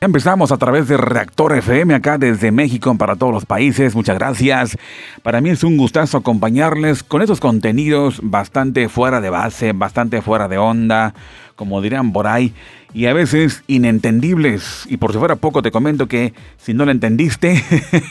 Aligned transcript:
Empezamos 0.00 0.52
a 0.52 0.58
través 0.58 0.86
de 0.86 0.96
Reactor 0.96 1.56
FM 1.56 1.92
acá 1.92 2.18
desde 2.18 2.52
México 2.52 2.96
para 2.96 3.16
todos 3.16 3.32
los 3.32 3.46
países. 3.46 3.96
Muchas 3.96 4.16
gracias. 4.16 4.78
Para 5.24 5.40
mí 5.40 5.50
es 5.50 5.64
un 5.64 5.76
gustazo 5.76 6.18
acompañarles 6.18 7.02
con 7.02 7.20
estos 7.20 7.40
contenidos 7.40 8.20
bastante 8.22 8.88
fuera 8.88 9.20
de 9.20 9.30
base, 9.30 9.72
bastante 9.72 10.22
fuera 10.22 10.46
de 10.46 10.56
onda, 10.56 11.14
como 11.56 11.82
dirán 11.82 12.12
por 12.12 12.28
ahí, 12.28 12.54
y 12.94 13.06
a 13.06 13.12
veces 13.12 13.64
inentendibles. 13.66 14.86
Y 14.88 14.98
por 14.98 15.10
si 15.10 15.18
fuera 15.18 15.34
poco 15.34 15.62
te 15.62 15.72
comento 15.72 16.06
que 16.06 16.32
si 16.58 16.74
no 16.74 16.84
lo 16.84 16.92
entendiste, 16.92 17.60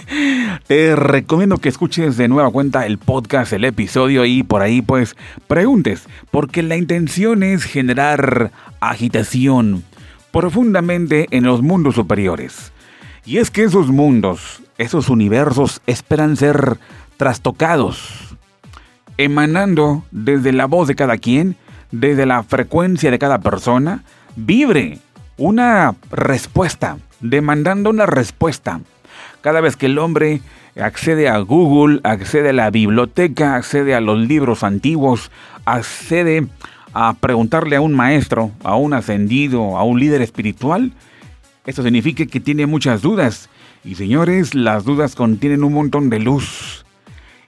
te 0.68 0.94
recomiendo 0.94 1.58
que 1.58 1.70
escuches 1.70 2.18
de 2.18 2.28
nueva 2.28 2.52
cuenta 2.52 2.86
el 2.86 2.98
podcast, 2.98 3.54
el 3.54 3.64
episodio 3.64 4.26
y 4.26 4.44
por 4.44 4.62
ahí 4.62 4.82
pues 4.82 5.16
preguntes, 5.48 6.06
porque 6.32 6.64
la 6.64 6.76
intención 6.76 7.44
es 7.44 7.64
generar 7.64 8.52
agitación 8.82 9.86
profundamente 10.32 11.28
en 11.32 11.44
los 11.44 11.62
mundos 11.62 11.96
superiores. 11.96 12.72
Y 13.26 13.38
es 13.38 13.52
que 13.52 13.64
esos 13.64 13.88
mundos, 13.88 14.62
esos 14.78 15.10
universos 15.10 15.82
esperan 15.86 16.38
ser 16.38 16.78
trastocados, 17.18 18.36
emanando 19.18 20.06
desde 20.12 20.54
la 20.54 20.66
voz 20.66 20.88
de 20.88 20.96
cada 20.96 21.18
quien, 21.18 21.58
desde 21.92 22.26
la 22.26 22.44
frecuencia 22.44 23.12
de 23.12 23.20
cada 23.20 23.40
persona, 23.40 24.04
vibre 24.36 25.00
una 25.38 25.96
respuesta, 26.12 26.98
demandando 27.20 27.90
una 27.90 28.06
respuesta. 28.06 28.82
Cada 29.42 29.62
vez 29.62 29.76
que 29.76 29.88
el 29.88 29.98
hombre 29.98 30.42
accede 30.80 31.30
a 31.30 31.38
Google, 31.40 32.00
accede 32.04 32.50
a 32.50 32.54
la 32.54 32.70
biblioteca, 32.70 33.56
accede 33.56 33.96
a 33.96 34.02
los 34.02 34.20
libros 34.20 34.64
antiguos, 34.64 35.32
accede 35.66 36.40
a 36.40 36.48
preguntarle 37.20 37.76
a 37.76 37.82
un 37.82 37.94
maestro, 37.94 38.52
a 38.64 38.76
un 38.76 38.94
ascendido, 38.94 39.78
a 39.78 39.84
un 39.84 40.00
líder 40.00 40.22
espiritual, 40.22 40.92
esto 41.66 41.84
significa 41.84 42.26
que 42.26 42.40
tiene 42.40 42.66
muchas 42.66 43.02
dudas. 43.02 43.50
Y 43.84 43.96
señores, 43.96 44.56
las 44.56 44.86
dudas 44.86 45.16
contienen 45.16 45.64
un 45.64 45.74
montón 45.74 46.10
de 46.10 46.20
luz. 46.20 46.86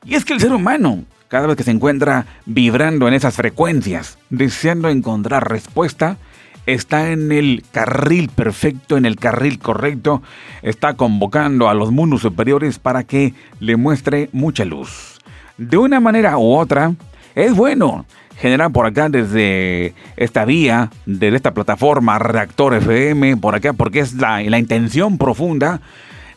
Y 0.05 0.15
es 0.15 0.25
que 0.25 0.33
el 0.33 0.39
ser 0.39 0.53
humano, 0.53 1.03
cada 1.29 1.47
vez 1.47 1.55
que 1.55 1.63
se 1.63 1.71
encuentra 1.71 2.25
vibrando 2.45 3.07
en 3.07 3.13
esas 3.13 3.35
frecuencias, 3.35 4.17
deseando 4.29 4.89
encontrar 4.89 5.49
respuesta, 5.49 6.17
está 6.65 7.11
en 7.11 7.31
el 7.31 7.63
carril 7.71 8.29
perfecto, 8.29 8.97
en 8.97 9.05
el 9.05 9.15
carril 9.15 9.59
correcto, 9.59 10.21
está 10.61 10.93
convocando 10.95 11.69
a 11.69 11.73
los 11.73 11.91
mundos 11.91 12.21
superiores 12.21 12.77
para 12.77 13.03
que 13.03 13.33
le 13.59 13.77
muestre 13.77 14.29
mucha 14.31 14.65
luz. 14.65 15.19
De 15.57 15.77
una 15.77 15.99
manera 15.99 16.37
u 16.37 16.55
otra, 16.55 16.93
es 17.35 17.55
bueno 17.55 18.05
generar 18.39 18.71
por 18.71 18.85
acá 18.85 19.09
desde 19.09 19.93
esta 20.15 20.45
vía, 20.45 20.89
desde 21.05 21.35
esta 21.35 21.53
plataforma 21.53 22.19
Reactor 22.19 22.73
FM, 22.75 23.37
por 23.37 23.55
acá, 23.55 23.73
porque 23.73 23.99
es 23.99 24.13
la, 24.13 24.41
la 24.41 24.57
intención 24.57 25.17
profunda 25.17 25.81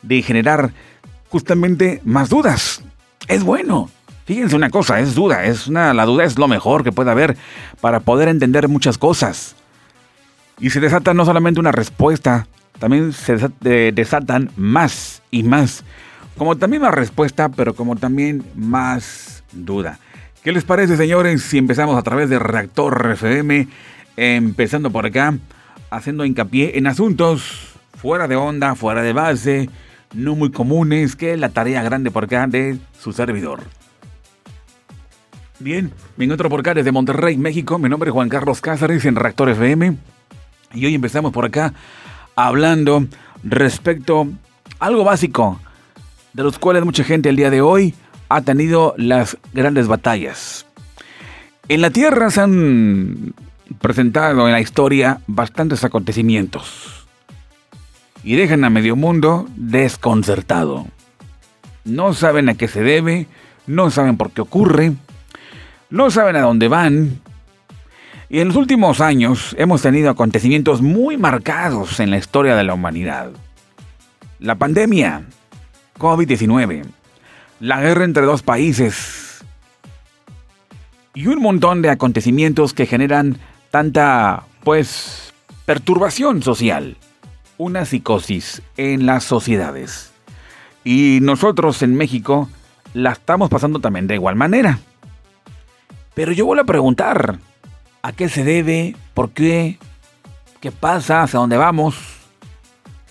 de 0.03 0.20
generar 0.22 0.72
justamente 1.28 2.00
más 2.05 2.28
dudas. 2.28 2.83
Es 3.28 3.44
bueno. 3.44 3.89
Fíjense 4.25 4.55
una 4.55 4.70
cosa, 4.70 5.00
es 5.00 5.14
duda, 5.14 5.44
es 5.44 5.67
una, 5.67 5.92
la 5.94 6.05
duda 6.05 6.25
es 6.25 6.39
lo 6.39 6.47
mejor 6.47 6.84
que 6.84 6.92
puede 6.92 7.11
haber 7.11 7.36
para 7.81 8.00
poder 8.00 8.28
entender 8.28 8.69
muchas 8.69 8.98
cosas. 8.98 9.56
Y 10.61 10.70
se 10.70 10.81
desata 10.81 11.12
no 11.12 11.25
solamente 11.25 11.59
una 11.59 11.72
respuesta, 11.72 12.47
también 12.78 13.12
se 13.12 13.37
desatan 13.92 14.50
más 14.56 15.22
y 15.31 15.42
más. 15.42 15.84
Como 16.37 16.56
también 16.56 16.83
más 16.83 16.94
respuesta, 16.94 17.48
pero 17.48 17.75
como 17.75 17.97
también 17.97 18.44
más 18.55 19.42
duda. 19.53 19.98
¿Qué 20.43 20.51
les 20.51 20.65
parece, 20.65 20.97
señores, 20.97 21.41
si 21.43 21.57
empezamos 21.57 21.97
a 21.97 22.03
través 22.03 22.29
de 22.29 22.41
Reactor 22.41 23.12
FM, 23.12 23.69
empezando 24.17 24.91
por 24.91 25.07
acá, 25.07 25.39
haciendo 25.89 26.25
hincapié 26.25 26.79
en 26.79 26.89
asuntos 26.89 27.77
fuera 27.97 28.27
de 28.27 28.34
onda, 28.34 28.75
fuera 28.75 29.03
de 29.03 29.12
base, 29.12 29.71
no 30.15 30.34
muy 30.34 30.51
comunes, 30.51 31.15
que 31.15 31.34
es 31.34 31.39
la 31.39 31.51
tarea 31.51 31.84
grande 31.84 32.11
por 32.11 32.25
acá 32.25 32.49
de 32.49 32.77
su 32.99 33.12
servidor? 33.12 33.61
Bien, 35.61 35.93
me 36.16 36.25
encuentro 36.25 36.50
por 36.50 36.59
acá 36.59 36.75
desde 36.75 36.91
Monterrey, 36.91 37.37
México. 37.37 37.78
Mi 37.78 37.89
nombre 37.89 38.11
es 38.11 38.12
Juan 38.12 38.28
Carlos 38.28 38.61
Cázares 38.61 39.05
en 39.05 39.15
Reactor 39.15 39.49
FM. 39.50 39.97
Y 40.75 40.87
hoy 40.87 40.95
empezamos 40.97 41.31
por 41.31 41.45
acá 41.45 41.72
hablando 42.34 43.06
respecto 43.45 44.27
a 44.81 44.87
algo 44.87 45.05
básico, 45.05 45.61
de 46.33 46.43
los 46.43 46.59
cuales 46.59 46.84
mucha 46.84 47.05
gente 47.05 47.28
el 47.28 47.37
día 47.37 47.50
de 47.50 47.61
hoy 47.61 47.95
ha 48.34 48.41
tenido 48.41 48.94
las 48.97 49.37
grandes 49.53 49.88
batallas. 49.88 50.66
En 51.69 51.82
la 51.82 51.91
Tierra 51.91 52.31
se 52.31 52.41
han 52.41 53.34
presentado 53.78 54.47
en 54.47 54.53
la 54.53 54.60
historia 54.60 55.20
bastantes 55.26 55.84
acontecimientos 55.84 57.06
y 58.25 58.37
dejan 58.37 58.65
a 58.65 58.71
medio 58.71 58.97
mundo 58.97 59.47
desconcertado. 59.56 60.87
No 61.84 62.15
saben 62.15 62.48
a 62.48 62.54
qué 62.54 62.69
se 62.69 62.82
debe, 62.82 63.26
no 63.66 63.91
saben 63.91 64.16
por 64.16 64.31
qué 64.31 64.41
ocurre, 64.41 64.92
no 65.91 66.10
saben 66.10 66.37
a 66.37 66.41
dónde 66.41 66.69
van. 66.69 67.21
Y 68.31 68.41
en 68.41 68.48
los 68.48 68.56
últimos 68.56 69.03
años 69.03 69.54
hemos 69.59 69.82
tenido 69.82 70.09
acontecimientos 70.09 70.81
muy 70.81 71.19
marcados 71.19 72.00
en 72.00 72.10
la 72.10 72.16
historia 72.16 72.56
de 72.56 72.65
la 72.65 72.72
humanidad. 72.72 73.31
La 74.38 74.54
pandemia, 74.54 75.26
COVID-19, 75.98 76.84
la 77.62 77.81
guerra 77.81 78.05
entre 78.05 78.25
dos 78.25 78.43
países 78.43 79.45
y 81.15 81.28
un 81.28 81.41
montón 81.41 81.81
de 81.81 81.91
acontecimientos 81.91 82.75
que 82.75 82.87
generan 82.87 83.39
tanta, 83.71 84.47
pues, 84.65 85.33
perturbación 85.65 86.43
social, 86.43 86.97
una 87.59 87.84
psicosis 87.84 88.62
en 88.77 89.06
las 89.06 89.22
sociedades. 89.22 90.11
Y 90.83 91.21
nosotros 91.22 91.83
en 91.83 91.95
México 91.95 92.49
la 92.95 93.12
estamos 93.12 93.49
pasando 93.49 93.78
también 93.78 94.09
de 94.09 94.17
igual 94.17 94.34
manera. 94.34 94.81
Pero 96.15 96.33
yo 96.33 96.47
vuelvo 96.47 96.62
a 96.62 96.67
preguntar, 96.67 97.39
¿a 98.03 98.12
qué 98.12 98.28
se 98.28 98.43
debe? 98.43 98.97
¿Por 99.15 99.31
qué? 99.31 99.78
¿Qué 100.61 100.72
pasa? 100.72 101.22
¿Hacia 101.22 101.39
dónde 101.39 101.59
vamos? 101.59 101.95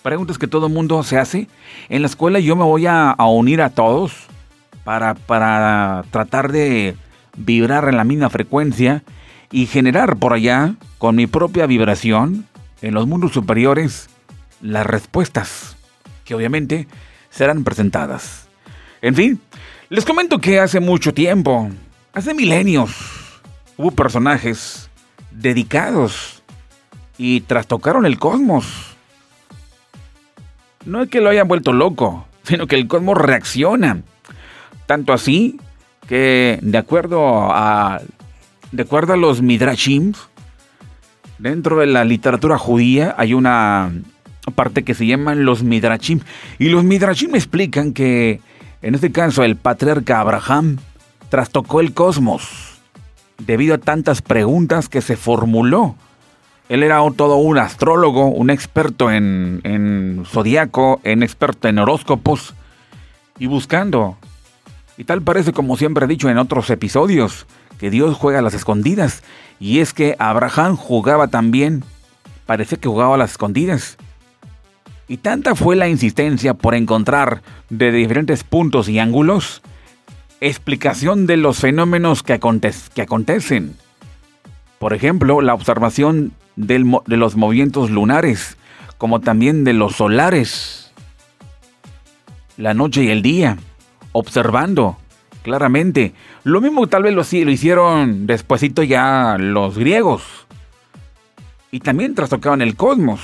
Preguntas 0.04 0.38
que 0.38 0.48
todo 0.48 0.68
el 0.68 0.74
mundo 0.74 1.02
se 1.04 1.18
hace. 1.18 1.48
En 1.88 2.02
la 2.02 2.10
escuela 2.10 2.42
yo 2.42 2.58
me 2.58 2.66
voy 2.66 2.86
a, 2.86 3.12
a 3.12 3.30
unir 3.30 3.62
a 3.62 3.70
todos 3.70 4.28
para, 4.84 5.16
para 5.16 6.04
tratar 6.12 6.52
de 6.52 6.96
vibrar 7.38 7.88
en 7.88 7.98
la 7.98 8.04
misma 8.04 8.30
frecuencia 8.30 9.04
y 9.52 9.66
generar 9.66 10.18
por 10.18 10.34
allá, 10.34 10.76
con 10.98 11.16
mi 11.16 11.28
propia 11.28 11.66
vibración, 11.66 12.46
en 12.82 12.94
los 12.94 13.08
mundos 13.08 13.32
superiores, 13.32 14.10
las 14.62 14.86
respuestas 14.86 15.76
que 16.24 16.36
obviamente 16.36 16.88
serán 17.30 17.64
presentadas. 17.64 18.48
En 19.02 19.16
fin, 19.16 19.42
les 19.90 20.06
comento 20.06 20.40
que 20.40 20.60
hace 20.60 20.80
mucho 20.80 21.14
tiempo, 21.14 21.70
hace 22.14 22.34
milenios, 22.34 23.42
hubo 23.78 23.92
personajes 23.92 24.90
dedicados 25.32 26.44
y 27.18 27.42
trastocaron 27.42 28.06
el 28.06 28.20
cosmos. 28.20 28.96
No 30.86 31.04
es 31.04 31.10
que 31.10 31.22
lo 31.22 31.30
hayan 31.30 31.48
vuelto 31.48 31.74
loco, 31.74 32.26
sino 32.44 32.68
que 32.68 32.76
el 32.76 32.88
cosmos 32.88 33.18
reacciona 33.18 34.02
tanto 34.92 35.14
así 35.14 35.58
que 36.10 36.60
de 36.62 36.78
acuerdo 36.78 37.50
a, 37.50 38.02
de 38.74 38.84
acuerdo 38.84 39.14
a 39.14 39.16
los 39.16 39.42
midrashim, 39.42 40.12
dentro 41.40 41.80
de 41.80 41.86
la 41.86 42.04
literatura 42.04 42.58
judía 42.58 43.16
hay 43.18 43.34
una 43.34 43.90
parte 44.54 44.84
que 44.84 44.94
se 44.94 45.06
llama 45.06 45.34
los 45.34 45.64
midrashim. 45.64 46.20
Y 46.60 46.68
los 46.68 46.84
midrashim 46.84 47.36
explican 47.36 47.94
que 47.94 48.42
en 48.82 48.96
este 48.96 49.14
caso 49.14 49.46
el 49.46 49.56
patriarca 49.56 50.20
Abraham 50.20 50.80
trastocó 51.30 51.80
el 51.80 51.94
cosmos 51.94 52.82
debido 53.38 53.76
a 53.76 53.78
tantas 53.78 54.22
preguntas 54.22 54.90
que 54.90 55.00
se 55.00 55.16
formuló. 55.16 55.96
Él 56.68 56.84
era 56.84 57.00
todo 57.16 57.38
un 57.38 57.60
astrólogo, 57.60 58.26
un 58.26 58.50
experto 58.50 59.10
en, 59.10 59.62
en 59.64 60.26
zodiaco, 60.26 61.00
un 61.06 61.24
experto 61.24 61.70
en 61.70 61.80
horóscopos 61.80 62.56
y 63.40 63.48
buscando 63.48 64.18
y 65.02 65.04
tal 65.04 65.24
parece 65.24 65.52
como 65.52 65.78
siempre 65.78 66.06
he 66.06 66.08
dicho 66.08 66.30
en 66.30 66.38
otros 66.38 66.70
episodios, 66.70 67.48
que 67.80 67.90
Dios 67.90 68.16
juega 68.16 68.38
a 68.38 68.42
las 68.44 68.54
escondidas. 68.54 69.24
Y 69.60 69.80
es 69.80 69.94
que 69.94 70.16
Abraham 70.20 70.76
jugaba 70.76 71.28
también, 71.28 71.84
parece 72.46 72.78
que 72.78 72.88
jugaba 72.88 73.16
a 73.16 73.18
las 73.18 73.32
escondidas. 73.32 73.98
Y 75.08 75.18
tanta 75.18 75.56
fue 75.56 75.76
la 75.76 75.88
insistencia 75.88 76.54
por 76.54 76.76
encontrar 76.76 77.42
de 77.72 77.92
diferentes 77.92 78.44
puntos 78.44 78.90
y 78.90 79.00
ángulos 79.00 79.64
explicación 80.40 81.26
de 81.26 81.38
los 81.38 81.58
fenómenos 81.58 82.22
que, 82.22 82.40
que 82.94 83.02
acontecen. 83.02 83.76
Por 84.78 84.94
ejemplo, 84.94 85.42
la 85.42 85.56
observación 85.56 86.32
de 86.56 86.78
los 87.18 87.36
movimientos 87.36 87.90
lunares, 87.90 88.56
como 89.00 89.20
también 89.20 89.64
de 89.64 89.74
los 89.74 89.96
solares, 89.96 90.92
la 92.56 92.76
noche 92.76 93.06
y 93.06 93.10
el 93.10 93.24
día 93.24 93.58
observando 94.12 94.98
claramente. 95.42 96.14
Lo 96.44 96.62
mismo 96.62 96.88
tal 96.88 97.04
vez 97.04 97.14
lo, 97.14 97.22
lo 97.46 97.52
hicieron 97.52 98.28
despuesito 98.28 98.84
ya 98.84 99.38
los 99.40 99.78
griegos. 99.78 100.24
Y 101.72 101.80
también 101.80 102.16
trastocaban 102.16 102.62
el 102.62 102.76
cosmos. 102.76 103.22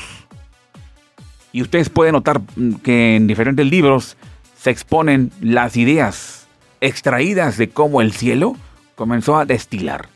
Y 1.52 1.62
ustedes 1.62 1.90
pueden 1.90 2.14
notar 2.14 2.42
mm, 2.56 2.76
que 2.76 3.16
en 3.16 3.28
diferentes 3.28 3.66
libros 3.66 4.18
se 4.58 4.70
exponen 4.70 5.32
las 5.42 5.78
ideas 5.78 6.48
extraídas 6.82 7.58
de 7.58 7.70
cómo 7.70 8.02
el 8.02 8.12
cielo 8.12 8.56
comenzó 8.96 9.38
a 9.38 9.46
destilar. 9.46 10.10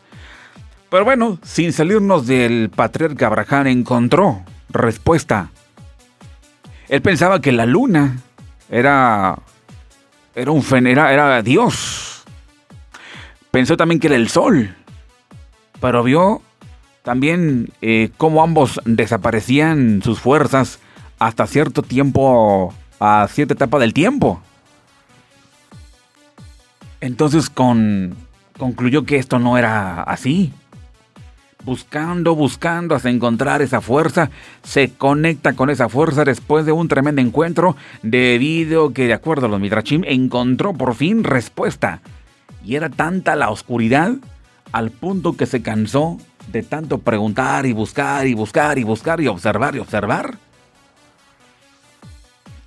Pero 0.90 1.06
bueno, 1.06 1.40
sin 1.44 1.72
salirnos 1.72 2.28
del 2.28 2.70
patriarca 2.70 3.28
Abraham 3.28 3.68
encontró 3.68 4.44
respuesta. 4.70 5.50
Él 6.90 7.02
pensaba 7.02 7.40
que 7.40 7.54
la 7.54 7.66
luna 7.66 8.18
era 8.70 9.40
era 10.36 10.52
un 10.52 10.64
era, 10.88 11.12
era 11.14 11.42
Dios. 11.42 12.24
Pensó 13.52 13.78
también 13.78 14.00
que 14.00 14.08
era 14.08 14.16
el 14.16 14.30
sol. 14.30 14.76
Pero 15.80 16.04
vio 16.04 16.42
también 17.04 17.70
eh, 17.82 18.12
cómo 18.18 18.44
ambos 18.44 18.80
desaparecían 18.86 20.02
sus 20.04 20.20
fuerzas 20.20 20.80
hasta 21.20 21.48
cierto 21.48 21.82
tiempo, 21.82 22.74
a 23.00 23.28
cierta 23.30 23.54
etapa 23.54 23.80
del 23.80 23.94
tiempo. 23.94 24.42
Entonces 27.00 27.50
con, 27.50 28.16
concluyó 28.58 29.06
que 29.06 29.18
esto 29.18 29.40
no 29.40 29.58
era 29.58 30.04
así. 30.04 30.54
Buscando, 31.64 32.36
buscando 32.36 32.96
hasta 32.96 33.10
encontrar 33.10 33.62
esa 33.62 33.82
fuerza, 33.82 34.32
se 34.64 34.94
conecta 34.94 35.54
con 35.54 35.70
esa 35.70 35.90
fuerza 35.90 36.24
después 36.24 36.66
de 36.66 36.72
un 36.72 36.88
tremendo 36.88 37.22
encuentro, 37.22 37.76
debido 38.02 38.94
que, 38.94 39.06
de 39.06 39.14
acuerdo 39.14 39.46
a 39.46 39.50
los 39.50 39.60
Midrashim, 39.60 40.04
encontró 40.06 40.74
por 40.74 40.96
fin 40.96 41.24
respuesta. 41.24 42.02
Y 42.66 42.76
era 42.76 42.90
tanta 42.90 43.36
la 43.36 43.50
oscuridad 43.50 44.14
al 44.72 44.92
punto 44.92 45.38
que 45.38 45.46
se 45.46 45.62
cansó 45.62 46.18
de 46.52 46.64
tanto 46.64 47.00
preguntar 47.00 47.66
y 47.66 47.74
buscar 47.74 48.28
y 48.28 48.34
buscar 48.34 48.80
y 48.80 48.84
buscar 48.84 49.22
y 49.22 49.28
observar 49.28 49.76
y 49.76 49.80
observar. 49.80 50.38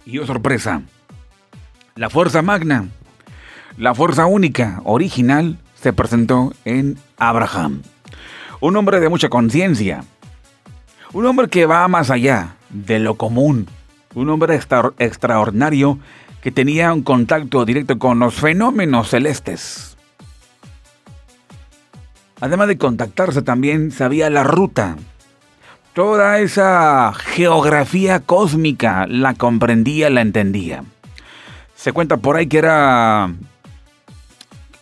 Y 0.06 0.18
oh 0.18 0.26
sorpresa, 0.26 0.82
la 1.96 2.10
fuerza 2.10 2.42
magna, 2.42 2.88
la 3.76 3.94
fuerza 3.94 4.26
única, 4.26 4.80
original, 4.84 5.58
se 5.74 5.92
presentó 5.92 6.52
en 6.64 6.98
Abraham. 7.16 7.82
Un 8.64 8.76
hombre 8.76 8.98
de 8.98 9.10
mucha 9.10 9.28
conciencia, 9.28 10.04
un 11.12 11.26
hombre 11.26 11.48
que 11.48 11.66
va 11.66 11.86
más 11.86 12.10
allá 12.10 12.56
de 12.70 12.98
lo 12.98 13.16
común, 13.16 13.66
un 14.14 14.30
hombre 14.30 14.58
extraordinario 14.98 15.98
que 16.40 16.50
tenía 16.50 16.94
un 16.94 17.02
contacto 17.02 17.66
directo 17.66 17.98
con 17.98 18.18
los 18.20 18.36
fenómenos 18.36 19.10
celestes 19.10 19.98
Además 22.40 22.68
de 22.68 22.78
contactarse 22.78 23.42
también 23.42 23.90
sabía 23.90 24.30
la 24.30 24.44
ruta. 24.44 24.96
Toda 25.92 26.38
esa 26.40 27.12
geografía 27.12 28.20
cósmica 28.20 29.06
la 29.06 29.34
comprendía, 29.34 30.08
la 30.08 30.22
entendía. 30.22 30.84
Se 31.74 31.92
cuenta 31.92 32.16
por 32.16 32.36
ahí 32.36 32.46
que 32.46 32.56
era 32.56 33.30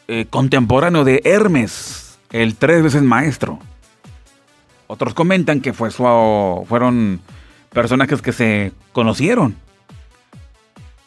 eh, 0.07 0.27
contemporáneo 0.31 1.03
de 1.03 1.21
Hermes, 1.25 2.21
el 2.31 2.55
tres 2.55 2.85
veces 2.85 3.03
maestro. 3.03 3.59
Otros 4.93 5.15
comentan 5.15 5.61
que 5.61 5.73
fue 5.73 5.91
fueron 5.91 7.21
personajes 7.71 8.21
que 8.21 8.33
se 8.33 8.73
conocieron. 8.93 9.57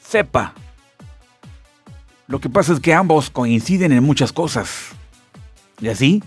Sepa. 0.01 0.53
Lo 2.27 2.39
que 2.39 2.49
pasa 2.49 2.73
es 2.73 2.79
que 2.79 2.95
ambos 2.95 3.29
coinciden 3.29 3.91
en 3.91 4.03
muchas 4.03 4.33
cosas. 4.33 4.89
Y 5.79 5.89
así, 5.89 6.23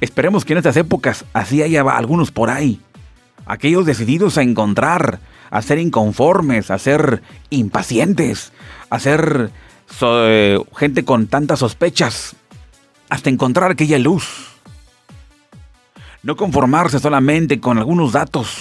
Esperemos 0.00 0.44
que 0.44 0.52
en 0.52 0.58
estas 0.58 0.76
épocas 0.76 1.24
así 1.32 1.62
haya 1.62 1.82
algunos 1.82 2.30
por 2.30 2.50
ahí. 2.50 2.80
Aquellos 3.46 3.86
decididos 3.86 4.36
a 4.36 4.42
encontrar, 4.42 5.20
a 5.50 5.62
ser 5.62 5.78
inconformes, 5.78 6.70
a 6.70 6.78
ser 6.78 7.22
impacientes, 7.50 8.52
a 8.90 8.98
ser 8.98 9.50
eh, 10.02 10.58
gente 10.76 11.04
con 11.04 11.26
tantas 11.26 11.60
sospechas, 11.60 12.36
hasta 13.08 13.30
encontrar 13.30 13.70
aquella 13.70 13.98
luz. 13.98 14.57
No 16.22 16.36
conformarse 16.36 16.98
solamente 16.98 17.60
con 17.60 17.78
algunos 17.78 18.12
datos. 18.12 18.56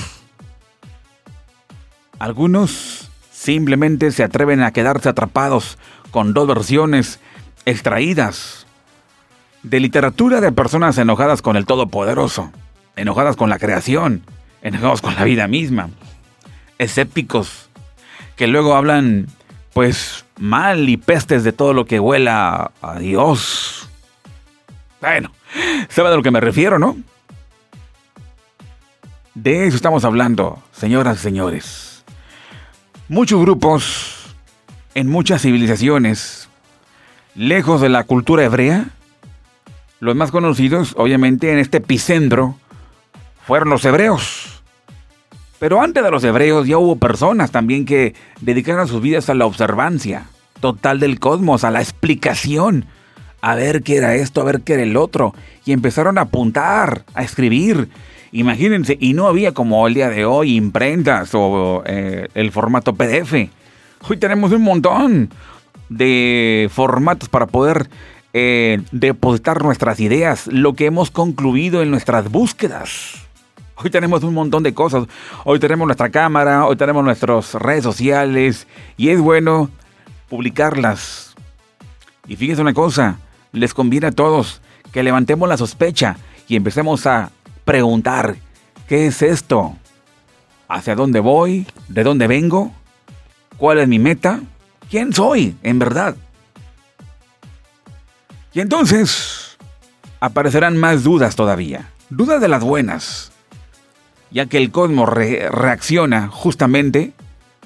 Algunos 2.19 3.09
simplemente 3.31 4.11
se 4.11 4.23
atreven 4.23 4.61
a 4.61 4.71
quedarse 4.71 5.09
atrapados 5.09 5.77
con 6.11 6.33
dos 6.33 6.47
versiones 6.47 7.19
extraídas 7.65 8.65
de 9.63 9.79
literatura 9.79 10.41
de 10.41 10.51
personas 10.51 10.97
enojadas 10.97 11.41
con 11.41 11.55
el 11.55 11.65
Todopoderoso, 11.65 12.51
enojadas 12.95 13.35
con 13.35 13.49
la 13.49 13.59
creación, 13.59 14.23
enojados 14.61 15.01
con 15.01 15.15
la 15.15 15.23
vida 15.23 15.47
misma, 15.47 15.89
escépticos, 16.77 17.69
que 18.35 18.47
luego 18.47 18.75
hablan 18.75 19.27
pues 19.73 20.25
mal 20.39 20.89
y 20.89 20.97
pestes 20.97 21.43
de 21.43 21.53
todo 21.53 21.73
lo 21.73 21.85
que 21.85 21.99
huela 21.99 22.71
a 22.81 22.99
Dios. 22.99 23.89
Bueno, 25.01 25.31
sabe 25.89 26.09
de 26.09 26.15
lo 26.15 26.23
que 26.23 26.31
me 26.31 26.39
refiero, 26.39 26.79
¿no? 26.79 26.97
De 29.37 29.67
eso 29.67 29.75
estamos 29.75 30.03
hablando, 30.03 30.63
señoras 30.71 31.19
y 31.19 31.21
señores. 31.21 32.03
Muchos 33.07 33.39
grupos, 33.39 34.35
en 34.95 35.07
muchas 35.07 35.43
civilizaciones, 35.43 36.49
lejos 37.35 37.79
de 37.79 37.89
la 37.89 38.03
cultura 38.03 38.43
hebrea, 38.43 38.87
los 39.99 40.15
más 40.15 40.31
conocidos, 40.31 40.95
obviamente, 40.97 41.51
en 41.51 41.59
este 41.59 41.77
epicentro 41.77 42.57
fueron 43.45 43.69
los 43.69 43.85
hebreos. 43.85 44.63
Pero 45.59 45.83
antes 45.83 46.03
de 46.03 46.09
los 46.09 46.23
hebreos 46.23 46.65
ya 46.65 46.79
hubo 46.79 46.95
personas 46.95 47.51
también 47.51 47.85
que 47.85 48.15
dedicaron 48.41 48.87
sus 48.87 49.03
vidas 49.03 49.29
a 49.29 49.35
la 49.35 49.45
observancia 49.45 50.25
total 50.61 50.99
del 50.99 51.19
cosmos, 51.19 51.63
a 51.63 51.69
la 51.69 51.81
explicación, 51.81 52.85
a 53.41 53.53
ver 53.53 53.83
qué 53.83 53.97
era 53.97 54.15
esto, 54.15 54.41
a 54.41 54.45
ver 54.45 54.61
qué 54.61 54.73
era 54.73 54.83
el 54.83 54.97
otro, 54.97 55.35
y 55.63 55.73
empezaron 55.73 56.17
a 56.17 56.21
apuntar, 56.21 57.03
a 57.13 57.21
escribir. 57.21 57.87
Imagínense, 58.31 58.97
y 58.99 59.13
no 59.13 59.27
había 59.27 59.53
como 59.53 59.87
el 59.87 59.93
día 59.93 60.09
de 60.09 60.25
hoy 60.25 60.55
imprentas 60.55 61.31
o 61.33 61.83
eh, 61.85 62.27
el 62.33 62.51
formato 62.51 62.93
PDF. 62.93 63.49
Hoy 64.07 64.17
tenemos 64.17 64.51
un 64.51 64.61
montón 64.61 65.29
de 65.89 66.69
formatos 66.71 67.29
para 67.29 67.47
poder 67.47 67.89
eh, 68.33 68.81
depositar 68.91 69.63
nuestras 69.63 69.99
ideas, 69.99 70.47
lo 70.47 70.73
que 70.73 70.85
hemos 70.85 71.09
concluido 71.11 71.81
en 71.81 71.89
nuestras 71.89 72.29
búsquedas. 72.29 73.27
Hoy 73.77 73.89
tenemos 73.89 74.23
un 74.23 74.33
montón 74.33 74.63
de 74.63 74.73
cosas. 74.73 75.07
Hoy 75.45 75.59
tenemos 75.59 75.85
nuestra 75.85 76.09
cámara, 76.09 76.65
hoy 76.65 76.75
tenemos 76.75 77.03
nuestras 77.03 77.53
redes 77.53 77.83
sociales 77.83 78.67
y 78.97 79.09
es 79.09 79.19
bueno 79.19 79.69
publicarlas. 80.29 81.35
Y 82.27 82.35
fíjense 82.35 82.61
una 82.61 82.73
cosa, 82.73 83.19
les 83.53 83.73
conviene 83.73 84.07
a 84.07 84.11
todos 84.11 84.61
que 84.91 85.03
levantemos 85.03 85.47
la 85.47 85.57
sospecha 85.57 86.17
y 86.47 86.55
empecemos 86.55 87.05
a 87.05 87.31
preguntar, 87.67 88.37
¿qué 88.87 89.07
es 89.07 89.21
esto? 89.21 89.75
¿Hacia 90.69 90.95
dónde 90.95 91.19
voy? 91.19 91.67
¿De 91.89 92.03
dónde 92.03 92.25
vengo? 92.25 92.71
¿Cuál 93.57 93.79
es 93.79 93.89
mi 93.89 93.99
meta? 93.99 94.39
¿Quién 94.89 95.11
soy 95.11 95.57
en 95.63 95.77
verdad? 95.77 96.15
Y 98.53 98.61
entonces 98.61 99.57
aparecerán 100.21 100.77
más 100.77 101.03
dudas 101.03 101.35
todavía, 101.35 101.91
dudas 102.09 102.39
de 102.39 102.47
las 102.47 102.63
buenas, 102.63 103.33
ya 104.31 104.45
que 104.45 104.57
el 104.57 104.71
cosmos 104.71 105.09
reacciona 105.09 106.29
justamente 106.29 107.11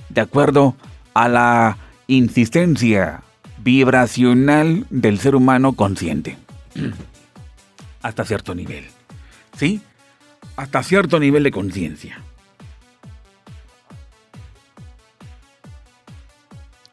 de 0.09 0.21
acuerdo 0.21 0.75
a 1.13 1.29
la 1.29 1.77
insistencia 2.07 3.21
vibracional 3.59 4.87
del 4.89 5.19
ser 5.19 5.35
humano 5.35 5.73
consciente. 5.73 6.39
Hasta 8.01 8.25
cierto 8.25 8.55
nivel. 8.55 8.87
¿Sí? 9.55 9.79
Hasta 10.55 10.83
cierto 10.83 11.19
nivel 11.19 11.43
de 11.43 11.51
conciencia. 11.51 12.21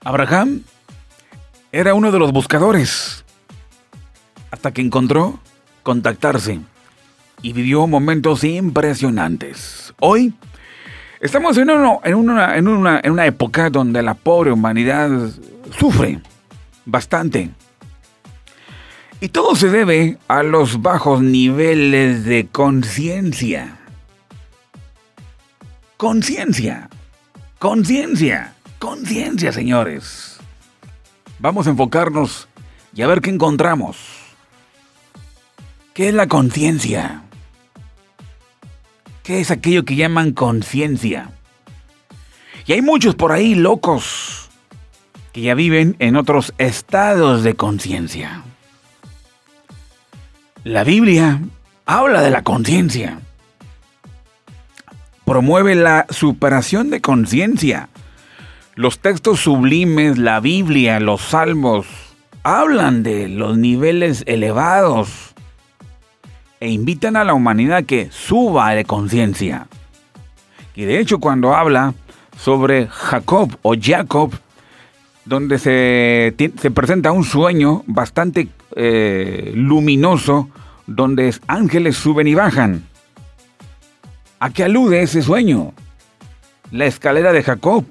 Abraham 0.04 0.62
era 1.70 1.92
uno 1.94 2.10
de 2.10 2.18
los 2.18 2.32
buscadores 2.32 3.24
hasta 4.50 4.72
que 4.72 4.80
encontró 4.80 5.38
contactarse 5.82 6.60
y 7.42 7.52
vivió 7.52 7.86
momentos 7.86 8.44
impresionantes. 8.44 9.92
Hoy 10.00 10.32
estamos 11.20 11.58
en, 11.58 11.70
en, 11.70 12.14
una, 12.14 12.56
en, 12.56 12.68
una, 12.68 13.00
en 13.00 13.12
una 13.12 13.26
época 13.26 13.70
donde 13.70 14.02
la 14.02 14.14
pobre 14.14 14.50
humanidad 14.50 15.10
sufre 15.78 16.20
bastante. 16.84 17.50
Y 19.20 19.30
todo 19.30 19.56
se 19.56 19.68
debe 19.68 20.16
a 20.28 20.44
los 20.44 20.80
bajos 20.80 21.22
niveles 21.22 22.25
de 22.25 22.46
conciencia. 22.46 23.76
Conciencia. 25.96 26.88
Conciencia. 27.58 28.54
Conciencia, 28.78 29.50
señores. 29.50 30.38
Vamos 31.40 31.66
a 31.66 31.70
enfocarnos 31.70 32.48
y 32.94 33.02
a 33.02 33.08
ver 33.08 33.20
qué 33.20 33.30
encontramos. 33.30 33.96
¿Qué 35.94 36.08
es 36.10 36.14
la 36.14 36.28
conciencia? 36.28 37.22
¿Qué 39.25 39.40
es 39.40 39.50
aquello 39.50 39.84
que 39.84 39.96
llaman 39.96 40.30
conciencia? 40.30 41.32
Y 42.66 42.72
hay 42.72 42.82
muchos 42.82 43.16
por 43.16 43.32
ahí 43.32 43.56
locos 43.56 44.48
que 45.32 45.40
ya 45.40 45.54
viven 45.54 45.96
en 45.98 46.14
otros 46.14 46.54
estados 46.58 47.42
de 47.42 47.56
conciencia. 47.56 48.44
La 50.68 50.84
Biblia 50.84 51.40
habla 51.87 52.20
de 52.20 52.30
la 52.30 52.42
conciencia. 52.42 53.20
Promueve 55.25 55.75
la 55.75 56.04
superación 56.10 56.90
de 56.90 57.00
conciencia. 57.00 57.88
Los 58.75 58.98
textos 58.98 59.40
sublimes, 59.40 60.18
la 60.18 60.40
Biblia, 60.40 61.00
los 61.00 61.22
salmos, 61.22 61.87
hablan 62.42 63.02
de 63.02 63.30
los 63.30 63.56
niveles 63.56 64.25
elevados 64.26 65.32
e 66.60 66.68
invitan 66.68 67.16
a 67.16 67.25
la 67.25 67.32
humanidad 67.32 67.84
que 67.84 68.10
suba 68.10 68.75
de 68.75 68.84
conciencia. 68.84 69.68
Y 70.75 70.84
de 70.84 71.00
hecho 71.00 71.18
cuando 71.18 71.54
habla 71.54 71.94
sobre 72.37 72.88
Jacob 72.88 73.56
o 73.62 73.75
Jacob, 73.75 74.34
donde 75.25 75.58
se, 75.58 76.34
se 76.37 76.70
presenta 76.70 77.10
un 77.10 77.25
sueño 77.25 77.84
bastante 77.87 78.50
eh, 78.80 79.50
luminoso, 79.56 80.50
donde 80.87 81.35
ángeles 81.49 81.97
suben 81.97 82.28
y 82.28 82.37
bajan. 82.37 82.85
¿A 84.38 84.50
qué 84.50 84.62
alude 84.62 85.02
ese 85.02 85.20
sueño? 85.20 85.73
La 86.70 86.87
escalera 86.87 87.32
de 87.32 87.42
Jacob. 87.42 87.85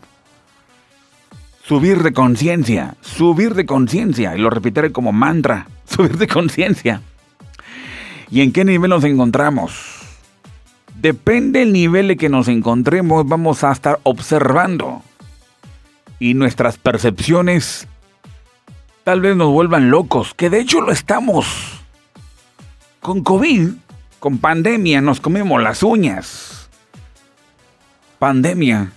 Subir 1.65 2.03
de 2.03 2.13
conciencia, 2.13 2.95
subir 3.01 3.53
de 3.53 3.65
conciencia, 3.65 4.33
y 4.33 4.39
lo 4.39 4.49
repetiré 4.49 4.93
como 4.93 5.11
mantra, 5.11 5.67
subir 5.85 6.17
de 6.17 6.27
conciencia. 6.27 7.01
¿Y 8.31 8.39
en 8.39 8.53
qué 8.53 8.63
nivel 8.63 8.89
nos 8.89 9.03
encontramos? 9.03 9.97
Depende 10.95 11.59
del 11.59 11.73
nivel 11.73 12.07
de 12.07 12.15
que 12.15 12.29
nos 12.29 12.47
encontremos, 12.47 13.27
vamos 13.27 13.65
a 13.65 13.73
estar 13.73 13.99
observando. 14.03 15.01
Y 16.17 16.33
nuestras 16.33 16.77
percepciones 16.77 17.89
tal 19.07 19.21
vez 19.21 19.37
nos 19.37 19.53
vuelvan 19.53 19.89
locos, 19.89 20.33
que 20.33 20.49
de 20.49 20.59
hecho 20.59 20.81
lo 20.81 20.91
estamos. 20.91 21.79
Con 22.99 23.23
COVID, 23.23 23.69
con 24.19 24.39
pandemia, 24.39 24.99
nos 24.99 25.21
comemos 25.21 25.63
las 25.63 25.81
uñas. 25.81 26.69
Pandemia, 28.19 28.91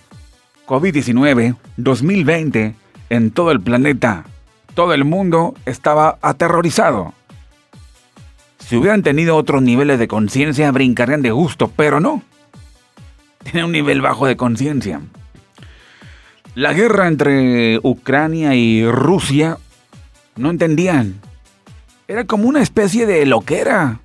COVID-19, 0.67 1.55
2020, 1.77 2.75
en 3.09 3.31
todo 3.31 3.53
el 3.53 3.61
planeta, 3.61 4.25
todo 4.75 4.95
el 4.95 5.05
mundo 5.05 5.55
estaba 5.65 6.19
aterrorizado. 6.23 7.15
Si 8.59 8.75
hubieran 8.75 9.05
tenido 9.05 9.37
otros 9.37 9.63
niveles 9.63 10.01
de 10.01 10.09
conciencia, 10.09 10.73
brincarían 10.73 11.23
de 11.23 11.31
gusto, 11.31 11.71
pero 11.77 12.01
no. 12.01 12.25
Tienen 13.45 13.67
un 13.67 13.73
nivel 13.73 14.01
bajo 14.01 14.27
de 14.27 14.37
conciencia. 14.37 15.03
La 16.57 16.73
guerra 16.73 17.07
entre 17.07 17.79
Ucrania 17.85 18.57
y 18.57 18.85
Rusia 18.91 19.59
no 20.41 20.51
entendían. 20.51 21.21
Era 22.09 22.25
como 22.25 22.49
una 22.49 22.63
especie 22.63 23.07
de 23.07 23.25
loquera. 23.27 24.01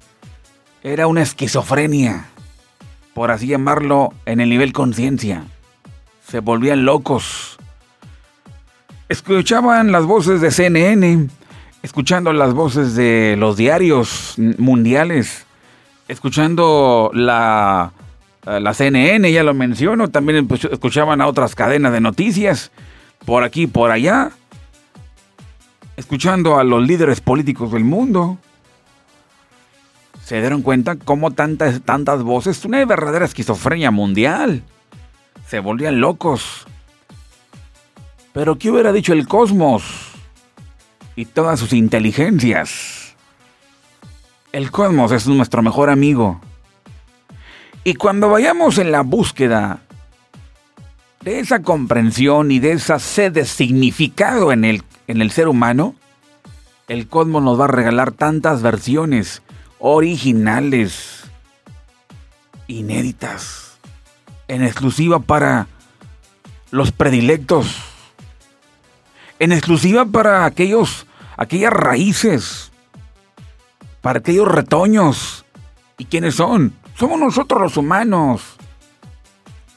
Era 0.83 1.07
una 1.07 1.23
esquizofrenia, 1.23 2.27
por 3.15 3.31
así 3.31 3.47
llamarlo, 3.47 4.13
en 4.27 4.39
el 4.39 4.49
nivel 4.49 4.71
conciencia. 4.71 5.43
Se 6.27 6.41
volvían 6.41 6.85
locos. 6.85 7.57
Escuchaban 9.09 9.91
las 9.91 10.05
voces 10.05 10.41
de 10.41 10.51
CNN 10.51 11.29
escuchando 11.85 12.33
las 12.33 12.55
voces 12.55 12.95
de 12.95 13.35
los 13.37 13.57
diarios 13.57 14.33
mundiales, 14.57 15.45
escuchando 16.07 17.11
la, 17.13 17.91
eh, 18.47 18.59
la 18.59 18.73
CNN, 18.73 19.31
ya 19.31 19.43
lo 19.43 19.53
menciono, 19.53 20.07
también 20.07 20.47
escuchaban 20.71 21.21
a 21.21 21.27
otras 21.27 21.53
cadenas 21.53 21.93
de 21.93 22.01
noticias, 22.01 22.71
por 23.23 23.43
aquí, 23.43 23.67
por 23.67 23.91
allá, 23.91 24.31
escuchando 25.95 26.57
a 26.57 26.63
los 26.63 26.85
líderes 26.85 27.21
políticos 27.21 27.71
del 27.71 27.83
mundo. 27.83 28.37
Se 30.23 30.39
dieron 30.39 30.61
cuenta 30.61 30.95
cómo 30.95 31.31
tantas, 31.31 31.81
tantas 31.81 32.23
voces, 32.23 32.65
una 32.65 32.83
verdadera 32.85 33.25
esquizofrenia 33.25 33.91
mundial. 33.91 34.63
Se 35.47 35.59
volvían 35.59 35.99
locos. 36.01 36.65
Pero 38.33 38.57
¿qué 38.57 38.71
hubiera 38.71 38.91
dicho 38.91 39.13
el 39.13 39.27
cosmos? 39.27 40.15
y 41.15 41.25
todas 41.25 41.59
sus 41.59 41.73
inteligencias. 41.73 43.15
El 44.51 44.71
cosmos 44.71 45.11
es 45.11 45.27
nuestro 45.27 45.61
mejor 45.61 45.89
amigo. 45.89 46.41
Y 47.83 47.95
cuando 47.95 48.29
vayamos 48.29 48.77
en 48.77 48.91
la 48.91 49.01
búsqueda 49.01 49.81
de 51.25 51.39
esa 51.39 51.61
comprensión 51.61 52.51
y 52.51 52.59
de 52.59 52.71
esa 52.71 52.99
sed 52.99 53.33
de 53.33 53.43
significado 53.45 54.53
en 54.53 54.63
el, 54.63 54.83
en 55.07 55.21
el 55.21 55.31
ser 55.31 55.49
humano, 55.49 55.95
el 56.87 57.09
cosmos 57.09 57.43
nos 57.43 57.59
va 57.59 57.65
a 57.65 57.67
regalar 57.67 58.13
tantas 58.13 58.61
versiones 58.61 59.41
originales, 59.79 61.23
inéditas, 62.67 63.77
en 64.47 64.63
exclusiva 64.63 65.19
para 65.19 65.67
los 66.71 66.93
predilectos 66.93 67.75
en 69.39 69.51
exclusiva 69.51 70.05
para 70.05 70.45
aquellos, 70.45 71.05
aquellas 71.37 71.73
raíces, 71.73 72.71
para 74.01 74.19
aquellos 74.19 74.47
retoños. 74.47 75.45
¿Y 75.97 76.05
quiénes 76.05 76.35
son? 76.35 76.73
Somos 76.97 77.19
nosotros 77.19 77.61
los 77.61 77.77
humanos. 77.77 78.55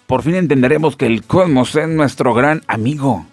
Por 0.08 0.22
fin 0.22 0.36
entenderemos 0.36 0.96
que 0.96 1.04
el 1.04 1.22
cosmos 1.22 1.76
es 1.76 1.86
nuestro 1.86 2.32
gran 2.32 2.62
amigo. 2.66 3.26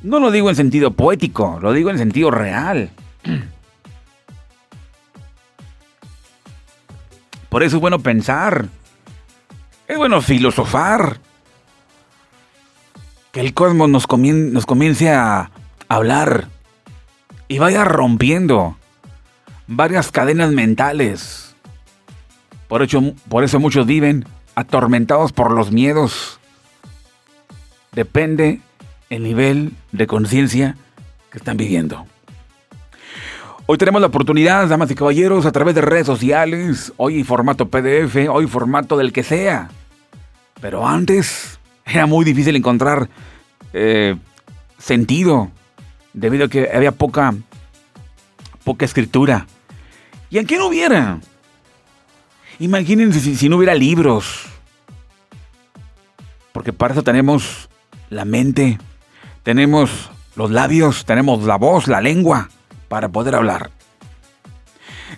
No 0.00 0.20
lo 0.20 0.30
digo 0.30 0.48
en 0.48 0.54
sentido 0.54 0.92
poético, 0.92 1.58
lo 1.60 1.72
digo 1.72 1.90
en 1.90 1.98
sentido 1.98 2.30
real. 2.30 2.90
Por 7.48 7.64
eso 7.64 7.78
es 7.78 7.80
bueno 7.80 7.98
pensar. 7.98 8.68
Es 9.88 9.96
bueno 9.98 10.22
filosofar 10.22 11.18
que 13.32 13.40
el 13.40 13.52
cosmos 13.54 13.88
nos, 13.90 14.06
comience 14.06 15.10
a 15.10 15.50
hablar 15.88 16.46
y 17.48 17.58
vaya 17.58 17.82
rompiendo 17.82 18.76
varias 19.66 20.12
cadenas 20.12 20.52
mentales. 20.52 21.56
Por, 22.68 22.86
por 23.28 23.42
eso 23.42 23.58
muchos 23.58 23.84
viven 23.84 24.24
atormentados 24.54 25.32
por 25.32 25.52
los 25.52 25.72
miedos. 25.72 26.40
Depende 27.92 28.60
el 29.08 29.22
nivel 29.22 29.72
de 29.92 30.06
conciencia 30.06 30.76
que 31.30 31.38
están 31.38 31.56
viviendo. 31.56 32.06
Hoy 33.66 33.78
tenemos 33.78 34.00
la 34.00 34.08
oportunidad, 34.08 34.66
damas 34.68 34.90
y 34.90 34.94
caballeros, 34.96 35.46
a 35.46 35.52
través 35.52 35.74
de 35.76 35.80
redes 35.80 36.06
sociales, 36.06 36.92
hoy 36.96 37.22
formato 37.22 37.68
PDF, 37.68 38.28
hoy 38.28 38.46
formato 38.48 38.96
del 38.96 39.12
que 39.12 39.22
sea. 39.22 39.70
Pero 40.60 40.86
antes 40.86 41.60
era 41.84 42.06
muy 42.06 42.24
difícil 42.24 42.56
encontrar 42.56 43.08
eh, 43.72 44.16
sentido 44.78 45.50
debido 46.12 46.46
a 46.46 46.48
que 46.48 46.68
había 46.72 46.92
poca, 46.92 47.34
poca 48.64 48.84
escritura. 48.84 49.46
¿Y 50.30 50.38
aunque 50.38 50.56
no 50.58 50.66
hubiera? 50.66 51.20
Imagínense 52.60 53.20
si, 53.20 53.48
no 53.48 53.56
hubiera 53.56 53.74
libros. 53.74 54.44
Porque 56.52 56.74
para 56.74 56.92
eso 56.92 57.02
tenemos 57.02 57.70
la 58.10 58.26
mente, 58.26 58.78
tenemos 59.42 60.10
los 60.36 60.50
labios, 60.50 61.06
tenemos 61.06 61.42
la 61.44 61.56
voz, 61.56 61.88
la 61.88 62.02
lengua 62.02 62.50
para 62.88 63.08
poder 63.08 63.34
hablar. 63.34 63.70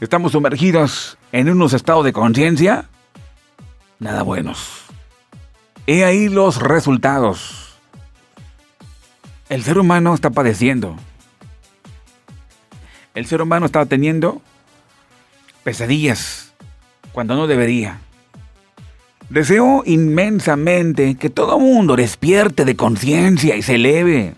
Estamos 0.00 0.32
sumergidos 0.32 1.18
en 1.32 1.50
unos 1.50 1.72
estados 1.72 2.04
de 2.04 2.12
conciencia 2.12 2.88
nada 3.99 4.22
buenos. 4.22 4.84
He 5.88 6.04
ahí 6.04 6.28
los 6.28 6.61
resultados. 6.61 7.76
El 9.49 9.64
ser 9.64 9.78
humano 9.78 10.14
está 10.14 10.30
padeciendo. 10.30 10.96
El 13.14 13.26
ser 13.26 13.42
humano 13.42 13.66
está 13.66 13.84
teniendo 13.87 14.40
pesadillas 15.64 16.51
cuando 17.12 17.35
no 17.35 17.47
debería. 17.47 18.00
Deseo 19.31 19.83
inmensamente 19.87 21.14
que 21.14 21.31
todo 21.31 21.59
mundo 21.59 21.97
despierte 21.97 22.64
de 22.64 22.76
conciencia 22.76 23.57
y 23.57 23.62
se 23.62 23.76
eleve. 23.76 24.35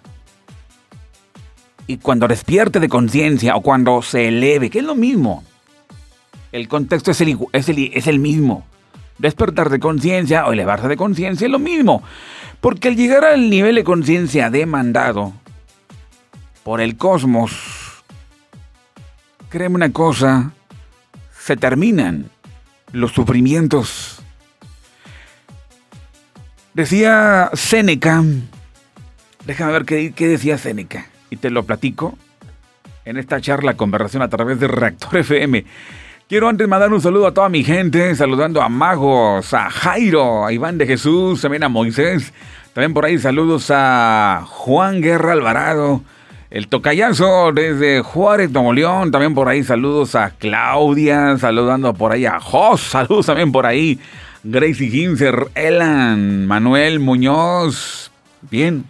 Y 1.87 1.99
cuando 1.99 2.28
despierte 2.28 2.81
de 2.81 2.88
conciencia 2.88 3.57
o 3.57 3.61
cuando 3.61 4.02
se 4.02 4.28
eleve, 4.28 4.71
que 4.71 4.78
es 4.78 4.85
lo 4.85 4.95
mismo, 4.95 5.43
el 6.52 6.69
contexto 6.69 7.11
es 7.11 7.21
el, 7.21 7.38
es 7.52 7.69
el, 7.69 7.90
es 7.93 8.07
el 8.07 8.19
mismo 8.19 8.64
despertar 9.19 9.71
de 9.71 9.81
conciencia 9.81 10.47
o 10.47 10.52
elevarse 10.52 10.88
de 10.88 10.97
conciencia 10.97 11.47
es 11.47 11.50
lo 11.50 11.59
mismo. 11.59 12.02
Porque 12.61 12.88
al 12.88 12.97
llegar 12.97 13.25
al 13.25 13.50
nivel 13.50 13.75
de 13.75 13.85
conciencia 13.85 14.50
demandado 14.50 15.33
por 16.62 16.81
el 16.81 16.97
cosmos, 16.97 17.52
créeme 19.50 19.76
una 19.76 19.93
cosa, 19.93 20.52
se 21.38 21.57
terminan 21.57 22.31
los 22.94 23.12
sufrimientos. 23.12 24.22
Decía 26.72 27.50
Séneca, 27.52 28.24
déjame 29.46 29.72
ver 29.72 29.84
qué, 29.84 30.12
qué 30.12 30.28
decía 30.28 30.58
Séneca, 30.58 31.06
y 31.30 31.36
te 31.36 31.50
lo 31.50 31.64
platico 31.64 32.16
en 33.04 33.16
esta 33.16 33.40
charla, 33.40 33.76
conversación 33.76 34.22
a 34.22 34.28
través 34.28 34.58
de 34.60 34.68
Reactor 34.68 35.18
FM. 35.18 35.64
Quiero 36.28 36.48
antes 36.48 36.66
mandar 36.66 36.92
un 36.92 37.00
saludo 37.00 37.26
a 37.26 37.34
toda 37.34 37.48
mi 37.48 37.62
gente, 37.62 38.14
saludando 38.14 38.62
a 38.62 38.68
Magos, 38.68 39.52
a 39.52 39.68
Jairo, 39.68 40.46
a 40.46 40.52
Iván 40.52 40.78
de 40.78 40.86
Jesús, 40.86 41.42
también 41.42 41.64
a 41.64 41.68
Moisés. 41.68 42.32
También 42.72 42.94
por 42.94 43.04
ahí 43.04 43.18
saludos 43.18 43.70
a 43.70 44.44
Juan 44.48 45.00
Guerra 45.00 45.32
Alvarado, 45.32 46.02
el 46.54 46.68
tocayazo 46.68 47.50
desde 47.52 48.00
Juárez, 48.02 48.52
Nuevo. 48.52 49.11
También 49.11 49.34
por 49.34 49.49
ahí 49.49 49.64
saludos 49.64 50.14
a 50.14 50.30
Claudia, 50.30 51.37
saludando 51.37 51.92
por 51.94 52.12
ahí 52.12 52.26
a 52.26 52.38
Jos, 52.38 52.80
saludos 52.80 53.26
también 53.26 53.50
por 53.50 53.66
ahí. 53.66 53.99
Gracie 54.44 54.88
Ginzer, 54.88 55.49
Elan, 55.56 56.46
Manuel 56.46 57.00
Muñoz. 57.00 58.12
Bien. 58.52 58.84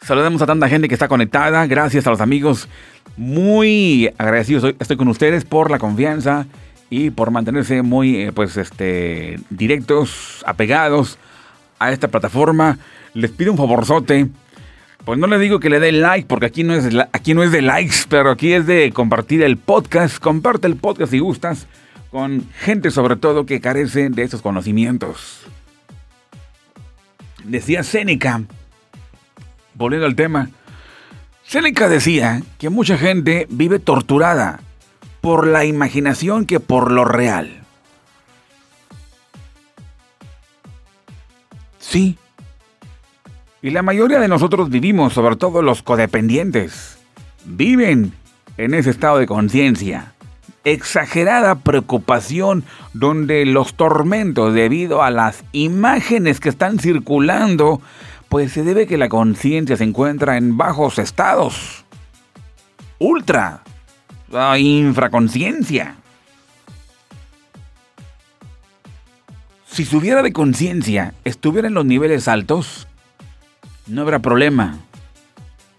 Saludemos 0.00 0.42
a 0.42 0.46
tanta 0.46 0.68
gente 0.68 0.88
que 0.88 0.94
está 0.94 1.06
conectada. 1.06 1.64
Gracias 1.68 2.04
a 2.08 2.10
los 2.10 2.20
amigos 2.20 2.68
muy 3.16 4.10
agradecido 4.18 4.68
estoy 4.80 4.96
con 4.96 5.06
ustedes 5.06 5.44
por 5.44 5.70
la 5.70 5.78
confianza 5.78 6.46
y 6.90 7.10
por 7.10 7.30
mantenerse 7.30 7.82
muy 7.82 8.16
eh, 8.16 8.32
pues 8.32 8.56
este 8.56 9.38
directos, 9.48 10.42
apegados 10.44 11.18
a 11.78 11.92
esta 11.92 12.08
plataforma. 12.08 12.78
Les 13.12 13.30
pido 13.30 13.52
un 13.52 13.58
favorzote. 13.58 14.28
Pues 15.04 15.18
no 15.18 15.26
le 15.26 15.38
digo 15.38 15.60
que 15.60 15.68
le 15.68 15.80
dé 15.80 15.92
like, 15.92 16.26
porque 16.26 16.46
aquí 16.46 16.64
no, 16.64 16.74
es 16.74 16.88
aquí 17.12 17.34
no 17.34 17.42
es 17.42 17.52
de 17.52 17.60
likes, 17.60 18.06
pero 18.08 18.30
aquí 18.30 18.54
es 18.54 18.66
de 18.66 18.90
compartir 18.92 19.42
el 19.42 19.58
podcast. 19.58 20.18
Comparte 20.18 20.66
el 20.66 20.76
podcast 20.76 21.10
si 21.10 21.18
gustas, 21.18 21.66
con 22.10 22.48
gente 22.60 22.90
sobre 22.90 23.16
todo 23.16 23.44
que 23.44 23.60
carece 23.60 24.08
de 24.08 24.22
esos 24.22 24.40
conocimientos. 24.40 25.42
Decía 27.44 27.82
Seneca, 27.82 28.42
volviendo 29.74 30.06
al 30.06 30.16
tema, 30.16 30.48
Seneca 31.42 31.90
decía 31.90 32.42
que 32.58 32.70
mucha 32.70 32.96
gente 32.96 33.46
vive 33.50 33.78
torturada 33.78 34.60
por 35.20 35.46
la 35.46 35.66
imaginación 35.66 36.46
que 36.46 36.60
por 36.60 36.90
lo 36.90 37.04
real. 37.04 37.62
Sí. 41.78 42.16
Y 43.64 43.70
la 43.70 43.80
mayoría 43.80 44.20
de 44.20 44.28
nosotros 44.28 44.68
vivimos, 44.68 45.14
sobre 45.14 45.36
todo 45.36 45.62
los 45.62 45.82
codependientes, 45.82 46.98
viven 47.46 48.12
en 48.58 48.74
ese 48.74 48.90
estado 48.90 49.16
de 49.16 49.26
conciencia. 49.26 50.12
Exagerada 50.64 51.54
preocupación 51.54 52.64
donde 52.92 53.46
los 53.46 53.72
tormentos 53.72 54.52
debido 54.52 55.02
a 55.02 55.10
las 55.10 55.44
imágenes 55.52 56.40
que 56.40 56.50
están 56.50 56.78
circulando 56.78 57.80
pues 58.28 58.52
se 58.52 58.64
debe 58.64 58.86
que 58.86 58.98
la 58.98 59.08
conciencia 59.08 59.78
se 59.78 59.84
encuentra 59.84 60.36
en 60.36 60.58
bajos 60.58 60.98
estados. 60.98 61.86
Ultra. 62.98 63.62
Infraconciencia. 64.58 65.94
Si 69.64 69.86
subiera 69.86 70.22
de 70.22 70.34
conciencia, 70.34 71.14
estuviera 71.24 71.68
en 71.68 71.74
los 71.74 71.86
niveles 71.86 72.28
altos, 72.28 72.88
no 73.86 74.02
habrá 74.02 74.18
problema. 74.20 74.78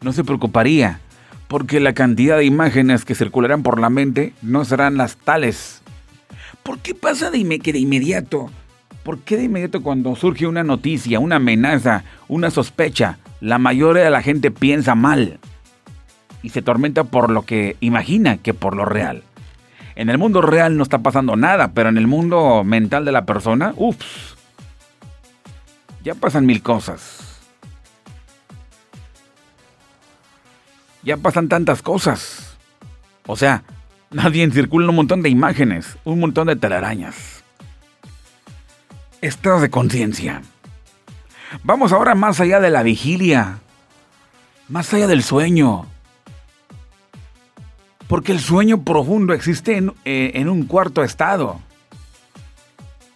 No 0.02 0.14
se 0.14 0.24
preocuparía, 0.24 1.00
porque 1.48 1.80
la 1.80 1.94
cantidad 1.94 2.38
de 2.38 2.46
imágenes 2.46 3.06
que 3.06 3.16
circularán 3.16 3.64
por 3.64 3.80
la 3.80 3.90
mente 3.90 4.34
no 4.42 4.66
serán 4.66 4.98
las 4.98 5.18
tales. 5.18 5.82
¿Por 6.64 6.80
qué 6.80 6.96
pasa 6.96 7.32
de 7.32 7.60
que 7.60 7.74
de 7.74 7.80
inmediato 7.80 8.50
¿Por 9.06 9.20
qué 9.20 9.38
de 9.38 9.44
inmediato 9.44 9.84
cuando 9.84 10.16
surge 10.16 10.48
una 10.48 10.64
noticia, 10.64 11.20
una 11.20 11.36
amenaza, 11.36 12.04
una 12.28 12.50
sospecha, 12.50 13.20
la 13.40 13.60
mayoría 13.60 14.04
de 14.04 14.10
la 14.10 14.24
gente 14.24 14.50
piensa 14.50 14.96
mal 14.96 15.38
y 16.42 16.50
se 16.50 16.64
tormenta 16.64 17.04
por 17.04 17.30
lo 17.30 17.44
que 17.44 17.78
imagina 17.82 18.38
que 18.38 18.56
por 18.56 18.76
lo 18.76 18.84
real? 18.84 19.22
En 19.96 20.10
el 20.10 20.18
mundo 20.18 20.42
real 20.42 20.76
no 20.76 20.82
está 20.82 21.04
pasando 21.04 21.36
nada, 21.36 21.72
pero 21.74 21.90
en 21.90 22.00
el 22.00 22.08
mundo 22.08 22.64
mental 22.64 23.06
de 23.06 23.12
la 23.12 23.28
persona, 23.28 23.76
ups, 23.78 24.36
ya 26.04 26.16
pasan 26.16 26.48
mil 26.48 26.64
cosas. 26.64 27.15
Ya 31.06 31.16
pasan 31.18 31.48
tantas 31.48 31.82
cosas. 31.82 32.58
O 33.26 33.38
sea, 33.38 33.64
nadie 34.12 34.50
circula 34.52 34.90
un 34.90 34.96
montón 34.96 35.22
de 35.22 35.30
imágenes, 35.30 35.98
un 36.04 36.20
montón 36.20 36.48
de 36.48 36.58
telarañas 36.58 37.46
estados 39.28 39.62
de 39.62 39.70
conciencia. 39.70 40.42
Vamos 41.64 41.92
ahora 41.92 42.16
más 42.16 42.40
allá 42.40 42.60
de 42.60 42.70
la 42.70 42.84
vigilia, 42.84 43.60
más 44.70 44.94
allá 44.94 45.08
del 45.08 45.24
sueño. 45.24 45.86
Porque 48.08 48.32
el 48.32 48.40
sueño 48.40 48.84
profundo 48.84 49.34
existe 49.34 49.78
en, 49.78 49.94
eh, 50.06 50.46
un 50.48 50.66
cuarto 50.66 51.04
estado. 51.04 51.60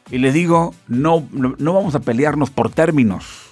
Y 0.09 0.17
le 0.17 0.31
digo, 0.31 0.73
no, 0.87 1.27
no 1.31 1.73
vamos 1.73 1.93
a 1.93 1.99
pelearnos 1.99 2.49
por 2.49 2.71
términos. 2.71 3.48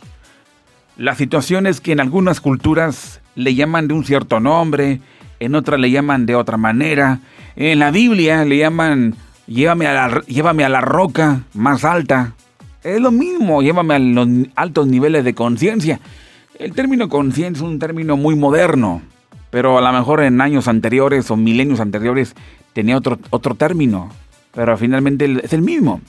La 0.98 1.14
situación 1.14 1.68
es 1.68 1.80
que 1.80 1.92
en 1.92 2.00
algunas 2.00 2.42
culturas 2.42 3.22
le 3.36 3.54
llaman 3.54 3.88
de 3.88 3.94
un 3.94 4.04
cierto 4.04 4.40
nombre, 4.40 5.00
en 5.40 5.54
otras 5.54 5.80
le 5.80 5.92
llaman 5.92 6.26
de 6.26 6.34
otra 6.34 6.58
manera. 6.58 7.20
En 7.56 7.78
la 7.78 7.92
Biblia 7.92 8.44
le 8.46 8.58
llaman 8.58 9.16
llévame 9.46 9.88
a 9.88 9.94
la, 9.94 10.22
llévame 10.22 10.64
a 10.64 10.70
la 10.70 10.82
roca 10.82 11.44
más 11.54 11.86
alta. 11.86 12.34
Es 12.84 13.00
lo 13.00 13.12
mismo, 13.12 13.62
llévame 13.62 13.94
a 13.94 14.00
los 14.00 14.28
altos 14.56 14.88
niveles 14.88 15.24
de 15.24 15.36
conciencia. 15.36 16.00
El 16.58 16.74
término 16.74 17.10
conciencia 17.10 17.64
es 17.64 17.70
un 17.70 17.78
término 17.78 18.18
muy 18.18 18.36
moderno, 18.36 19.04
pero 19.52 19.78
a 19.78 19.82
lo 19.82 19.94
mejor 19.94 20.24
en 20.24 20.42
años 20.42 20.68
anteriores 20.68 21.30
o 21.30 21.38
milenios 21.38 21.80
anteriores 21.80 22.36
tenía 22.74 22.98
otro, 22.98 23.20
otro 23.30 23.54
término, 23.54 24.10
pero 24.54 24.76
finalmente 24.78 25.42
es 25.44 25.54
el 25.54 25.62
mismo. 25.62 26.02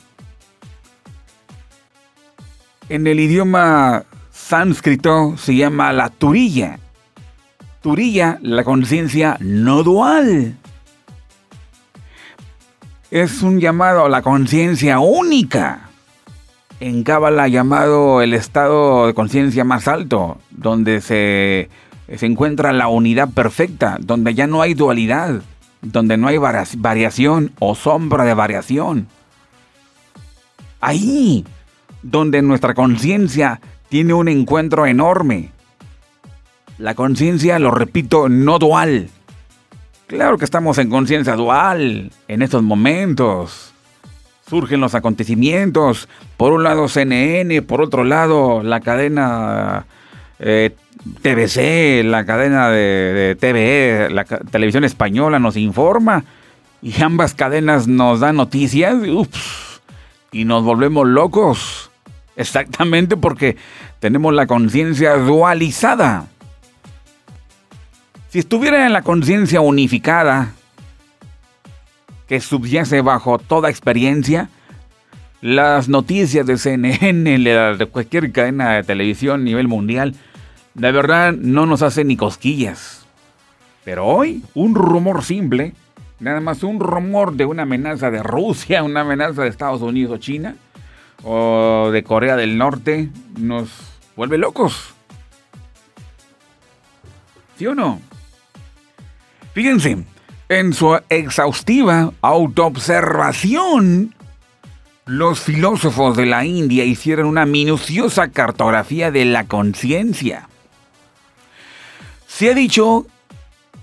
En 2.88 3.06
el 3.06 3.20
idioma 3.20 4.04
sánscrito 4.48 5.36
se 5.36 5.54
llama 5.56 5.92
la 5.92 6.08
turilla. 6.08 6.78
Turilla, 7.82 8.38
la 8.40 8.64
conciencia 8.64 9.36
no 9.40 9.82
dual. 9.82 10.56
Es 13.10 13.42
un 13.42 13.60
llamado 13.60 14.06
a 14.06 14.08
la 14.08 14.22
conciencia 14.22 15.00
única 15.00 15.90
en 16.80 17.02
Cábala 17.02 17.48
llamado 17.48 18.22
el 18.22 18.32
estado 18.32 19.06
de 19.06 19.12
conciencia 19.12 19.64
más 19.64 19.86
alto, 19.86 20.38
donde 20.50 21.02
se, 21.02 21.68
se 22.16 22.24
encuentra 22.24 22.72
la 22.72 22.88
unidad 22.88 23.28
perfecta, 23.28 23.98
donde 24.00 24.32
ya 24.34 24.46
no 24.46 24.62
hay 24.62 24.72
dualidad, 24.72 25.42
donde 25.82 26.16
no 26.16 26.26
hay 26.26 26.38
variación 26.38 27.52
o 27.58 27.74
sombra 27.74 28.24
de 28.24 28.32
variación. 28.32 29.08
Ahí, 30.80 31.44
donde 32.02 32.40
nuestra 32.40 32.72
conciencia 32.72 33.60
tiene 33.88 34.14
un 34.14 34.28
encuentro 34.28 34.86
enorme. 34.86 35.50
La 36.78 36.94
conciencia, 36.94 37.58
lo 37.58 37.70
repito, 37.70 38.28
no 38.28 38.58
dual. 38.58 39.08
Claro 40.06 40.38
que 40.38 40.44
estamos 40.44 40.78
en 40.78 40.90
conciencia 40.90 41.34
dual 41.34 42.12
en 42.28 42.42
estos 42.42 42.62
momentos 42.62 43.74
surgen 44.48 44.80
los 44.80 44.94
acontecimientos. 44.94 46.08
Por 46.36 46.52
un 46.52 46.64
lado 46.64 46.88
CNN, 46.88 47.62
por 47.62 47.82
otro 47.82 48.04
lado 48.04 48.62
la 48.62 48.80
cadena 48.80 49.86
eh, 50.38 50.74
TBC, 51.22 52.04
la 52.04 52.24
cadena 52.24 52.70
de, 52.70 53.36
TVE, 53.38 54.08
la 54.10 54.24
televisión 54.24 54.84
española 54.84 55.38
nos 55.38 55.56
informa 55.56 56.24
y 56.80 57.02
ambas 57.02 57.34
cadenas 57.34 57.88
nos 57.88 58.20
dan 58.20 58.36
noticias 58.36 58.96
y 60.32 60.44
nos 60.44 60.64
volvemos 60.64 61.06
locos. 61.06 61.87
Exactamente 62.38 63.16
porque 63.16 63.56
tenemos 63.98 64.32
la 64.32 64.46
conciencia 64.46 65.14
dualizada. 65.14 66.28
Si 68.28 68.38
estuviera 68.38 68.86
en 68.86 68.92
la 68.92 69.02
conciencia 69.02 69.60
unificada, 69.60 70.52
que 72.28 72.40
subyace 72.40 73.00
bajo 73.00 73.38
toda 73.38 73.70
experiencia, 73.70 74.50
las 75.40 75.88
noticias 75.88 76.46
de 76.46 76.58
CNN, 76.58 77.38
de 77.76 77.86
cualquier 77.86 78.30
cadena 78.30 78.74
de 78.74 78.84
televisión 78.84 79.40
a 79.40 79.44
nivel 79.44 79.66
mundial, 79.66 80.14
de 80.74 80.92
verdad 80.92 81.32
no 81.32 81.66
nos 81.66 81.82
hacen 81.82 82.06
ni 82.06 82.16
cosquillas. 82.16 83.04
Pero 83.84 84.06
hoy, 84.06 84.44
un 84.54 84.76
rumor 84.76 85.24
simple, 85.24 85.74
nada 86.20 86.38
más 86.40 86.62
un 86.62 86.78
rumor 86.78 87.34
de 87.34 87.46
una 87.46 87.64
amenaza 87.64 88.12
de 88.12 88.22
Rusia, 88.22 88.84
una 88.84 89.00
amenaza 89.00 89.42
de 89.42 89.48
Estados 89.48 89.82
Unidos 89.82 90.12
o 90.12 90.18
China, 90.18 90.54
o 91.22 91.90
de 91.92 92.02
Corea 92.04 92.36
del 92.36 92.58
Norte, 92.58 93.10
nos 93.38 93.70
vuelve 94.16 94.38
locos. 94.38 94.94
¿Sí 97.56 97.66
o 97.66 97.74
no? 97.74 98.00
Fíjense, 99.52 100.04
en 100.48 100.72
su 100.72 100.98
exhaustiva 101.08 102.12
autoobservación, 102.20 104.14
los 105.04 105.40
filósofos 105.40 106.16
de 106.16 106.26
la 106.26 106.44
India 106.44 106.84
hicieron 106.84 107.26
una 107.26 107.46
minuciosa 107.46 108.28
cartografía 108.28 109.10
de 109.10 109.24
la 109.24 109.44
conciencia. 109.44 110.48
Se 112.26 112.50
ha 112.50 112.54
dicho 112.54 113.06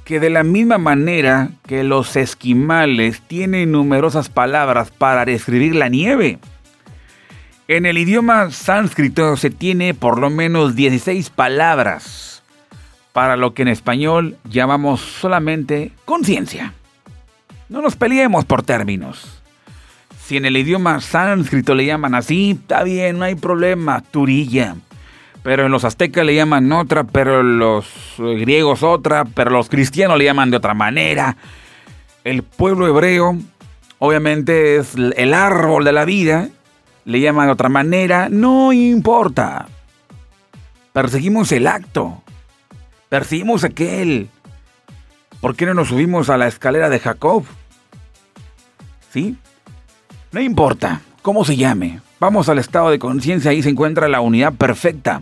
que 0.06 0.19
de 0.19 0.30
la 0.30 0.43
misma 0.43 0.78
manera 0.78 1.50
que 1.67 1.84
los 1.84 2.15
esquimales 2.15 3.21
tienen 3.21 3.71
numerosas 3.71 4.30
palabras 4.30 4.91
para 4.91 5.26
describir 5.26 5.76
la 5.76 5.89
nieve, 5.89 6.39
en 7.67 7.86
el 7.86 7.97
idioma 7.97 8.51
sánscrito 8.51 9.38
se 9.38 9.49
tiene 9.49 9.93
por 9.93 10.19
lo 10.19 10.30
menos 10.30 10.75
16 10.75 11.32
palabras 11.32 12.43
para 13.12 13.38
lo 13.38 13.54
que 13.54 13.63
en 13.63 13.69
español 13.69 14.38
llamamos 14.49 15.01
solamente 15.01 15.91
conciencia. 16.06 16.73
No 17.69 17.82
nos 17.82 17.95
peleemos 17.95 18.45
por 18.45 18.62
términos. 18.62 19.41
Si 20.23 20.38
en 20.38 20.45
el 20.45 20.58
idioma 20.58 21.01
sánscrito 21.01 21.73
le 21.73 21.86
llaman 21.86 22.13
así, 22.13 22.51
está 22.51 22.84
bien, 22.84 23.17
no 23.17 23.25
hay 23.25 23.36
problema, 23.36 24.01
turilla. 24.01 24.75
Pero 25.41 25.65
en 25.65 25.71
los 25.71 25.86
aztecas 25.86 26.25
le 26.25 26.36
llaman 26.36 26.71
otra, 26.71 27.04
pero 27.04 27.41
los 27.41 27.88
griegos 28.17 28.84
otra, 28.84 29.25
pero 29.25 29.51
los 29.51 29.69
cristianos 29.69 30.17
le 30.17 30.25
llaman 30.25 30.51
de 30.51 30.58
otra 30.58 30.73
manera. 30.73 31.38
El 32.23 32.43
pueblo 32.43 32.88
hebreo, 32.88 33.38
obviamente, 33.99 34.78
es 34.78 34.95
el 34.95 35.34
árbol 35.34 35.86
de 35.86 35.91
la 35.91 36.06
vida 36.06 36.49
le 37.06 37.22
llaman 37.22 37.46
de 37.46 37.54
otra 37.54 37.70
manera, 37.70 38.28
no 38.30 38.74
importa. 38.74 39.68
Perseguimos 40.91 41.52
el 41.52 41.68
acto. 41.68 42.24
Perseguimos 43.10 43.63
aquel. 43.63 44.30
¿Por 45.39 45.56
qué 45.56 45.68
no 45.68 45.76
nos 45.76 45.89
subimos 45.89 46.30
a 46.30 46.38
la 46.38 46.48
escalera 46.48 46.89
de 46.89 47.00
Jacob? 47.00 47.46
¿Sí? 49.12 49.38
No 50.32 50.41
importa 50.41 51.02
cómo 51.22 51.46
se 51.46 51.56
llame. 51.56 52.02
Vamos 52.20 52.50
al 52.50 52.58
estado 52.58 52.89
de 52.89 53.00
conciencia, 53.00 53.52
ahí 53.52 53.62
se 53.62 53.70
encuentra 53.70 54.08
la 54.08 54.22
unidad 54.22 54.54
perfecta. 54.54 55.22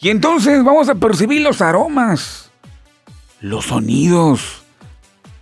Y 0.00 0.10
entonces 0.10 0.62
vamos 0.62 0.88
a 0.88 0.96
percibir 0.96 1.42
los 1.42 1.62
aromas, 1.62 2.50
los 3.40 3.66
sonidos, 3.66 4.62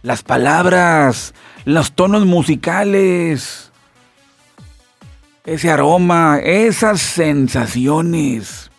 las 0.02 0.22
palabras, 0.22 1.34
los 1.64 1.92
tonos 1.92 2.26
musicales 2.26 3.69
ese 5.44 5.70
aroma, 5.70 6.38
esas 6.38 7.00
sensaciones. 7.00 8.70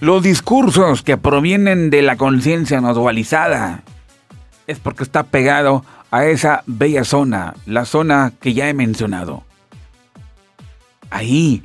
Los 0.00 0.22
discursos 0.22 1.02
que 1.02 1.16
provienen 1.16 1.90
de 1.90 2.02
la 2.02 2.16
conciencia 2.16 2.80
no 2.80 2.92
dualizada 2.94 3.82
es 4.66 4.78
porque 4.78 5.04
está 5.04 5.24
pegado 5.24 5.84
a 6.10 6.24
esa 6.26 6.62
bella 6.66 7.04
zona, 7.04 7.54
la 7.66 7.84
zona 7.84 8.32
que 8.40 8.52
ya 8.54 8.68
he 8.68 8.74
mencionado. 8.74 9.44
Ahí, 11.10 11.62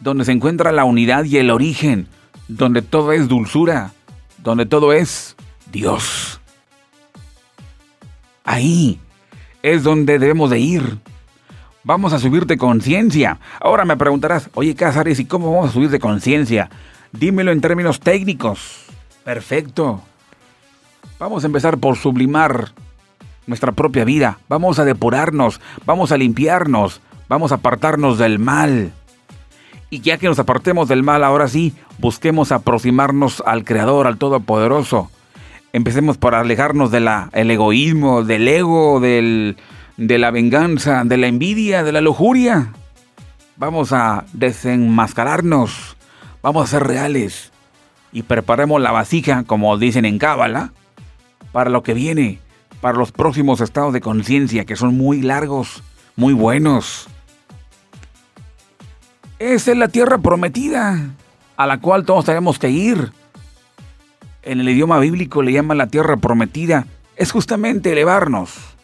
donde 0.00 0.24
se 0.24 0.32
encuentra 0.32 0.72
la 0.72 0.84
unidad 0.84 1.24
y 1.24 1.38
el 1.38 1.50
origen, 1.50 2.08
donde 2.48 2.82
todo 2.82 3.12
es 3.12 3.28
dulzura, 3.28 3.92
donde 4.38 4.66
todo 4.66 4.92
es 4.92 5.36
Dios. 5.70 6.40
Ahí 8.44 9.00
es 9.62 9.82
donde 9.82 10.18
debemos 10.18 10.50
de 10.50 10.60
ir 10.60 10.98
Vamos 11.86 12.12
a 12.12 12.18
subir 12.18 12.46
de 12.46 12.58
conciencia. 12.58 13.38
Ahora 13.60 13.84
me 13.84 13.96
preguntarás, 13.96 14.50
oye 14.54 14.74
Cázares, 14.74 15.20
¿y 15.20 15.24
cómo 15.24 15.52
vamos 15.52 15.70
a 15.70 15.72
subir 15.72 15.88
de 15.88 16.00
conciencia? 16.00 16.68
Dímelo 17.12 17.52
en 17.52 17.60
términos 17.60 18.00
técnicos. 18.00 18.86
Perfecto. 19.22 20.02
Vamos 21.20 21.44
a 21.44 21.46
empezar 21.46 21.78
por 21.78 21.96
sublimar 21.96 22.72
nuestra 23.46 23.70
propia 23.70 24.04
vida. 24.04 24.40
Vamos 24.48 24.80
a 24.80 24.84
depurarnos, 24.84 25.60
vamos 25.84 26.10
a 26.10 26.16
limpiarnos, 26.16 27.02
vamos 27.28 27.52
a 27.52 27.56
apartarnos 27.56 28.18
del 28.18 28.40
mal. 28.40 28.90
Y 29.88 30.00
ya 30.00 30.18
que 30.18 30.26
nos 30.26 30.40
apartemos 30.40 30.88
del 30.88 31.04
mal, 31.04 31.22
ahora 31.22 31.46
sí, 31.46 31.72
busquemos 31.98 32.50
aproximarnos 32.50 33.44
al 33.46 33.62
Creador, 33.62 34.08
al 34.08 34.18
Todopoderoso. 34.18 35.08
Empecemos 35.72 36.18
por 36.18 36.34
alejarnos 36.34 36.90
del 36.90 37.08
egoísmo, 37.32 38.24
del 38.24 38.48
ego, 38.48 38.98
del, 38.98 39.56
de 39.96 40.18
la 40.18 40.30
venganza, 40.30 41.02
de 41.04 41.16
la 41.16 41.26
envidia, 41.26 41.82
de 41.82 41.92
la 41.92 42.00
lujuria. 42.00 42.72
Vamos 43.56 43.92
a 43.92 44.26
desenmascararnos, 44.32 45.96
vamos 46.42 46.64
a 46.64 46.70
ser 46.70 46.86
reales 46.86 47.52
y 48.12 48.22
preparemos 48.22 48.80
la 48.80 48.92
vasija, 48.92 49.44
como 49.44 49.76
dicen 49.78 50.04
en 50.04 50.18
Cábala, 50.18 50.72
para 51.52 51.70
lo 51.70 51.82
que 51.82 51.94
viene, 51.94 52.38
para 52.80 52.98
los 52.98 53.12
próximos 53.12 53.60
estados 53.60 53.92
de 53.92 54.02
conciencia 54.02 54.66
que 54.66 54.76
son 54.76 54.96
muy 54.96 55.22
largos, 55.22 55.82
muy 56.16 56.34
buenos. 56.34 57.08
Esa 59.38 59.72
es 59.72 59.78
la 59.78 59.88
tierra 59.88 60.18
prometida, 60.18 61.10
a 61.56 61.66
la 61.66 61.78
cual 61.78 62.04
todos 62.04 62.26
tenemos 62.26 62.58
que 62.58 62.70
ir. 62.70 63.12
En 64.42 64.60
el 64.60 64.68
idioma 64.68 64.98
bíblico 64.98 65.42
le 65.42 65.52
llaman 65.52 65.78
la 65.78 65.88
tierra 65.88 66.16
prometida. 66.16 66.86
Es 67.16 67.32
justamente 67.32 67.92
elevarnos 67.92 68.75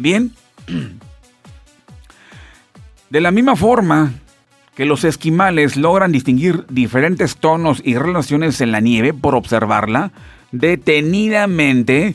Bien, 0.00 0.32
de 3.10 3.20
la 3.20 3.30
misma 3.30 3.54
forma 3.54 4.14
que 4.74 4.86
los 4.86 5.04
esquimales 5.04 5.76
logran 5.76 6.10
distinguir 6.10 6.64
diferentes 6.70 7.36
tonos 7.36 7.82
y 7.84 7.96
relaciones 7.96 8.62
en 8.62 8.72
la 8.72 8.80
nieve 8.80 9.12
por 9.12 9.34
observarla 9.34 10.10
detenidamente, 10.52 12.14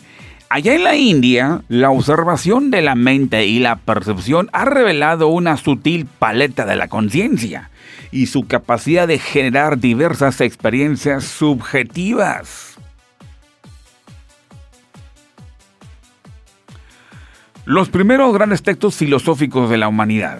allá 0.50 0.74
en 0.74 0.84
la 0.84 0.96
India, 0.96 1.62
la 1.68 1.92
observación 1.92 2.72
de 2.72 2.82
la 2.82 2.96
mente 2.96 3.46
y 3.46 3.60
la 3.60 3.76
percepción 3.76 4.50
ha 4.52 4.66
revelado 4.66 5.28
una 5.28 5.56
sutil 5.56 6.08
paleta 6.08 6.66
de 6.66 6.78
la 6.78 6.88
conciencia 6.88 7.70
y 8.12 8.26
su 8.26 8.48
capacidad 8.48 9.08
de 9.08 9.20
generar 9.20 9.78
diversas 9.78 10.42
experiencias 10.42 11.24
subjetivas. 11.24 12.75
Los 17.66 17.90
primeros 17.90 18.32
grandes 18.32 18.62
textos 18.62 18.96
filosóficos 18.96 19.72
de 19.72 19.78
la 19.78 19.88
humanidad, 19.88 20.38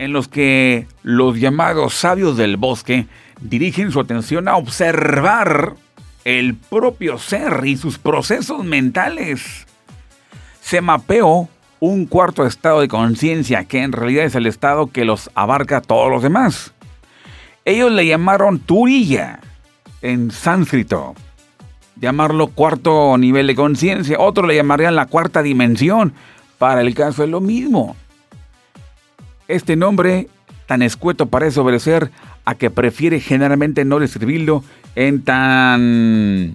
en 0.00 0.12
los 0.12 0.26
que 0.26 0.88
los 1.04 1.38
llamados 1.38 1.94
sabios 1.94 2.36
del 2.36 2.56
bosque 2.56 3.06
dirigen 3.40 3.92
su 3.92 4.00
atención 4.00 4.48
a 4.48 4.56
observar 4.56 5.76
el 6.24 6.56
propio 6.56 7.16
ser 7.18 7.64
y 7.64 7.76
sus 7.76 7.98
procesos 7.98 8.64
mentales. 8.64 9.68
Se 10.60 10.80
mapeó 10.80 11.48
un 11.78 12.06
cuarto 12.06 12.44
estado 12.44 12.80
de 12.80 12.88
conciencia 12.88 13.64
que 13.66 13.82
en 13.82 13.92
realidad 13.92 14.24
es 14.24 14.34
el 14.34 14.46
estado 14.46 14.88
que 14.88 15.04
los 15.04 15.30
abarca 15.36 15.76
a 15.76 15.82
todos 15.82 16.10
los 16.10 16.24
demás. 16.24 16.72
Ellos 17.64 17.92
le 17.92 18.06
llamaron 18.06 18.58
Turiya 18.58 19.38
en 20.02 20.32
sánscrito 20.32 21.14
llamarlo 22.00 22.48
cuarto 22.48 23.16
nivel 23.18 23.46
de 23.46 23.54
conciencia, 23.54 24.18
otros 24.18 24.48
le 24.48 24.56
llamarían 24.56 24.96
la 24.96 25.06
cuarta 25.06 25.42
dimensión. 25.42 26.12
Para 26.58 26.80
el 26.80 26.94
caso 26.94 27.22
es 27.24 27.30
lo 27.30 27.40
mismo. 27.40 27.96
Este 29.48 29.76
nombre 29.76 30.28
tan 30.66 30.82
escueto 30.82 31.26
parece 31.26 31.60
obedecer 31.60 32.10
a 32.44 32.54
que 32.54 32.70
prefiere 32.70 33.20
generalmente 33.20 33.84
no 33.84 33.98
describirlo 33.98 34.62
en 34.94 35.22
tan 35.22 36.54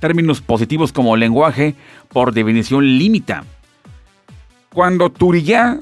términos 0.00 0.40
positivos 0.40 0.92
como 0.92 1.16
lenguaje 1.16 1.74
por 2.08 2.32
definición 2.32 2.84
limita. 2.98 3.44
Cuando 4.72 5.10
Turiyá 5.10 5.78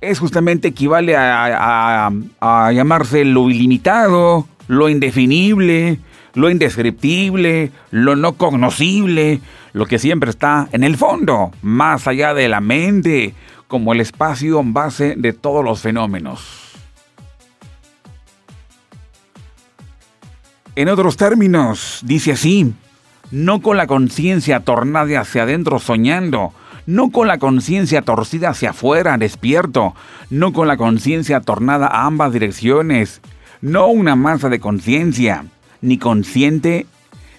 es 0.00 0.18
justamente 0.18 0.68
equivale 0.68 1.16
a, 1.16 2.10
a 2.40 2.72
llamarse 2.72 3.24
lo 3.24 3.50
ilimitado, 3.50 4.46
lo 4.68 4.88
indefinible, 4.88 5.98
lo 6.36 6.50
indescriptible, 6.50 7.72
lo 7.90 8.14
no 8.14 8.34
cognoscible, 8.34 9.40
lo 9.72 9.86
que 9.86 9.98
siempre 9.98 10.30
está 10.30 10.68
en 10.70 10.84
el 10.84 10.96
fondo, 10.96 11.50
más 11.62 12.06
allá 12.06 12.34
de 12.34 12.48
la 12.48 12.60
mente, 12.60 13.34
como 13.66 13.94
el 13.94 14.00
espacio 14.00 14.62
base 14.62 15.14
de 15.16 15.32
todos 15.32 15.64
los 15.64 15.80
fenómenos. 15.80 16.42
En 20.74 20.90
otros 20.90 21.16
términos, 21.16 22.00
dice 22.04 22.32
así, 22.32 22.74
no 23.30 23.62
con 23.62 23.78
la 23.78 23.86
conciencia 23.86 24.60
tornada 24.60 25.20
hacia 25.20 25.44
adentro 25.44 25.78
soñando, 25.78 26.52
no 26.84 27.10
con 27.10 27.28
la 27.28 27.38
conciencia 27.38 28.02
torcida 28.02 28.50
hacia 28.50 28.70
afuera 28.70 29.16
despierto, 29.16 29.94
no 30.28 30.52
con 30.52 30.68
la 30.68 30.76
conciencia 30.76 31.40
tornada 31.40 31.86
a 31.86 32.04
ambas 32.04 32.30
direcciones, 32.34 33.22
no 33.62 33.86
una 33.86 34.16
masa 34.16 34.50
de 34.50 34.60
conciencia, 34.60 35.46
ni 35.86 35.98
consciente 35.98 36.86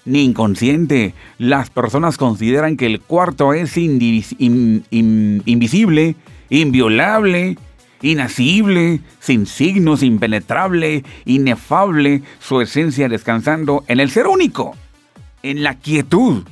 ni 0.08 0.24
inconsciente. 0.24 1.14
Las 1.36 1.70
personas 1.70 2.16
consideran 2.16 2.76
que 2.76 2.86
el 2.86 3.00
cuarto 3.00 3.52
es 3.52 3.76
invisible, 3.76 4.86
inviolable, 6.48 7.58
inacible, 8.00 9.00
sin 9.20 9.46
signos, 9.46 10.02
impenetrable, 10.02 11.04
inefable, 11.26 12.22
su 12.40 12.62
esencia 12.62 13.08
descansando 13.08 13.84
en 13.86 14.00
el 14.00 14.10
ser 14.10 14.26
único, 14.26 14.74
en 15.42 15.62
la 15.62 15.74
quietud 15.74 16.44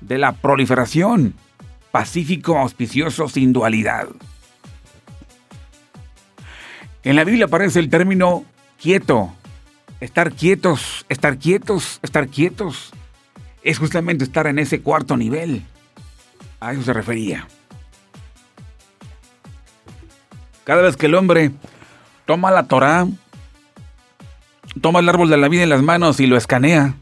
de 0.00 0.16
la 0.18 0.32
proliferación, 0.32 1.34
pacífico, 1.90 2.58
auspicioso, 2.58 3.28
sin 3.28 3.52
dualidad. 3.52 4.08
En 7.02 7.16
la 7.16 7.24
Biblia 7.24 7.44
aparece 7.44 7.80
el 7.80 7.90
término 7.90 8.44
quieto, 8.80 9.34
estar 10.04 10.32
quietos, 10.32 11.06
estar 11.08 11.38
quietos, 11.38 11.98
estar 12.02 12.28
quietos. 12.28 12.92
Es 13.62 13.78
justamente 13.78 14.24
estar 14.24 14.46
en 14.46 14.58
ese 14.58 14.82
cuarto 14.82 15.16
nivel. 15.16 15.64
A 16.60 16.72
eso 16.72 16.82
se 16.82 16.92
refería. 16.92 17.48
Cada 20.64 20.82
vez 20.82 20.96
que 20.96 21.06
el 21.06 21.14
hombre 21.14 21.52
toma 22.26 22.50
la 22.50 22.64
Torah, 22.64 23.06
toma 24.82 25.00
el 25.00 25.08
árbol 25.08 25.30
de 25.30 25.38
la 25.38 25.48
vida 25.48 25.62
en 25.62 25.70
las 25.70 25.82
manos 25.82 26.20
y 26.20 26.26
lo 26.26 26.36
escanea, 26.36 26.94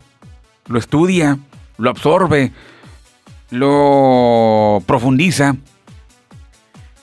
lo 0.66 0.78
estudia, 0.78 1.38
lo 1.78 1.90
absorbe, 1.90 2.52
lo 3.50 4.82
profundiza, 4.86 5.56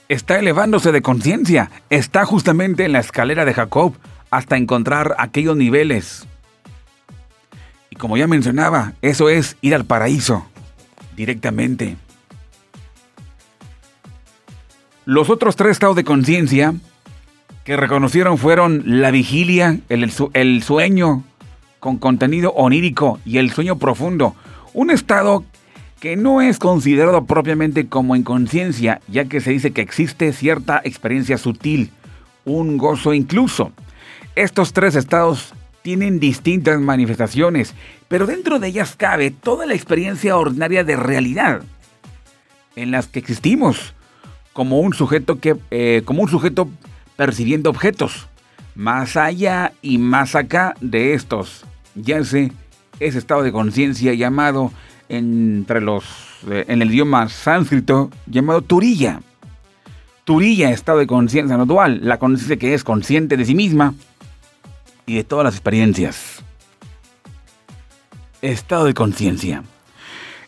está 0.08 0.38
elevándose 0.38 0.92
de 0.92 1.02
conciencia, 1.02 1.70
está 1.90 2.24
justamente 2.24 2.86
en 2.86 2.92
la 2.92 3.00
escalera 3.00 3.44
de 3.44 3.54
Jacob 3.54 3.94
hasta 4.30 4.56
encontrar 4.56 5.14
aquellos 5.18 5.56
niveles. 5.56 6.26
Y 7.90 7.96
como 7.96 8.16
ya 8.16 8.26
mencionaba, 8.26 8.94
eso 9.02 9.28
es 9.28 9.56
ir 9.60 9.74
al 9.74 9.84
paraíso 9.84 10.46
directamente. 11.16 11.96
Los 15.04 15.28
otros 15.28 15.56
tres 15.56 15.72
estados 15.72 15.96
de 15.96 16.04
conciencia 16.04 16.74
que 17.64 17.76
reconocieron 17.76 18.38
fueron 18.38 18.82
la 18.84 19.10
vigilia, 19.10 19.80
el, 19.88 20.62
sueño 20.62 21.24
con 21.78 21.98
contenido 21.98 22.52
onírico 22.52 23.18
y 23.24 23.38
el 23.38 23.50
sueño 23.50 23.76
profundo. 23.76 24.34
Un 24.72 24.90
estado 24.90 25.44
que 26.00 26.16
no 26.16 26.40
es 26.40 26.58
considerado 26.58 27.24
propiamente 27.26 27.88
como 27.88 28.16
inconsciencia, 28.16 29.00
ya 29.08 29.26
que 29.26 29.40
se 29.40 29.50
dice 29.50 29.72
que 29.72 29.82
existe 29.82 30.32
cierta 30.32 30.80
experiencia 30.84 31.38
sutil, 31.38 31.90
un 32.44 32.78
gozo 32.78 33.12
incluso. 33.12 33.72
Estos 34.36 34.72
tres 34.72 34.94
estados 34.94 35.52
tienen 35.82 36.20
distintas 36.20 36.80
manifestaciones, 36.80 37.74
pero 38.08 38.26
dentro 38.26 38.58
de 38.58 38.68
ellas 38.68 38.94
cabe 38.96 39.30
toda 39.30 39.66
la 39.66 39.74
experiencia 39.74 40.36
ordinaria 40.36 40.84
de 40.84 40.96
realidad 40.96 41.62
en 42.76 42.90
las 42.90 43.06
que 43.06 43.18
existimos 43.18 43.94
como 44.52 44.80
un 44.80 44.92
sujeto 44.92 45.40
que 45.40 45.56
eh, 45.70 46.02
como 46.04 46.22
un 46.22 46.28
sujeto 46.28 46.68
percibiendo 47.16 47.70
objetos 47.70 48.28
más 48.74 49.16
allá 49.16 49.72
y 49.82 49.98
más 49.98 50.34
acá 50.34 50.74
de 50.80 51.14
estos. 51.14 51.64
Yace 51.94 52.52
ese 53.00 53.18
estado 53.18 53.42
de 53.42 53.52
conciencia 53.52 54.14
llamado 54.14 54.72
entre 55.08 55.80
los 55.80 56.04
eh, 56.48 56.64
en 56.68 56.82
el 56.82 56.90
idioma 56.90 57.28
sánscrito 57.28 58.10
llamado 58.26 58.62
turilla. 58.62 59.20
Turilla 60.24 60.70
estado 60.70 60.98
de 60.98 61.06
conciencia 61.06 61.56
no 61.56 61.66
dual 61.66 62.00
la 62.02 62.18
conciencia 62.18 62.56
que 62.56 62.74
es 62.74 62.84
consciente 62.84 63.36
de 63.36 63.44
sí 63.44 63.54
misma 63.54 63.94
y 65.10 65.14
de 65.14 65.24
todas 65.24 65.44
las 65.44 65.54
experiencias. 65.54 66.40
Estado 68.42 68.84
de 68.84 68.94
conciencia. 68.94 69.64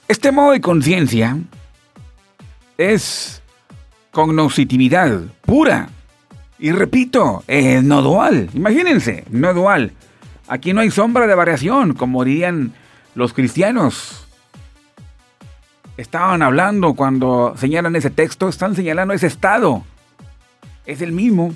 Este 0.06 0.30
modo 0.30 0.52
de 0.52 0.60
conciencia 0.60 1.36
es 2.78 3.42
cognoscitividad 4.12 5.20
pura. 5.40 5.88
Y 6.60 6.70
repito, 6.70 7.42
es 7.48 7.82
no 7.82 8.02
dual. 8.02 8.50
Imagínense, 8.54 9.24
no 9.30 9.52
dual. 9.52 9.94
Aquí 10.46 10.72
no 10.72 10.80
hay 10.80 10.92
sombra 10.92 11.26
de 11.26 11.34
variación, 11.34 11.94
como 11.94 12.24
dirían 12.24 12.72
los 13.16 13.32
cristianos. 13.32 14.28
Estaban 15.96 16.40
hablando 16.40 16.94
cuando 16.94 17.54
señalan 17.56 17.96
ese 17.96 18.10
texto, 18.10 18.48
están 18.48 18.76
señalando 18.76 19.12
ese 19.12 19.26
estado. 19.26 19.82
Es 20.86 21.00
el 21.02 21.10
mismo. 21.10 21.52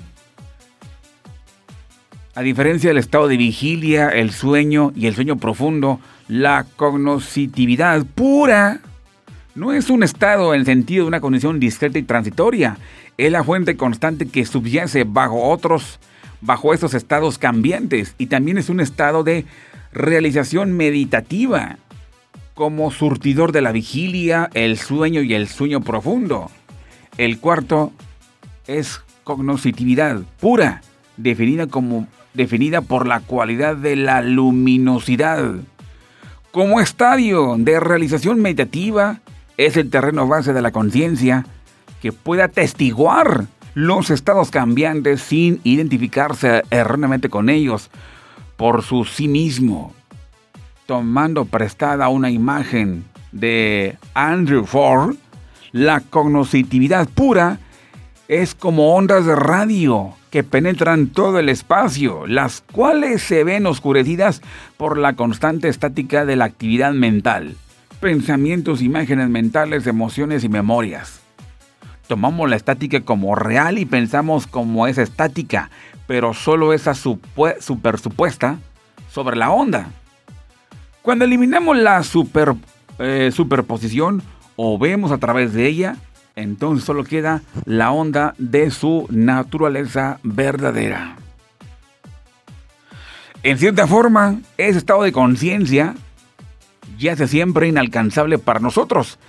A 2.37 2.43
diferencia 2.43 2.91
del 2.91 2.99
estado 2.99 3.27
de 3.27 3.35
vigilia, 3.35 4.09
el 4.09 4.29
sueño 4.29 4.91
y 4.95 5.07
el 5.07 5.15
sueño 5.15 5.37
profundo, 5.37 5.99
la 6.27 6.67
cognoscitividad 6.75 8.05
pura 8.05 8.79
no 9.55 9.73
es 9.73 9.89
un 9.89 10.03
estado 10.03 10.53
en 10.53 10.63
sentido 10.63 11.05
de 11.05 11.07
una 11.07 11.19
condición 11.19 11.59
discreta 11.59 11.97
y 11.97 12.03
transitoria, 12.03 12.77
es 13.17 13.31
la 13.31 13.43
fuente 13.43 13.75
constante 13.75 14.27
que 14.27 14.45
subyace 14.45 15.03
bajo 15.03 15.49
otros, 15.49 15.99
bajo 16.41 16.75
esos 16.75 16.93
estados 16.93 17.39
cambiantes 17.39 18.13
y 18.19 18.27
también 18.27 18.59
es 18.59 18.69
un 18.69 18.81
estado 18.81 19.23
de 19.23 19.45
realización 19.91 20.73
meditativa, 20.73 21.79
como 22.53 22.91
surtidor 22.91 23.51
de 23.51 23.61
la 23.61 23.71
vigilia, 23.71 24.51
el 24.53 24.77
sueño 24.77 25.23
y 25.23 25.33
el 25.33 25.47
sueño 25.47 25.81
profundo. 25.81 26.51
El 27.17 27.39
cuarto 27.39 27.93
es 28.67 29.01
cognoscitividad 29.23 30.21
pura, 30.39 30.83
definida 31.17 31.65
como 31.65 32.07
definida 32.37 32.81
por 32.81 33.07
la 33.07 33.19
cualidad 33.19 33.75
de 33.75 33.95
la 33.95 34.21
luminosidad. 34.21 35.55
Como 36.51 36.79
estadio 36.79 37.55
de 37.57 37.79
realización 37.79 38.39
meditativa, 38.39 39.19
es 39.57 39.75
el 39.75 39.89
terreno 39.89 40.27
base 40.27 40.53
de 40.53 40.61
la 40.61 40.71
conciencia 40.71 41.45
que 41.99 42.11
puede 42.11 42.43
atestiguar 42.43 43.47
los 43.73 44.11
estados 44.11 44.51
cambiantes 44.51 45.21
sin 45.21 45.59
identificarse 45.63 46.61
erróneamente 46.69 47.27
con 47.27 47.49
ellos 47.49 47.89
por 48.55 48.83
su 48.83 49.03
sí 49.03 49.27
mismo. 49.27 49.93
Tomando 50.85 51.45
prestada 51.45 52.07
una 52.07 52.29
imagen 52.29 53.03
de 53.31 53.97
Andrew 54.13 54.65
Ford, 54.65 55.15
la 55.71 56.01
cognoscitividad 56.01 57.09
pura 57.09 57.57
es 58.27 58.53
como 58.53 58.95
ondas 58.95 59.25
de 59.25 59.35
radio 59.35 60.16
que 60.37 60.43
penetran 60.43 61.07
todo 61.07 61.39
el 61.39 61.49
espacio, 61.49 62.27
las 62.27 62.61
cuales 62.71 63.23
se 63.23 63.43
ven 63.43 63.65
oscurecidas 63.65 64.43
por 64.77 64.99
la 64.99 65.13
constante 65.13 65.67
estática 65.67 66.25
de 66.25 66.35
la 66.35 66.45
actividad 66.45 66.93
mental, 66.93 67.55
pensamientos, 67.99 68.83
imágenes 68.83 69.29
mentales, 69.29 69.87
emociones 69.87 70.43
y 70.43 70.49
memorias. 70.49 71.21
Tomamos 72.05 72.47
la 72.47 72.55
estática 72.55 73.01
como 73.01 73.33
real 73.33 73.79
y 73.79 73.85
pensamos 73.85 74.45
como 74.45 74.85
es 74.85 74.99
estática, 74.99 75.71
pero 76.05 76.35
solo 76.35 76.71
esa 76.71 76.93
supersupuesta 76.93 78.59
sobre 79.11 79.37
la 79.37 79.49
onda. 79.49 79.89
Cuando 81.01 81.25
eliminamos 81.25 81.77
la 81.77 82.03
super, 82.03 82.53
eh, 82.99 83.31
superposición 83.33 84.21
o 84.55 84.77
vemos 84.77 85.11
a 85.11 85.17
través 85.17 85.53
de 85.53 85.65
ella, 85.65 85.95
entonces 86.37 86.85
solo 86.85 87.03
queda 87.03 87.41
la 87.65 87.91
onda 87.91 88.35
de 88.37 88.71
su 88.71 89.07
naturaleza 89.09 90.19
verdadera. 90.23 91.17
En 93.43 93.57
cierta 93.57 93.87
forma, 93.87 94.39
ese 94.57 94.77
estado 94.77 95.03
de 95.03 95.11
conciencia 95.11 95.95
ya 96.97 97.11
yace 97.11 97.27
siempre 97.27 97.67
inalcanzable 97.67 98.37
para 98.37 98.59
nosotros, 98.59 99.19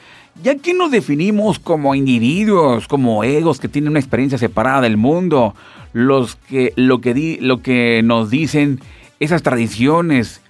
ya 0.43 0.57
que 0.57 0.75
nos 0.75 0.91
definimos 0.91 1.59
como 1.59 1.95
individuos, 1.95 2.87
como 2.87 3.25
egos 3.25 3.59
que 3.59 3.69
tienen 3.69 3.91
una 3.91 4.01
experiencia 4.01 4.39
separada 4.39 4.83
del 4.83 4.97
mundo, 4.97 5.55
los 5.93 6.37
que, 6.37 6.73
lo, 6.77 7.01
que 7.01 7.39
lo 7.41 7.63
que 7.63 8.03
nos 8.05 8.31
dicen 8.31 8.81
esas 9.19 9.43
tradiciones, 9.43 10.43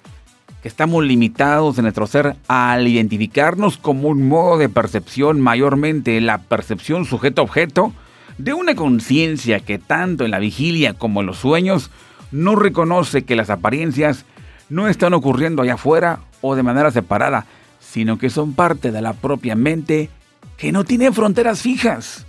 que 0.62 0.68
estamos 0.68 1.04
limitados 1.04 1.78
en 1.78 1.84
nuestro 1.84 2.06
ser 2.06 2.36
al 2.48 2.88
identificarnos 2.88 3.78
como 3.78 4.08
un 4.08 4.28
modo 4.28 4.58
de 4.58 4.68
percepción, 4.68 5.40
mayormente 5.40 6.20
la 6.20 6.38
percepción 6.38 7.04
sujeto-objeto, 7.04 7.92
de 8.38 8.54
una 8.54 8.74
conciencia 8.74 9.60
que 9.60 9.78
tanto 9.78 10.24
en 10.24 10.30
la 10.30 10.38
vigilia 10.38 10.94
como 10.94 11.20
en 11.20 11.26
los 11.26 11.38
sueños 11.38 11.90
no 12.30 12.56
reconoce 12.56 13.22
que 13.22 13.36
las 13.36 13.50
apariencias 13.50 14.24
no 14.68 14.88
están 14.88 15.14
ocurriendo 15.14 15.62
allá 15.62 15.74
afuera 15.74 16.20
o 16.40 16.54
de 16.54 16.62
manera 16.62 16.90
separada, 16.90 17.46
sino 17.80 18.18
que 18.18 18.30
son 18.30 18.54
parte 18.54 18.92
de 18.92 19.02
la 19.02 19.12
propia 19.12 19.54
mente 19.54 20.10
que 20.56 20.72
no 20.72 20.84
tiene 20.84 21.12
fronteras 21.12 21.62
fijas, 21.62 22.26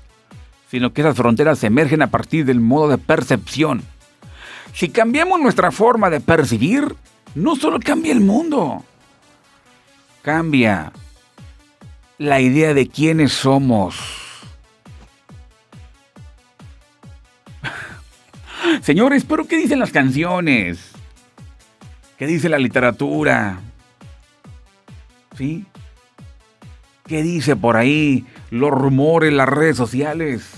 sino 0.70 0.94
que 0.94 1.02
esas 1.02 1.18
fronteras 1.18 1.64
emergen 1.64 2.02
a 2.02 2.08
partir 2.08 2.46
del 2.46 2.60
modo 2.60 2.90
de 2.90 2.98
percepción. 2.98 3.82
Si 4.74 4.90
cambiamos 4.90 5.42
nuestra 5.42 5.72
forma 5.72 6.10
de 6.10 6.22
percibir, 6.22 6.96
no 7.36 7.56
solo 7.56 7.80
cambia 7.80 8.12
el 8.12 8.22
mundo, 8.22 8.84
cambia 10.22 10.92
la 12.18 12.42
idea 12.42 12.74
de 12.74 12.88
quiénes 12.88 13.32
somos. 13.32 13.98
Señores, 18.82 19.26
pero 19.26 19.48
¿qué 19.48 19.58
dicen 19.58 19.80
las 19.80 19.92
canciones? 19.92 20.92
¿Qué 22.18 22.28
dice 22.28 22.50
la 22.50 22.58
literatura? 22.58 23.60
¿Sí? 25.38 25.66
¿Qué 27.08 27.24
dice 27.24 27.56
por 27.56 27.78
ahí 27.78 28.28
los 28.52 28.72
rumores, 28.72 29.32
las 29.32 29.48
redes 29.48 29.78
sociales? 29.78 30.50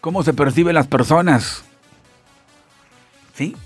¿Cómo 0.00 0.22
se 0.22 0.34
perciben 0.34 0.74
las 0.74 0.88
personas? 0.88 1.64
¿Sí? 3.34 3.56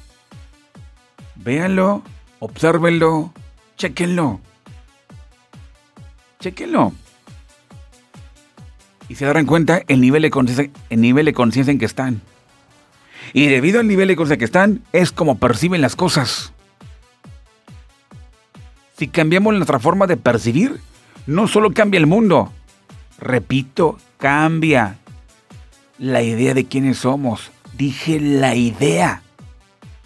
Véanlo, 1.39 2.03
obsérvenlo, 2.41 3.33
chequenlo. 3.77 4.41
Chequenlo. 6.41 6.93
Y 9.09 9.15
se 9.15 9.25
darán 9.25 9.47
cuenta 9.47 9.83
el 9.89 10.01
nivel 10.01 10.23
de 10.23 10.31
conciencia, 10.31 11.73
en 11.73 11.79
que 11.79 11.85
están. 11.85 12.21
Y 13.33 13.47
debido 13.47 13.81
al 13.81 13.87
nivel 13.87 14.09
de 14.09 14.17
conciencia 14.17 14.39
que 14.39 14.45
están, 14.45 14.83
es 14.93 15.13
como 15.13 15.39
perciben 15.39 15.81
las 15.81 15.97
cosas. 15.97 16.53
Si 18.97 19.09
cambiamos 19.09 19.55
nuestra 19.55 19.79
forma 19.79 20.07
de 20.07 20.17
percibir, 20.17 20.81
no 21.27 21.47
solo 21.47 21.73
cambia 21.73 21.99
el 21.99 22.07
mundo, 22.07 22.53
repito, 23.19 23.97
cambia 24.19 24.99
la 25.99 26.23
idea 26.23 26.53
de 26.53 26.65
quiénes 26.65 26.99
somos. 26.99 27.53
Dije 27.77 28.19
la 28.19 28.57
idea 28.57 29.23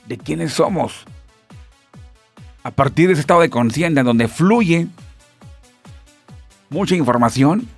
de 0.07 0.19
quiénes 0.19 0.53
somos. 0.53 1.07
A 2.65 2.71
partir 2.71 3.09
de 3.09 3.15
ese 3.15 3.21
estado 3.21 3.41
de 3.41 3.51
conciencia 3.51 4.03
donde 4.03 4.29
fluye 4.29 4.87
mucha 6.71 6.95
información 6.95 7.69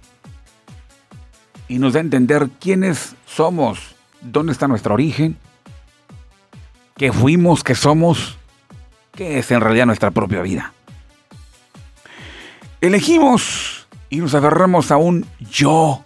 y 1.68 1.78
nos 1.78 1.94
da 1.94 2.00
a 2.00 2.02
entender 2.02 2.48
quiénes 2.60 3.16
somos, 3.26 3.96
dónde 4.20 4.52
está 4.52 4.68
nuestro 4.68 4.94
origen, 4.94 5.36
qué 6.96 7.12
fuimos, 7.12 7.64
qué 7.64 7.74
somos, 7.74 8.36
qué 9.12 9.38
es 9.38 9.50
en 9.50 9.60
realidad 9.60 9.86
nuestra 9.86 10.10
propia 10.10 10.42
vida. 10.42 10.72
Elegimos 12.80 13.86
y 14.10 14.18
nos 14.18 14.34
agarramos 14.34 14.90
a 14.90 14.96
un 14.98 15.26
yo 15.50 16.04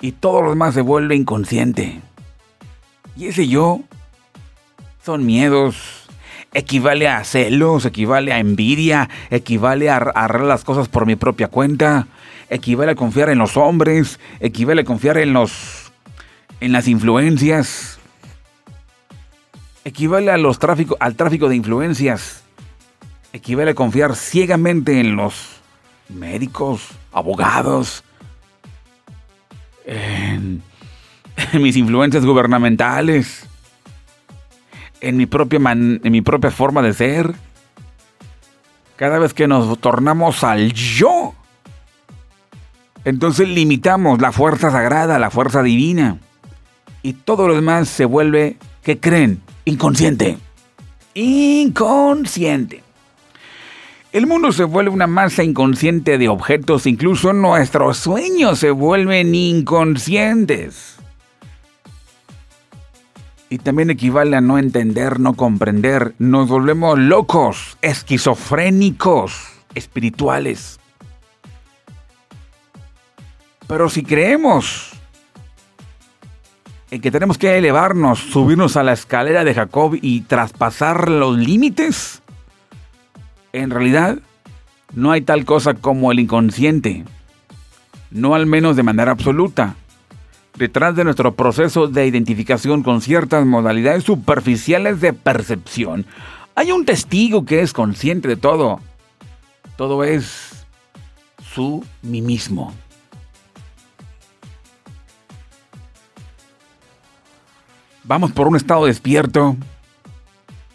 y 0.00 0.12
todo 0.12 0.42
lo 0.42 0.50
demás 0.50 0.74
se 0.74 0.80
vuelve 0.80 1.16
inconsciente. 1.16 2.00
Y 3.16 3.26
ese 3.26 3.46
yo 3.48 3.80
son 5.04 5.26
miedos, 5.26 6.01
equivale 6.54 7.08
a 7.08 7.24
celos, 7.24 7.84
equivale 7.84 8.32
a 8.32 8.38
envidia, 8.38 9.08
equivale 9.30 9.90
a 9.90 9.96
arreglar 9.96 10.48
las 10.48 10.64
cosas 10.64 10.88
por 10.88 11.06
mi 11.06 11.16
propia 11.16 11.48
cuenta, 11.48 12.06
equivale 12.50 12.92
a 12.92 12.94
confiar 12.94 13.30
en 13.30 13.38
los 13.38 13.56
hombres, 13.56 14.20
equivale 14.40 14.82
a 14.82 14.84
confiar 14.84 15.18
en 15.18 15.32
los 15.32 15.92
en 16.60 16.70
las 16.70 16.86
influencias, 16.86 17.98
equivale 19.84 20.30
a 20.30 20.36
los 20.36 20.60
tráfico, 20.60 20.96
al 21.00 21.16
tráfico 21.16 21.48
de 21.48 21.56
influencias, 21.56 22.44
equivale 23.32 23.72
a 23.72 23.74
confiar 23.74 24.14
ciegamente 24.14 25.00
en 25.00 25.16
los 25.16 25.60
médicos, 26.08 26.90
abogados, 27.12 28.04
en, 29.84 30.62
en 31.52 31.62
mis 31.62 31.76
influencias 31.76 32.24
gubernamentales 32.24 33.48
en 35.02 35.16
mi 35.16 35.26
propia, 35.26 35.60
en 35.72 36.00
mi 36.04 36.22
propia 36.22 36.50
forma 36.50 36.80
de 36.80 36.94
ser. 36.94 37.34
Cada 38.96 39.18
vez 39.18 39.34
que 39.34 39.48
nos 39.48 39.78
tornamos 39.80 40.44
al 40.44 40.72
yo, 40.72 41.34
entonces 43.04 43.48
limitamos 43.48 44.20
la 44.20 44.32
fuerza 44.32 44.70
sagrada, 44.70 45.18
la 45.18 45.30
fuerza 45.30 45.62
divina. 45.62 46.18
Y 47.02 47.14
todo 47.14 47.48
lo 47.48 47.54
demás 47.56 47.88
se 47.88 48.04
vuelve, 48.04 48.56
¿qué 48.82 49.00
creen? 49.00 49.42
Inconsciente. 49.64 50.38
Inconsciente. 51.14 52.82
El 54.12 54.26
mundo 54.26 54.52
se 54.52 54.64
vuelve 54.64 54.90
una 54.90 55.08
masa 55.08 55.42
inconsciente 55.42 56.16
de 56.16 56.28
objetos, 56.28 56.86
incluso 56.86 57.32
nuestros 57.32 57.96
sueños 57.96 58.60
se 58.60 58.70
vuelven 58.70 59.34
inconscientes 59.34 60.91
y 63.52 63.58
también 63.58 63.90
equivale 63.90 64.34
a 64.34 64.40
no 64.40 64.56
entender, 64.56 65.20
no 65.20 65.34
comprender. 65.34 66.14
Nos 66.18 66.48
volvemos 66.48 66.98
locos, 66.98 67.76
esquizofrénicos, 67.82 69.46
espirituales. 69.74 70.80
Pero 73.66 73.90
si 73.90 74.04
creemos 74.04 74.92
en 76.90 77.02
que 77.02 77.10
tenemos 77.10 77.36
que 77.36 77.58
elevarnos, 77.58 78.20
subirnos 78.20 78.78
a 78.78 78.82
la 78.84 78.94
escalera 78.94 79.44
de 79.44 79.52
Jacob 79.52 79.98
y 80.00 80.22
traspasar 80.22 81.10
los 81.10 81.36
límites, 81.36 82.22
en 83.52 83.68
realidad 83.68 84.16
no 84.94 85.10
hay 85.10 85.20
tal 85.20 85.44
cosa 85.44 85.74
como 85.74 86.10
el 86.10 86.20
inconsciente. 86.20 87.04
No 88.10 88.34
al 88.34 88.46
menos 88.46 88.76
de 88.76 88.82
manera 88.82 89.12
absoluta 89.12 89.76
detrás 90.56 90.94
de 90.96 91.04
nuestro 91.04 91.34
proceso 91.34 91.88
de 91.88 92.06
identificación 92.06 92.82
con 92.82 93.00
ciertas 93.00 93.46
modalidades 93.46 94.04
superficiales 94.04 95.00
de 95.00 95.12
percepción, 95.12 96.06
hay 96.54 96.72
un 96.72 96.84
testigo 96.84 97.44
que 97.44 97.62
es 97.62 97.72
consciente 97.72 98.28
de 98.28 98.36
todo. 98.36 98.80
Todo 99.76 100.04
es 100.04 100.66
su 101.54 101.84
mí 102.02 102.20
mismo. 102.20 102.74
Vamos 108.04 108.32
por 108.32 108.48
un 108.48 108.56
estado 108.56 108.86
despierto. 108.86 109.56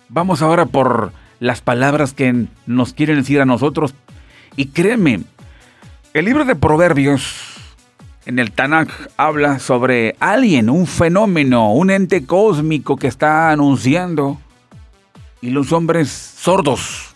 Vamos 0.10 0.42
ahora 0.42 0.66
por 0.66 1.12
las 1.40 1.62
palabras 1.62 2.14
que 2.14 2.48
nos 2.66 2.94
quieren 2.94 3.18
decir 3.18 3.42
a 3.42 3.46
nosotros. 3.46 3.94
Y 4.56 4.68
créeme, 4.68 5.22
el 6.14 6.26
libro 6.26 6.46
de 6.46 6.56
Proverbios 6.56 7.57
en 8.28 8.40
el 8.40 8.52
Tanakh 8.52 8.92
habla 9.16 9.58
sobre 9.58 10.18
alguien, 10.20 10.70
un 10.70 10.86
fenómeno, 10.86 11.72
un 11.72 11.90
ente 11.90 12.26
cósmico 12.26 12.98
que 12.98 13.08
está 13.08 13.52
anunciando 13.52 14.38
y 15.40 15.50
los 15.52 15.72
hombres 15.72 16.10
sordos. 16.10 17.16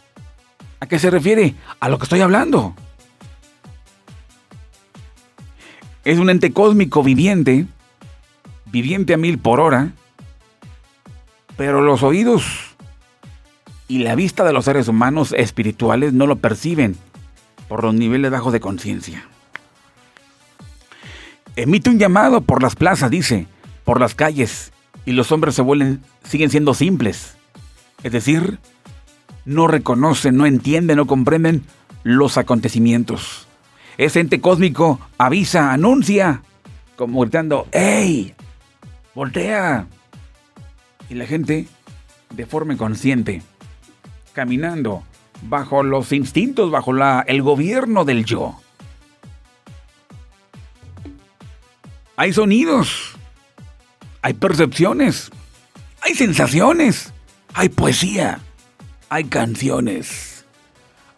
¿A 0.80 0.88
qué 0.88 1.00
se 1.00 1.10
refiere? 1.10 1.54
A 1.82 1.90
lo 1.90 1.98
que 1.98 2.06
estoy 2.06 2.22
hablando. 2.22 2.74
Es 6.06 6.18
un 6.18 6.30
ente 6.30 6.54
cósmico 6.54 7.04
viviente, 7.04 7.68
viviente 8.68 9.14
a 9.14 9.18
mil 9.18 9.38
por 9.38 9.60
hora, 9.60 9.92
pero 11.58 11.82
los 11.82 12.04
oídos 12.04 12.46
y 13.90 14.00
la 14.00 14.16
vista 14.16 14.46
de 14.46 14.54
los 14.54 14.64
seres 14.64 14.88
humanos 14.88 15.36
espirituales 15.38 16.14
no 16.14 16.26
lo 16.26 16.38
perciben 16.38 16.96
por 17.68 17.84
los 17.84 17.94
niveles 17.94 18.32
bajos 18.32 18.54
de 18.54 18.62
conciencia. 18.62 19.26
Emite 21.56 21.90
un 21.90 22.00
llamado 22.00 22.42
por 22.42 22.62
las 22.64 22.76
plazas, 22.76 23.12
dice, 23.12 23.48
por 23.84 24.00
las 24.00 24.16
calles, 24.16 24.72
y 25.06 25.12
los 25.12 25.32
hombres 25.32 25.56
se 25.56 25.62
vuelven, 25.62 26.02
siguen 26.24 26.50
siendo 26.50 26.74
simples. 26.74 27.36
Es 28.04 28.12
decir, 28.12 28.60
no 29.46 29.68
reconocen, 29.68 30.38
no 30.38 30.46
entienden, 30.46 30.98
no 30.98 31.08
comprenden 31.08 31.64
los 32.04 32.38
acontecimientos. 32.38 33.48
Ese 33.98 34.20
ente 34.20 34.40
cósmico 34.40 35.00
avisa, 35.18 35.74
anuncia, 35.74 36.42
como 36.96 37.22
gritando, 37.22 37.68
¡Ey! 37.72 38.34
¡Voltea! 39.14 39.88
Y 41.10 41.16
la 41.16 41.26
gente, 41.26 41.68
de 42.34 42.46
forma 42.46 42.74
inconsciente, 42.74 43.42
caminando 44.34 45.04
bajo 45.44 45.84
los 45.84 46.12
instintos, 46.14 46.72
bajo 46.72 46.94
la, 46.94 47.24
el 47.28 47.42
gobierno 47.42 48.06
del 48.06 48.24
yo, 48.24 48.61
hay 52.22 52.34
sonidos, 52.34 53.14
hay 54.22 54.34
percepciones, 54.36 55.32
hay 56.02 56.14
sensaciones, 56.14 57.12
hay 57.56 57.70
poesía, 57.70 58.40
hay 59.10 59.24
canciones, 59.24 60.46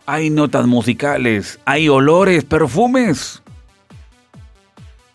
hay 0.06 0.30
notas 0.30 0.66
musicales, 0.66 1.60
hay 1.66 1.90
olores, 1.90 2.46
perfumes, 2.46 3.44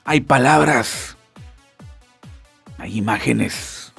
hay 0.05 0.21
palabras, 0.21 1.17
hay 2.77 2.99
imágenes. 2.99 3.95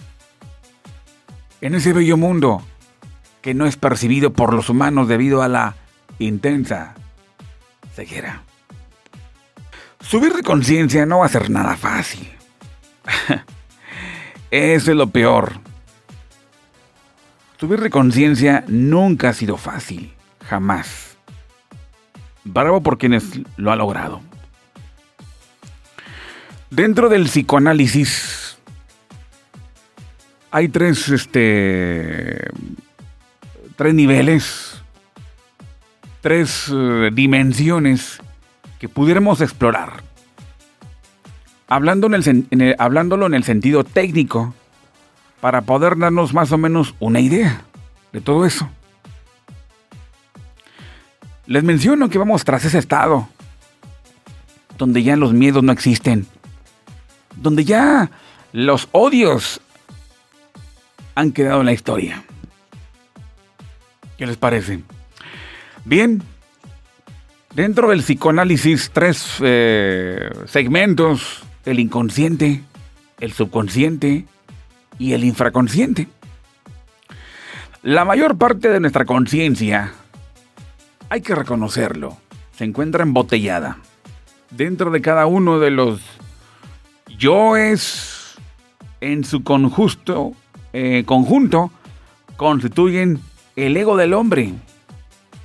En 1.59 1.73
ese 1.73 1.91
bello 1.93 2.17
mundo 2.17 2.61
que 3.41 3.55
no 3.55 3.65
es 3.65 3.77
percibido 3.77 4.31
por 4.31 4.53
los 4.53 4.69
humanos 4.69 5.07
debido 5.07 5.41
a 5.41 5.47
la 5.47 5.75
intensa 6.19 6.93
ceguera. 7.95 8.43
Subir 10.09 10.33
de 10.33 10.41
conciencia 10.41 11.05
no 11.05 11.19
va 11.19 11.27
a 11.27 11.29
ser 11.29 11.51
nada 11.51 11.77
fácil. 11.77 12.27
Eso 14.49 14.89
es 14.89 14.97
lo 14.97 15.11
peor. 15.11 15.59
Subir 17.59 17.79
de 17.79 17.91
conciencia 17.91 18.63
nunca 18.67 19.29
ha 19.29 19.33
sido 19.33 19.55
fácil, 19.55 20.11
jamás. 20.43 21.15
Bravo 22.43 22.81
por 22.81 22.97
quienes 22.97 23.39
lo 23.55 23.71
ha 23.71 23.75
logrado. 23.75 24.19
Dentro 26.71 27.07
del 27.09 27.25
psicoanálisis 27.25 28.57
hay 30.49 30.69
tres, 30.69 31.07
este, 31.09 32.49
tres 33.75 33.93
niveles, 33.93 34.81
tres 36.23 36.65
eh, 36.73 37.11
dimensiones 37.13 38.19
que 38.79 38.89
pudiéramos 38.89 39.41
explorar. 39.41 40.03
Hablando 41.67 42.07
en 42.07 42.47
el, 42.49 42.75
hablándolo 42.79 43.27
en 43.27 43.35
el 43.35 43.43
sentido 43.43 43.83
técnico, 43.83 44.55
para 45.41 45.61
poder 45.61 45.97
darnos 45.97 46.33
más 46.33 46.51
o 46.51 46.57
menos 46.57 46.95
una 46.99 47.19
idea 47.19 47.61
de 48.11 48.21
todo 48.21 48.45
eso. 48.45 48.69
Les 51.45 51.63
menciono 51.63 52.09
que 52.09 52.17
vamos 52.17 52.43
tras 52.43 52.65
ese 52.65 52.77
estado, 52.77 53.27
donde 54.77 55.03
ya 55.03 55.15
los 55.15 55.33
miedos 55.33 55.63
no 55.63 55.71
existen, 55.71 56.27
donde 57.35 57.65
ya 57.65 58.09
los 58.51 58.87
odios 58.91 59.61
han 61.15 61.31
quedado 61.31 61.59
en 61.59 61.65
la 61.65 61.73
historia. 61.73 62.23
¿Qué 64.17 64.25
les 64.25 64.37
parece? 64.37 64.83
Bien, 65.85 66.21
dentro 67.59 67.89
del 67.89 68.03
psicoanálisis, 68.03 68.89
tres 68.93 69.35
eh, 69.41 70.29
segmentos, 70.45 71.43
el 71.65 71.81
inconsciente, 71.81 72.63
el 73.19 73.33
subconsciente 73.33 74.25
y 74.97 75.11
el 75.11 75.25
infraconsciente. 75.25 76.07
La 77.83 78.05
mayor 78.05 78.37
parte 78.37 78.69
de 78.69 78.79
nuestra 78.79 79.03
conciencia, 79.03 79.91
hay 81.09 81.19
que 81.19 81.35
reconocerlo, 81.35 82.15
se 82.55 82.63
encuentra 82.63 83.03
embotellada. 83.03 83.79
Dentro 84.51 84.89
de 84.89 85.01
cada 85.01 85.25
uno 85.25 85.59
de 85.59 85.71
los 85.71 85.99
yoes, 87.17 88.35
en 89.01 89.25
su 89.25 89.43
conjunto, 89.43 90.31
eh, 90.71 91.03
conjunto, 91.05 91.71
constituyen 92.37 93.19
el 93.57 93.75
ego 93.75 93.97
del 93.97 94.13
hombre. 94.13 94.53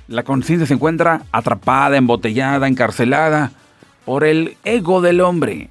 La 0.07 0.23
conciencia 0.23 0.67
se 0.67 0.75
encuentra 0.75 1.23
atrapada, 1.31 1.97
embotellada, 1.97 2.67
encarcelada 2.67 3.51
por 4.05 4.23
el 4.23 4.57
ego 4.63 5.01
del 5.01 5.21
hombre. 5.21 5.69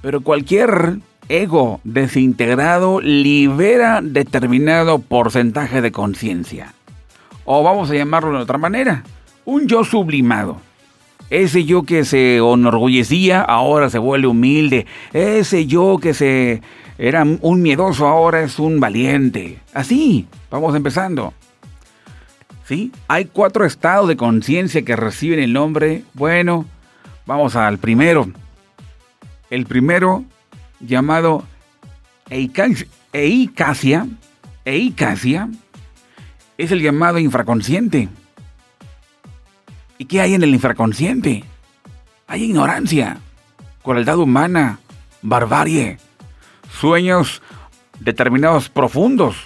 Pero 0.00 0.22
cualquier 0.22 0.98
ego 1.28 1.80
desintegrado 1.84 3.00
libera 3.00 4.00
determinado 4.02 4.98
porcentaje 4.98 5.82
de 5.82 5.92
conciencia. 5.92 6.74
O 7.44 7.62
vamos 7.62 7.90
a 7.90 7.94
llamarlo 7.94 8.36
de 8.36 8.42
otra 8.42 8.58
manera, 8.58 9.04
un 9.44 9.66
yo 9.66 9.84
sublimado. 9.84 10.56
Ese 11.30 11.64
yo 11.64 11.82
que 11.84 12.04
se 12.04 12.36
enorgullecía 12.36 13.40
ahora 13.40 13.88
se 13.90 13.98
vuelve 13.98 14.26
humilde. 14.28 14.86
Ese 15.12 15.66
yo 15.66 15.98
que 15.98 16.14
se 16.14 16.62
era 16.98 17.24
un 17.24 17.62
miedoso 17.62 18.06
ahora 18.06 18.42
es 18.42 18.58
un 18.58 18.80
valiente. 18.80 19.58
Así, 19.72 20.26
vamos 20.50 20.74
empezando. 20.74 21.32
¿Sí? 22.66 22.92
Hay 23.08 23.26
cuatro 23.26 23.64
estados 23.64 24.08
de 24.08 24.16
conciencia 24.16 24.82
que 24.82 24.96
reciben 24.96 25.40
el 25.40 25.52
nombre. 25.52 26.04
Bueno, 26.14 26.66
vamos 27.26 27.56
al 27.56 27.78
primero. 27.78 28.30
El 29.50 29.66
primero 29.66 30.24
llamado 30.80 31.44
eicasia, 32.30 34.06
eicasia, 34.64 35.48
es 36.56 36.70
el 36.70 36.80
llamado 36.80 37.18
infraconsciente. 37.18 38.08
¿Y 39.98 40.04
qué 40.06 40.20
hay 40.20 40.34
en 40.34 40.42
el 40.42 40.54
infraconsciente? 40.54 41.44
Hay 42.26 42.44
ignorancia, 42.44 43.18
crueldad 43.82 44.18
humana, 44.18 44.78
barbarie, 45.20 45.98
sueños 46.80 47.42
determinados 48.00 48.68
profundos, 48.68 49.36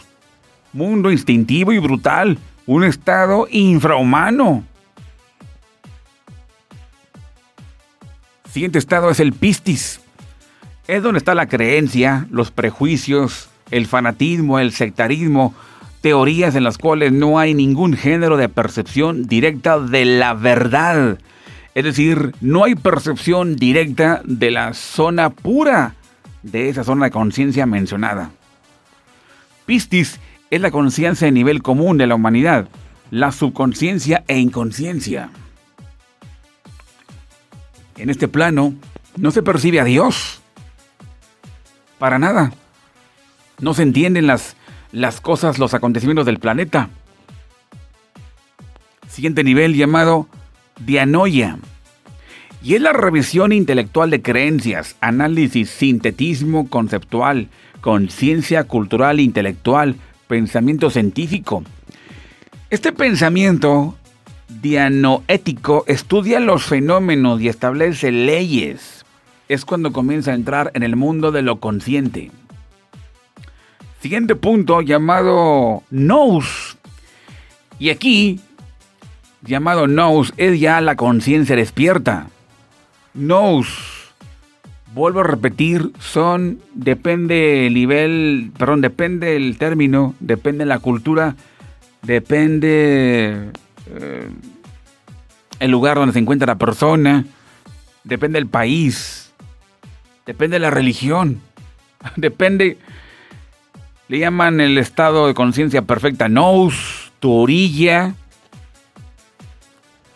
mundo 0.73 1.11
instintivo 1.11 1.73
y 1.73 1.79
brutal, 1.79 2.39
un 2.67 2.85
estado 2.85 3.47
infrahumano. 3.51 4.65
Siguiente 8.51 8.79
estado 8.79 9.11
es 9.11 9.21
el 9.21 9.33
pistis. 9.33 10.01
Es 10.89 11.03
donde 11.03 11.19
está 11.19 11.35
la 11.35 11.47
creencia, 11.47 12.27
los 12.31 12.51
prejuicios, 12.51 13.49
el 13.71 13.87
fanatismo, 13.87 14.59
el 14.59 14.73
sectarismo, 14.73 15.55
teorías 16.01 16.55
en 16.55 16.65
las 16.65 16.79
cuales 16.79 17.13
no 17.13 17.39
hay 17.39 17.55
ningún 17.55 17.95
género 17.95 18.37
de 18.37 18.49
percepción 18.49 19.27
directa 19.27 19.79
de 19.79 20.05
la 20.05 20.35
verdad. 20.35 21.19
Es 21.75 21.85
decir, 21.85 22.35
no 22.41 22.65
hay 22.65 22.75
percepción 22.77 23.57
directa 23.57 24.23
de 24.25 24.51
la 24.51 24.73
zona 24.73 25.31
pura 25.31 25.95
de 26.43 26.69
esa 26.69 26.85
zona 26.85 27.07
de 27.07 27.11
conciencia 27.11 27.67
mencionada. 27.67 28.31
Pistis 29.67 30.21
es 30.51 30.61
la 30.61 30.71
conciencia 30.71 31.29
a 31.29 31.31
nivel 31.31 31.63
común 31.63 31.99
de 31.99 32.07
la 32.07 32.15
humanidad, 32.15 32.69
la 33.11 33.33
subconsciencia 33.33 34.25
e 34.29 34.39
inconsciencia. 34.39 35.31
En 37.97 38.11
este 38.11 38.29
plano 38.29 38.75
no 39.17 39.31
se 39.31 39.43
percibe 39.43 39.81
a 39.81 39.85
Dios. 39.85 40.41
Para 41.99 42.19
nada. 42.19 42.53
No 43.61 43.73
se 43.73 43.83
entienden 43.83 44.27
las, 44.27 44.57
las 44.93 45.21
cosas, 45.21 45.59
los 45.59 45.73
acontecimientos 45.73 46.27
del 46.27 46.39
planeta. 46.39 46.91
Siguiente 49.09 49.43
nivel 49.45 49.75
llamado 49.75 50.29
dianoia. 50.85 51.59
Y 52.63 52.75
es 52.75 52.83
la 52.83 52.93
revisión 52.93 53.53
intelectual 53.53 54.11
de 54.11 54.21
creencias, 54.21 54.97
análisis, 55.01 55.71
sintetismo 55.71 56.69
conceptual, 56.69 57.49
conciencia 57.81 58.65
cultural, 58.65 59.21
intelectual, 59.21 59.97
pensamiento 60.29 60.91
científico. 60.91 61.63
Este 62.71 62.93
pensamiento 62.93 63.97
dianoético 64.49 65.85
estudia 65.87 66.41
los 66.41 66.65
fenómenos 66.65 67.41
y 67.41 67.49
establece 67.49 68.11
leyes. 68.13 69.05
Es 69.49 69.65
cuando 69.65 69.93
comienza 69.93 70.33
a 70.33 70.35
entrar 70.35 70.73
en 70.75 70.83
el 70.83 70.97
mundo 70.97 71.31
de 71.31 71.43
lo 71.43 71.61
consciente. 71.61 72.31
Siguiente 74.01 74.35
punto 74.35 74.83
llamado 74.83 75.83
nous. 75.91 76.77
Y 77.79 77.91
aquí, 77.91 78.41
llamado 79.43 79.87
nous, 79.87 80.33
es 80.37 80.59
ya 80.59 80.81
la 80.81 80.97
conciencia 80.97 81.57
despierta. 81.57 82.29
Nous, 83.15 83.96
vuelvo 84.97 85.21
a 85.21 85.25
repetir, 85.25 85.93
son, 85.99 86.59
depende 86.73 87.67
el 87.67 87.75
nivel, 87.75 88.51
perdón, 88.59 88.81
depende 88.81 89.37
el 89.37 89.59
término, 89.59 90.15
depende 90.21 90.65
la 90.65 90.79
cultura, 90.79 91.37
depende 92.01 93.51
eh, 93.91 94.29
el 95.61 95.71
lugar 95.71 95.99
donde 95.99 96.15
se 96.15 96.19
encuentra 96.19 96.47
la 96.47 96.57
persona, 96.57 97.27
depende 98.05 98.39
el 98.39 98.47
país, 98.47 99.35
depende 100.25 100.59
la 100.59 100.71
religión, 100.71 101.43
depende, 102.17 102.79
le 104.09 104.19
llaman 104.19 104.63
el 104.63 104.79
estado 104.79 105.27
de 105.27 105.35
conciencia 105.35 105.83
perfecta, 105.83 106.31
nous, 106.31 107.13
tu 107.21 107.35
orilla, 107.35 108.15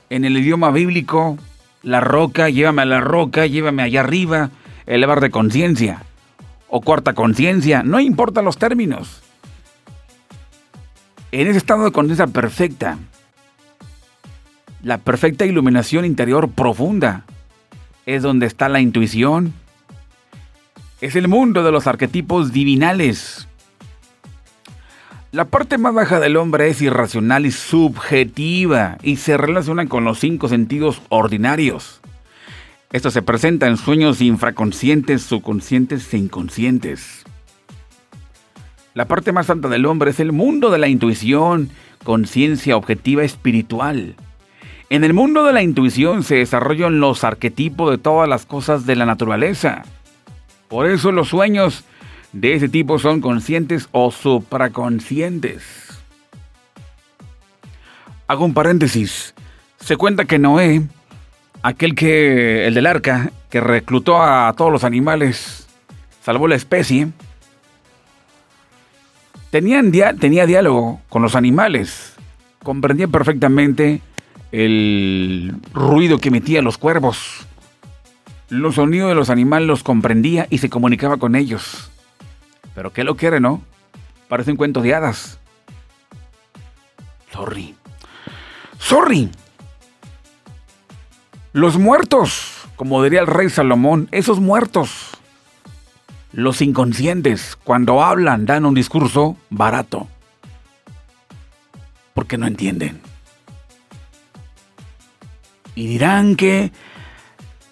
en 0.09 0.25
el 0.25 0.39
idioma 0.39 0.71
bíblico, 0.71 1.37
la 1.83 2.01
roca, 2.01 2.49
llévame 2.49 2.81
a 2.81 2.87
la 2.87 3.01
roca, 3.01 3.45
llévame 3.45 3.83
allá 3.83 4.01
arriba, 4.01 4.49
elevar 4.91 5.21
de 5.21 5.31
conciencia 5.31 6.03
o 6.69 6.81
cuarta 6.81 7.15
conciencia, 7.15 7.83
no 7.83 8.01
importa 8.01 8.43
los 8.43 8.59
términos. 8.59 9.23
En 11.33 11.47
ese 11.47 11.59
estado 11.59 11.85
de 11.85 11.93
conciencia 11.93 12.27
perfecta, 12.27 12.99
la 14.83 14.99
perfecta 14.99 15.47
iluminación 15.47 16.05
interior 16.05 16.51
profunda 16.51 17.25
es 18.05 18.23
donde 18.23 18.47
está 18.47 18.69
la 18.69 18.81
intuición. 18.81 19.55
Es 21.01 21.15
el 21.15 21.29
mundo 21.29 21.63
de 21.63 21.71
los 21.71 21.87
arquetipos 21.87 22.53
divinales. 22.53 23.47
La 25.31 25.45
parte 25.45 25.79
más 25.79 25.95
baja 25.95 26.19
del 26.19 26.37
hombre 26.37 26.69
es 26.69 26.83
irracional 26.83 27.47
y 27.47 27.53
subjetiva 27.53 28.99
y 29.03 29.17
se 29.17 29.37
relaciona 29.37 29.87
con 29.87 30.03
los 30.05 30.19
cinco 30.19 30.49
sentidos 30.49 31.01
ordinarios. 31.11 32.00
Esto 32.93 33.13
se 33.13 33.23
presenta 33.23 33.69
en 33.69 33.77
sueños 33.77 34.21
infraconscientes, 34.21 35.23
subconscientes 35.23 36.13
e 36.13 36.19
inconscientes. 36.19 37.25
La 38.95 39.07
parte 39.07 39.31
más 39.31 39.47
santa 39.47 39.69
del 39.69 39.87
hombre 39.87 40.11
es 40.11 40.19
el 40.19 40.33
mundo 40.33 40.71
de 40.71 40.79
la 40.79 40.89
intuición, 40.89 41.71
conciencia 42.03 42.77
objetiva 42.77 43.23
espiritual. 43.23 44.17
En 44.89 45.05
el 45.05 45.15
mundo 45.15 45.45
de 45.45 45.53
la 45.53 45.63
intuición 45.63 46.25
se 46.25 46.37
desarrollan 46.37 46.99
los 46.99 47.23
arquetipos 47.23 47.93
de 47.93 47.99
todas 47.99 48.29
las 48.29 48.45
cosas 48.45 48.87
de 48.87 48.97
la 48.97 49.07
naturaleza. 49.07 49.85
Por 50.67 50.87
eso 50.89 51.13
los 51.13 51.29
sueños 51.29 51.85
de 52.33 52.55
ese 52.55 52.69
tipo 52.69 52.99
son 52.99 53.21
conscientes 53.21 53.89
o 53.93 54.11
supraconscientes. 54.11 55.63
Hago 58.27 58.45
un 58.45 58.55
paréntesis. 58.55 59.33
Se 59.79 59.97
cuenta 59.97 60.25
que 60.25 60.41
Noé, 60.41 60.83
aquel 61.63 61.95
que, 61.95 62.67
el 62.67 62.75
del 62.75 62.87
arca, 62.87 63.31
que 63.51 63.61
reclutó 63.61 64.23
a 64.23 64.53
todos 64.57 64.73
los 64.73 64.85
animales, 64.85 65.69
salvó 66.23 66.49
la 66.49 66.55
especie, 66.55 67.09
tenía 69.51 69.83
diálogo 69.83 71.01
con 71.09 71.23
los 71.23 71.35
animales, 71.35 72.15
comprendía 72.63 73.09
perfectamente 73.09 74.01
el 74.53 75.55
ruido 75.73 76.19
que 76.19 76.29
emitían 76.29 76.65
los 76.65 76.79
cuervos. 76.79 77.47
Los 78.49 78.75
sonidos 78.77 79.11
de 79.11 79.15
los 79.15 79.31
animales 79.31 79.69
los 79.69 79.83
comprendía 79.83 80.47
y 80.51 80.59
se 80.59 80.71
comunicaba 80.71 81.19
con 81.19 81.37
ellos. 81.37 81.91
Pero 82.75 82.93
qué 82.93 83.05
lo 83.05 83.17
quiere, 83.17 83.39
¿no? 83.39 83.63
Parece 84.29 84.51
un 84.51 84.57
cuento 84.57 84.83
de 84.83 84.95
hadas. 84.95 85.39
Sorry. 87.33 87.75
Sorry. 88.79 89.31
Los 91.53 91.79
muertos, 91.79 92.69
como 92.77 93.03
diría 93.03 93.21
el 93.21 93.27
rey 93.27 93.51
Salomón, 93.51 94.09
esos 94.13 94.39
muertos. 94.39 95.11
Los 96.33 96.63
inconscientes, 96.63 97.59
cuando 97.65 98.05
hablan, 98.05 98.47
dan 98.47 98.65
un 98.65 98.75
discurso 98.75 99.37
barato. 99.51 100.07
Porque 102.15 102.39
no 102.39 102.47
entienden. 102.47 103.01
Y 105.75 105.89
dirán 105.89 106.37
que 106.37 106.71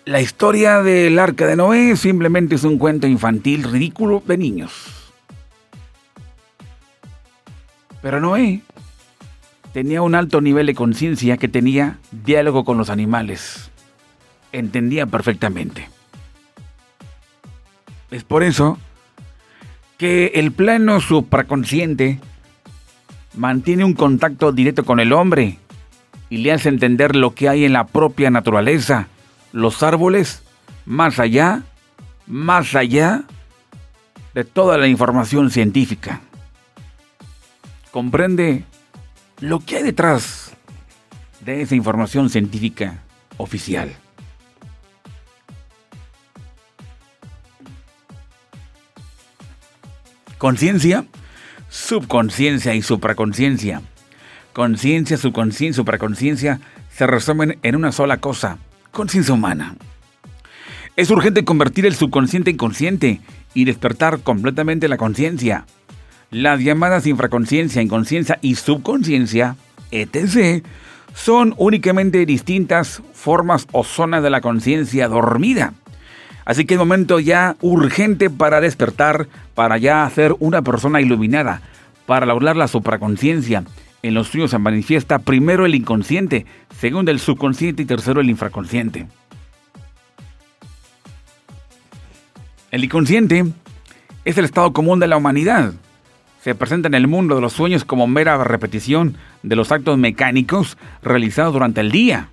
la 0.04 0.20
historia 0.20 0.82
del 0.82 1.16
arca 1.20 1.46
de 1.46 1.54
Noé 1.54 1.94
simplemente 1.96 2.56
es 2.56 2.64
un 2.64 2.78
cuento 2.78 3.06
infantil 3.06 3.62
ridículo 3.62 4.24
de 4.26 4.38
niños. 4.38 4.72
Pero 8.02 8.20
Noé 8.20 8.62
tenía 9.72 10.02
un 10.02 10.14
alto 10.14 10.40
nivel 10.40 10.66
de 10.66 10.74
conciencia 10.74 11.36
que 11.36 11.48
tenía 11.48 11.98
diálogo 12.10 12.64
con 12.64 12.78
los 12.78 12.90
animales. 12.90 13.70
Entendía 14.52 15.06
perfectamente. 15.06 15.88
Es 18.10 18.24
por 18.24 18.42
eso 18.42 18.78
que 19.98 20.32
el 20.34 20.52
plano 20.52 21.00
supraconsciente 21.00 22.20
mantiene 23.36 23.84
un 23.84 23.94
contacto 23.94 24.52
directo 24.52 24.84
con 24.84 25.00
el 25.00 25.12
hombre 25.12 25.58
y 26.30 26.38
le 26.38 26.52
hace 26.52 26.68
entender 26.68 27.16
lo 27.16 27.34
que 27.34 27.48
hay 27.48 27.64
en 27.64 27.72
la 27.72 27.86
propia 27.86 28.30
naturaleza, 28.30 29.08
los 29.52 29.82
árboles, 29.82 30.42
más 30.86 31.18
allá, 31.18 31.62
más 32.26 32.74
allá 32.74 33.24
de 34.34 34.44
toda 34.44 34.78
la 34.78 34.88
información 34.88 35.50
científica. 35.50 36.20
Comprende 37.90 38.64
lo 39.40 39.60
que 39.60 39.76
hay 39.76 39.82
detrás 39.82 40.52
de 41.40 41.62
esa 41.62 41.74
información 41.74 42.30
científica 42.30 43.02
oficial. 43.36 43.94
Conciencia, 50.38 51.04
subconsciencia 51.68 52.74
y 52.74 52.82
supraconciencia. 52.82 53.82
Conciencia, 54.52 55.16
subconsciencia 55.16 55.70
y 55.70 55.74
supraconciencia 55.74 56.60
se 56.90 57.06
resumen 57.06 57.58
en 57.62 57.76
una 57.76 57.92
sola 57.92 58.18
cosa, 58.18 58.58
conciencia 58.92 59.34
humana. 59.34 59.76
Es 60.96 61.10
urgente 61.10 61.44
convertir 61.44 61.86
el 61.86 61.94
subconsciente 61.94 62.50
en 62.50 62.56
consciente 62.56 63.20
y 63.54 63.64
despertar 63.64 64.20
completamente 64.20 64.88
la 64.88 64.96
conciencia. 64.96 65.64
Las 66.30 66.60
llamadas 66.60 67.06
infraconciencia, 67.06 67.80
inconsciencia 67.80 68.38
y 68.42 68.56
subconsciencia, 68.56 69.56
etc., 69.90 70.62
son 71.14 71.54
únicamente 71.56 72.24
distintas 72.26 73.02
formas 73.14 73.66
o 73.72 73.82
zonas 73.82 74.22
de 74.22 74.28
la 74.28 74.42
conciencia 74.42 75.08
dormida. 75.08 75.72
Así 76.44 76.66
que 76.66 76.74
es 76.74 76.78
momento 76.78 77.18
ya 77.18 77.56
urgente 77.62 78.28
para 78.28 78.60
despertar, 78.60 79.26
para 79.54 79.78
ya 79.78 80.08
ser 80.14 80.36
una 80.38 80.60
persona 80.62 81.00
iluminada, 81.00 81.62
para 82.06 82.26
lograr 82.26 82.56
la 82.56 82.68
supraconciencia. 82.68 83.64
En 84.02 84.14
los 84.14 84.28
sueños 84.28 84.50
se 84.50 84.58
manifiesta 84.58 85.18
primero 85.18 85.64
el 85.64 85.74
inconsciente, 85.74 86.44
segundo 86.78 87.10
el 87.10 87.20
subconsciente 87.20 87.82
y 87.82 87.86
tercero 87.86 88.20
el 88.20 88.30
infraconsciente. 88.30 89.06
El 92.70 92.84
inconsciente 92.84 93.46
es 94.26 94.36
el 94.36 94.44
estado 94.44 94.74
común 94.74 95.00
de 95.00 95.08
la 95.08 95.16
humanidad 95.16 95.72
se 96.48 96.54
presenta 96.54 96.88
en 96.88 96.94
el 96.94 97.08
mundo 97.08 97.34
de 97.34 97.42
los 97.42 97.52
sueños 97.52 97.84
como 97.84 98.06
mera 98.06 98.42
repetición 98.42 99.18
de 99.42 99.54
los 99.54 99.70
actos 99.70 99.98
mecánicos 99.98 100.78
realizados 101.02 101.52
durante 101.52 101.82
el 101.82 101.90
día. 101.90 102.30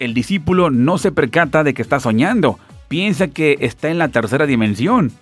El 0.00 0.14
discípulo 0.14 0.70
no 0.72 0.98
se 0.98 1.12
percata 1.12 1.62
de 1.62 1.74
que 1.74 1.82
está 1.82 2.00
soñando, 2.00 2.58
piensa 2.88 3.28
que 3.28 3.56
está 3.60 3.88
en 3.88 3.98
la 3.98 4.08
tercera 4.08 4.46
dimensión. 4.46 5.12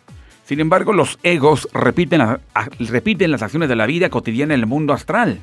Sin 0.46 0.58
embargo, 0.60 0.94
los 0.94 1.18
egos 1.22 1.68
repiten, 1.74 2.22
repiten 2.78 3.30
las 3.30 3.42
acciones 3.42 3.68
de 3.68 3.76
la 3.76 3.84
vida 3.84 4.08
cotidiana 4.08 4.54
en 4.54 4.60
el 4.60 4.66
mundo 4.66 4.94
astral. 4.94 5.40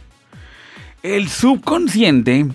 El 1.03 1.29
subconsciente, 1.29 2.47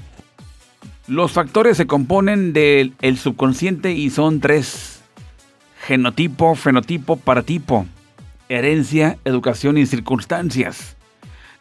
los 1.06 1.30
factores 1.30 1.76
se 1.76 1.86
componen 1.86 2.52
del 2.52 3.16
subconsciente 3.16 3.92
y 3.92 4.10
son 4.10 4.40
tres. 4.40 5.04
Genotipo, 5.86 6.56
fenotipo, 6.56 7.14
paratipo 7.14 7.86
herencia, 8.48 9.18
educación 9.24 9.78
y 9.78 9.86
circunstancias. 9.86 10.96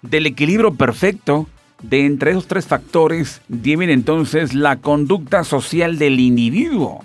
Del 0.02 0.26
equilibrio 0.26 0.74
perfecto 0.76 1.48
de 1.82 2.06
entre 2.06 2.32
esos 2.32 2.48
tres 2.48 2.66
factores 2.66 3.42
viene 3.48 3.94
entonces 3.94 4.54
la 4.54 4.78
conducta 4.78 5.44
social 5.44 5.98
del 6.00 6.20
individuo. 6.20 7.04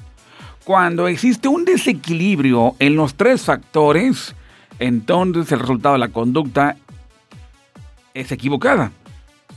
Cuando 0.65 1.09
existe 1.09 1.49
un 1.49 1.65
desequilibrio 1.65 2.75
en 2.79 2.97
los 2.97 3.15
tres 3.15 3.43
factores, 3.43 4.35
entonces 4.79 5.51
el 5.53 5.61
resultado 5.61 5.95
de 5.95 6.01
la 6.01 6.09
conducta 6.09 6.77
es 8.15 8.33
equivocada. 8.33 8.93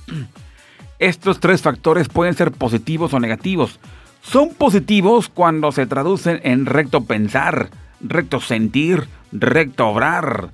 Estos 1.00 1.40
tres 1.40 1.62
factores 1.62 2.08
pueden 2.10 2.36
ser 2.36 2.52
positivos 2.52 3.14
o 3.14 3.20
negativos. 3.20 3.80
Son 4.22 4.54
positivos 4.54 5.30
cuando 5.30 5.72
se 5.72 5.88
traducen 5.88 6.40
en 6.44 6.68
recto 6.68 7.06
pensar, 7.06 7.72
recto 8.02 8.40
sentir, 8.40 9.08
recto 9.32 9.88
obrar. 9.88 10.52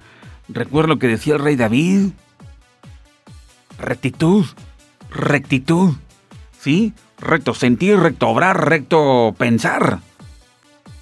Recuerdo 0.50 0.94
lo 0.94 1.00
que 1.00 1.08
decía 1.08 1.36
el 1.36 1.42
rey 1.42 1.56
David. 1.56 2.12
Rectitud, 3.80 4.46
rectitud, 5.12 5.94
¿sí? 6.60 6.94
Recto 7.20 7.54
sentir, 7.54 7.98
recto 7.98 8.30
obrar, 8.30 8.70
recto 8.70 9.36
pensar, 9.38 10.00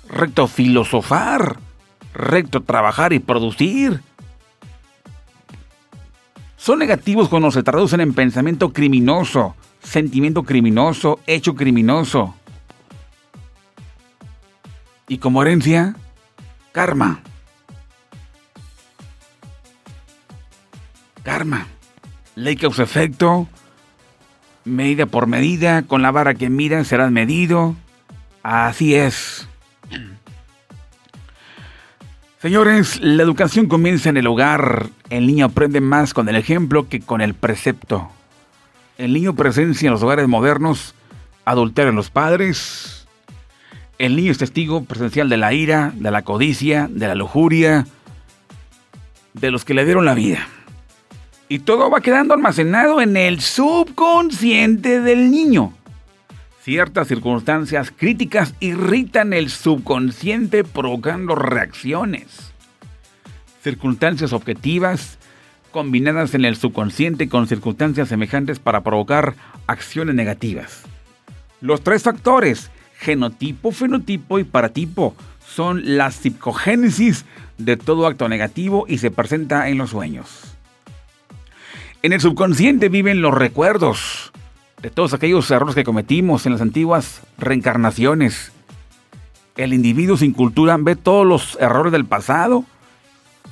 recto 0.10 0.48
filosofar, 0.48 1.58
recto 2.14 2.64
trabajar 2.64 3.14
y 3.14 3.20
producir. 3.20 4.02
Son 6.58 6.80
negativos 6.80 7.30
cuando 7.30 7.52
se 7.52 7.64
traducen 7.64 8.02
en 8.02 8.14
pensamiento 8.14 8.74
criminoso, 8.74 9.56
sentimiento 9.84 10.44
criminoso, 10.44 11.20
hecho 11.28 11.56
criminoso. 11.56 12.34
Y 15.08 15.20
como 15.20 15.44
herencia, 15.44 15.96
karma. 16.72 17.22
Karma. 21.26 21.66
Ley 22.36 22.56
causa 22.56 22.84
efecto. 22.84 23.50
Medida 24.64 25.08
por 25.08 25.28
medida. 25.28 25.82
Con 25.82 26.02
la 26.02 26.12
vara 26.12 26.36
que 26.36 26.50
miran 26.50 26.86
serás 26.86 27.12
medido. 27.12 27.76
Así 28.44 28.96
es. 28.96 29.50
Señores, 32.40 33.02
la 33.02 33.24
educación 33.24 33.66
comienza 33.66 34.10
en 34.10 34.18
el 34.18 34.28
hogar. 34.28 34.88
El 35.10 35.26
niño 35.26 35.46
aprende 35.46 35.82
más 35.82 36.14
con 36.14 36.30
el 36.30 36.36
ejemplo 36.36 36.88
que 36.88 37.02
con 37.02 37.22
el 37.22 37.34
precepto. 37.34 38.12
El 39.00 39.14
niño 39.14 39.36
presencia 39.36 39.88
en 39.88 39.94
los 39.94 40.04
hogares 40.04 40.28
modernos, 40.28 40.94
adultera 41.44 41.90
en 41.90 41.96
los 41.96 42.12
padres. 42.12 43.08
El 43.98 44.16
niño 44.16 44.32
es 44.32 44.38
testigo 44.38 44.84
presencial 44.84 45.28
de 45.28 45.38
la 45.38 45.54
ira, 45.54 45.92
de 45.96 46.12
la 46.12 46.22
codicia, 46.22 46.88
de 46.90 47.08
la 47.08 47.16
lujuria, 47.16 47.88
de 49.34 49.52
los 49.52 49.66
que 49.66 49.74
le 49.74 49.86
dieron 49.86 50.06
la 50.06 50.14
vida. 50.14 50.48
Y 51.48 51.60
todo 51.60 51.90
va 51.90 52.02
quedando 52.02 52.34
almacenado 52.34 53.02
en 53.02 53.18
el 53.18 53.40
subconsciente 53.40 55.02
del 55.02 55.30
niño. 55.30 55.74
Ciertas 56.64 57.08
circunstancias 57.08 57.94
críticas 57.96 58.56
irritan 58.60 59.34
el 59.34 59.52
subconsciente 59.52 60.64
provocando 60.64 61.36
reacciones. 61.36 62.52
Circunstancias 63.62 64.34
objetivas 64.34 65.20
combinadas 65.70 66.34
en 66.34 66.46
el 66.46 66.56
subconsciente 66.56 67.30
con 67.30 67.48
circunstancias 67.48 68.08
semejantes 68.08 68.58
para 68.58 68.82
provocar 68.82 69.36
acciones 69.68 70.16
negativas. 70.16 70.82
Los 71.62 71.82
tres 71.82 72.02
factores, 72.02 72.72
genotipo, 72.98 73.72
fenotipo 73.72 74.40
y 74.40 74.44
paratipo, 74.44 75.16
son 75.46 75.98
la 75.98 76.10
psicogénesis 76.10 77.26
de 77.60 77.78
todo 77.78 78.08
acto 78.08 78.28
negativo 78.28 78.86
y 78.88 78.98
se 78.98 79.12
presenta 79.12 79.70
en 79.70 79.78
los 79.78 79.92
sueños. 79.92 80.55
En 82.06 82.14
el 82.14 82.22
subconsciente 82.22 82.88
viven 82.88 83.24
los 83.24 83.34
recuerdos 83.34 84.32
de 84.80 84.92
todos 84.92 85.16
aquellos 85.16 85.50
errores 85.50 85.74
que 85.74 85.84
cometimos 85.84 86.46
en 86.46 86.52
las 86.52 86.62
antiguas 86.62 87.24
reencarnaciones. 87.40 88.52
El 89.58 89.74
individuo 89.74 90.16
sin 90.16 90.32
cultura 90.32 90.78
ve 90.80 90.96
todos 90.96 91.26
los 91.26 91.58
errores 91.60 91.92
del 91.92 92.06
pasado 92.06 92.64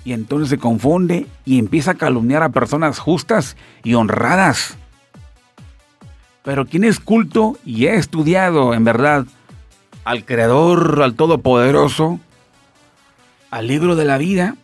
y 0.06 0.14
entonces 0.14 0.50
se 0.50 0.60
confunde 0.60 1.26
y 1.46 1.58
empieza 1.58 1.92
a 1.92 1.96
calumniar 1.96 2.44
a 2.44 2.50
personas 2.50 3.00
justas 3.00 3.58
y 3.84 3.96
honradas. 3.96 4.78
Pero 6.44 6.68
quien 6.68 6.84
es 6.84 7.00
culto 7.00 7.58
y 7.66 7.88
ha 7.88 7.96
estudiado 7.96 8.76
en 8.76 8.84
verdad 8.84 9.26
al 10.04 10.26
Creador, 10.26 11.02
al 11.02 11.16
Todopoderoso, 11.16 12.20
al 13.50 13.66
libro 13.66 13.96
de 13.96 14.06
la 14.06 14.20
vida, 14.20 14.58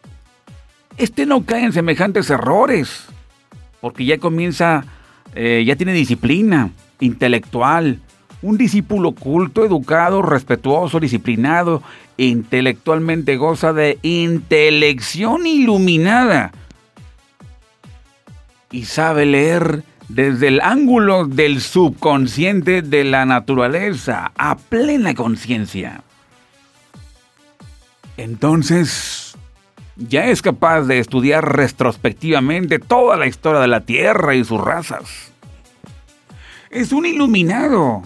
este 0.97 1.25
no 1.25 1.43
cae 1.43 1.63
en 1.63 1.73
semejantes 1.73 2.29
errores 2.29 3.09
porque 3.81 4.05
ya 4.05 4.17
comienza 4.17 4.83
eh, 5.35 5.63
ya 5.65 5.75
tiene 5.75 5.93
disciplina 5.93 6.71
intelectual, 6.99 7.99
un 8.41 8.57
discípulo 8.57 9.11
culto, 9.11 9.65
educado, 9.65 10.21
respetuoso, 10.21 10.99
disciplinado, 10.99 11.83
intelectualmente 12.17 13.37
goza 13.37 13.73
de 13.73 13.99
intelección 14.01 15.45
iluminada 15.45 16.51
y 18.71 18.85
sabe 18.85 19.25
leer 19.25 19.83
desde 20.07 20.47
el 20.47 20.61
ángulo 20.61 21.25
del 21.25 21.61
subconsciente 21.61 22.81
de 22.81 23.03
la 23.03 23.25
naturaleza 23.25 24.31
a 24.37 24.57
plena 24.57 25.13
conciencia. 25.13 26.01
Entonces, 28.17 29.28
ya 29.99 30.27
es 30.27 30.41
capaz 30.41 30.83
de 30.83 30.99
estudiar 30.99 31.55
retrospectivamente 31.55 32.79
toda 32.79 33.17
la 33.17 33.27
historia 33.27 33.59
de 33.59 33.67
la 33.67 33.81
Tierra 33.81 34.33
y 34.35 34.43
sus 34.43 34.59
razas. 34.61 35.31
Es 36.69 36.91
un 36.91 37.05
iluminado. 37.05 38.03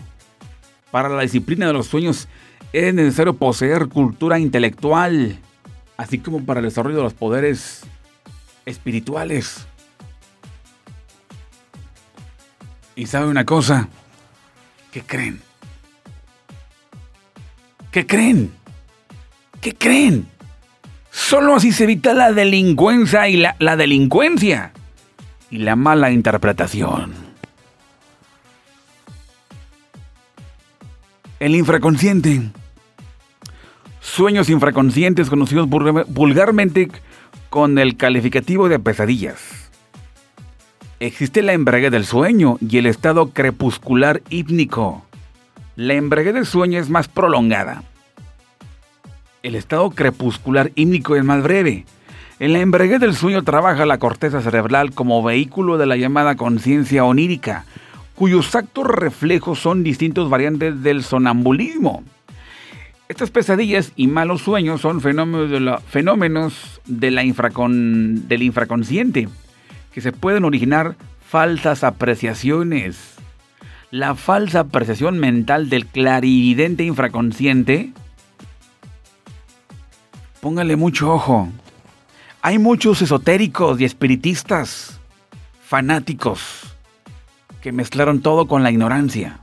Para 0.92 1.10
la 1.10 1.22
disciplina 1.22 1.68
de 1.68 1.74
los 1.74 1.88
sueños 1.88 2.28
es 2.72 2.94
necesario 2.94 3.36
poseer 3.36 3.88
cultura 3.88 4.40
intelectual, 4.40 5.40
así 5.98 6.20
como 6.20 6.44
para 6.46 6.60
el 6.60 6.66
desarrollo 6.66 6.98
de 6.98 7.04
los 7.04 7.14
poderes 7.14 7.82
espirituales. 8.66 9.68
Y 12.96 13.08
sabe 13.08 13.28
una 13.28 13.46
cosa, 13.46 13.90
¿qué 14.92 15.02
creen? 15.02 15.42
¿Qué 17.92 18.06
creen? 18.06 18.52
¿Qué 19.62 19.74
creen? 19.74 20.33
Solo 21.14 21.56
así 21.56 21.72
se 21.72 21.84
evita 21.84 22.16
la 22.16 22.34
delincuencia 22.34 23.30
y 23.30 23.38
la, 23.38 23.56
la 23.60 23.78
delincuencia 23.78 24.74
y 25.52 25.60
la 25.60 25.76
mala 25.76 26.10
interpretación. 26.12 27.14
El 31.40 31.56
infraconsciente. 31.56 32.42
Sueños 34.02 34.50
infraconscientes 34.50 35.30
conocidos 35.30 35.70
vulgarmente 35.70 36.90
con 37.52 37.78
el 37.78 37.96
calificativo 37.96 38.68
de 38.68 38.80
pesadillas 38.80 39.70
Existe 41.00 41.42
la 41.44 41.54
embriaguez 41.54 41.92
del 41.92 42.06
sueño 42.06 42.58
y 42.60 42.78
el 42.78 42.86
estado 42.86 43.32
crepuscular 43.32 44.22
hípnico. 44.30 45.06
La 45.76 45.94
embriaguez 45.94 46.34
del 46.34 46.46
sueño 46.46 46.80
es 46.80 46.90
más 46.90 47.08
prolongada. 47.08 47.84
El 49.44 49.56
estado 49.56 49.90
crepuscular 49.92 50.72
hípnico 50.76 51.18
es 51.18 51.26
más 51.26 51.44
breve. 51.44 51.86
En 52.40 52.54
la 52.54 52.60
embriaguez 52.60 53.02
del 53.02 53.14
sueño 53.14 53.44
trabaja 53.44 53.86
la 53.86 53.98
corteza 53.98 54.42
cerebral 54.42 54.94
como 54.94 55.22
vehículo 55.22 55.78
de 55.78 55.86
la 55.86 55.98
llamada 55.98 56.36
conciencia 56.36 57.04
onírica, 57.04 57.66
cuyos 58.16 58.56
actos 58.56 58.88
reflejos 58.88 59.60
son 59.60 59.84
distintos 59.84 60.30
variantes 60.30 60.82
del 60.82 61.04
sonambulismo. 61.04 62.04
Estas 63.10 63.32
pesadillas 63.32 63.92
y 63.98 64.08
malos 64.08 64.42
sueños 64.42 64.80
son 64.80 65.02
fenómenos 65.02 65.52
de 66.86 67.12
la 67.12 67.22
del 67.22 68.44
infraconsciente 68.44 69.28
que 69.94 70.02
se 70.02 70.14
pueden 70.14 70.46
originar 70.46 70.96
falsas 71.28 71.84
apreciaciones. 71.84 73.16
La 73.92 74.16
falsa 74.16 74.62
apreciación 74.62 75.20
mental 75.20 75.70
del 75.70 75.86
clarividente 75.86 76.86
infraconsciente. 76.86 77.92
Póngale 80.44 80.76
mucho 80.76 81.10
ojo. 81.10 81.48
Hay 82.42 82.60
muchos 82.60 83.02
esotéricos 83.02 83.80
y 83.80 83.86
espiritistas, 83.86 85.00
fanáticos, 85.64 86.76
que 87.62 87.72
mezclaron 87.72 88.22
todo 88.22 88.46
con 88.46 88.62
la 88.62 88.70
ignorancia. 88.70 89.40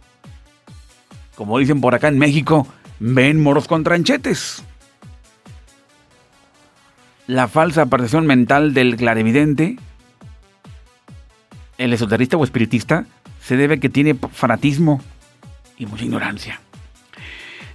Como 1.37 1.59
dicen 1.59 1.81
por 1.81 1.95
acá 1.95 2.09
en 2.09 2.19
México, 2.19 2.67
ven 2.99 3.43
moros 3.43 3.67
con 3.67 3.83
tranchetes. 3.83 4.63
La 7.27 7.49
falsa 7.49 7.81
apreciación 7.81 8.27
mental 8.27 8.75
del 8.75 8.97
clarividente 8.97 9.79
el 11.79 11.95
esoterista 11.95 12.37
o 12.37 12.45
espiritista 12.45 13.07
se 13.41 13.57
debe 13.57 13.77
a 13.77 13.79
que 13.79 13.89
tiene 13.89 14.19
fanatismo 14.33 15.01
y 15.79 15.87
mucha 15.87 16.05
ignorancia. 16.05 16.61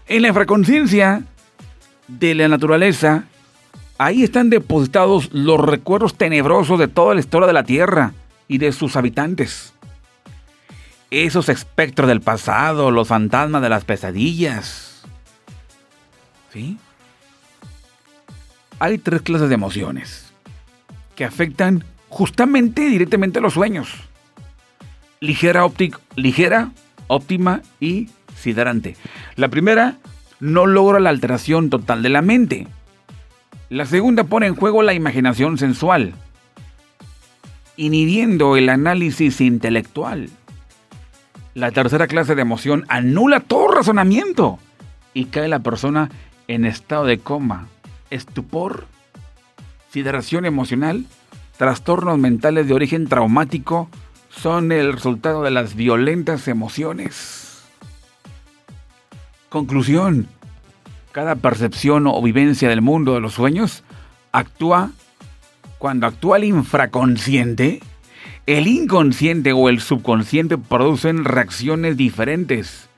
En 0.05 0.21
la 0.21 0.27
infraconciencia 0.27 1.23
de 2.07 2.35
la 2.35 2.47
naturaleza, 2.47 3.25
ahí 3.97 4.23
están 4.23 4.49
depositados 4.49 5.29
los 5.33 5.59
recuerdos 5.59 6.15
tenebrosos 6.15 6.79
de 6.79 6.87
toda 6.87 7.13
la 7.13 7.19
historia 7.19 7.47
de 7.47 7.53
la 7.53 7.63
Tierra 7.63 8.13
y 8.47 8.57
de 8.57 8.71
sus 8.71 8.95
habitantes. 8.95 9.73
Esos 11.11 11.49
espectros 11.49 12.07
del 12.07 12.21
pasado, 12.21 12.91
los 12.91 13.07
fantasmas 13.07 13.61
de 13.61 13.69
las 13.69 13.85
pesadillas. 13.85 15.03
¿Sí? 16.51 16.77
Hay 18.79 18.97
tres 18.97 19.21
clases 19.21 19.49
de 19.49 19.55
emociones 19.55 20.33
que 21.15 21.25
afectan 21.25 21.83
justamente 22.09 22.89
directamente 22.89 23.39
los 23.39 23.53
sueños. 23.53 23.89
Ligera, 25.21 25.65
ligera, 26.15 26.71
óptima 27.07 27.61
y 27.79 28.09
siderante. 28.35 28.95
La 29.35 29.47
primera 29.47 29.97
no 30.39 30.65
logra 30.65 30.99
la 30.99 31.09
alteración 31.09 31.69
total 31.69 32.03
de 32.03 32.09
la 32.09 32.21
mente. 32.21 32.67
La 33.69 33.85
segunda 33.85 34.23
pone 34.23 34.47
en 34.47 34.55
juego 34.55 34.83
la 34.83 34.93
imaginación 34.93 35.57
sensual, 35.57 36.13
inhibiendo 37.77 38.57
el 38.57 38.69
análisis 38.69 39.41
intelectual. 39.41 40.29
La 41.53 41.71
tercera 41.71 42.07
clase 42.07 42.35
de 42.35 42.41
emoción 42.41 42.85
anula 42.89 43.39
todo 43.39 43.69
razonamiento 43.69 44.59
y 45.13 45.25
cae 45.25 45.47
la 45.47 45.59
persona 45.59 46.09
en 46.47 46.65
estado 46.65 47.05
de 47.05 47.17
coma, 47.17 47.67
estupor, 48.09 48.85
sideración 49.89 50.45
emocional 50.45 51.05
trastornos 51.57 52.17
mentales 52.17 52.67
de 52.67 52.73
origen 52.73 53.07
traumático 53.07 53.89
son 54.29 54.71
el 54.71 54.93
resultado 54.93 55.43
de 55.43 55.51
las 55.51 55.75
violentas 55.75 56.47
emociones. 56.47 57.44
Conclusión. 59.49 60.27
Cada 61.11 61.35
percepción 61.35 62.07
o 62.07 62.21
vivencia 62.21 62.69
del 62.69 62.81
mundo 62.81 63.13
de 63.13 63.21
los 63.21 63.33
sueños 63.33 63.83
actúa 64.31 64.91
cuando 65.77 66.07
actúa 66.07 66.37
el 66.37 66.45
infraconsciente. 66.45 67.81
El 68.45 68.67
inconsciente 68.67 69.53
o 69.53 69.69
el 69.69 69.79
subconsciente 69.79 70.57
producen 70.57 71.25
reacciones 71.25 71.97
diferentes. 71.97 72.89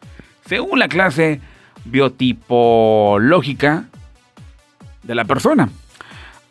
Según 0.46 0.80
la 0.80 0.88
clase 0.88 1.42
biotipológica 1.86 3.86
de 5.04 5.16
la 5.16 5.26
persona. 5.26 5.70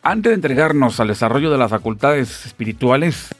Antes 0.02 0.30
de 0.30 0.34
entregarnos 0.34 1.00
al 1.00 1.08
desarrollo 1.08 1.50
de 1.50 1.58
las 1.58 1.70
facultades 1.70 2.46
espirituales, 2.46 3.34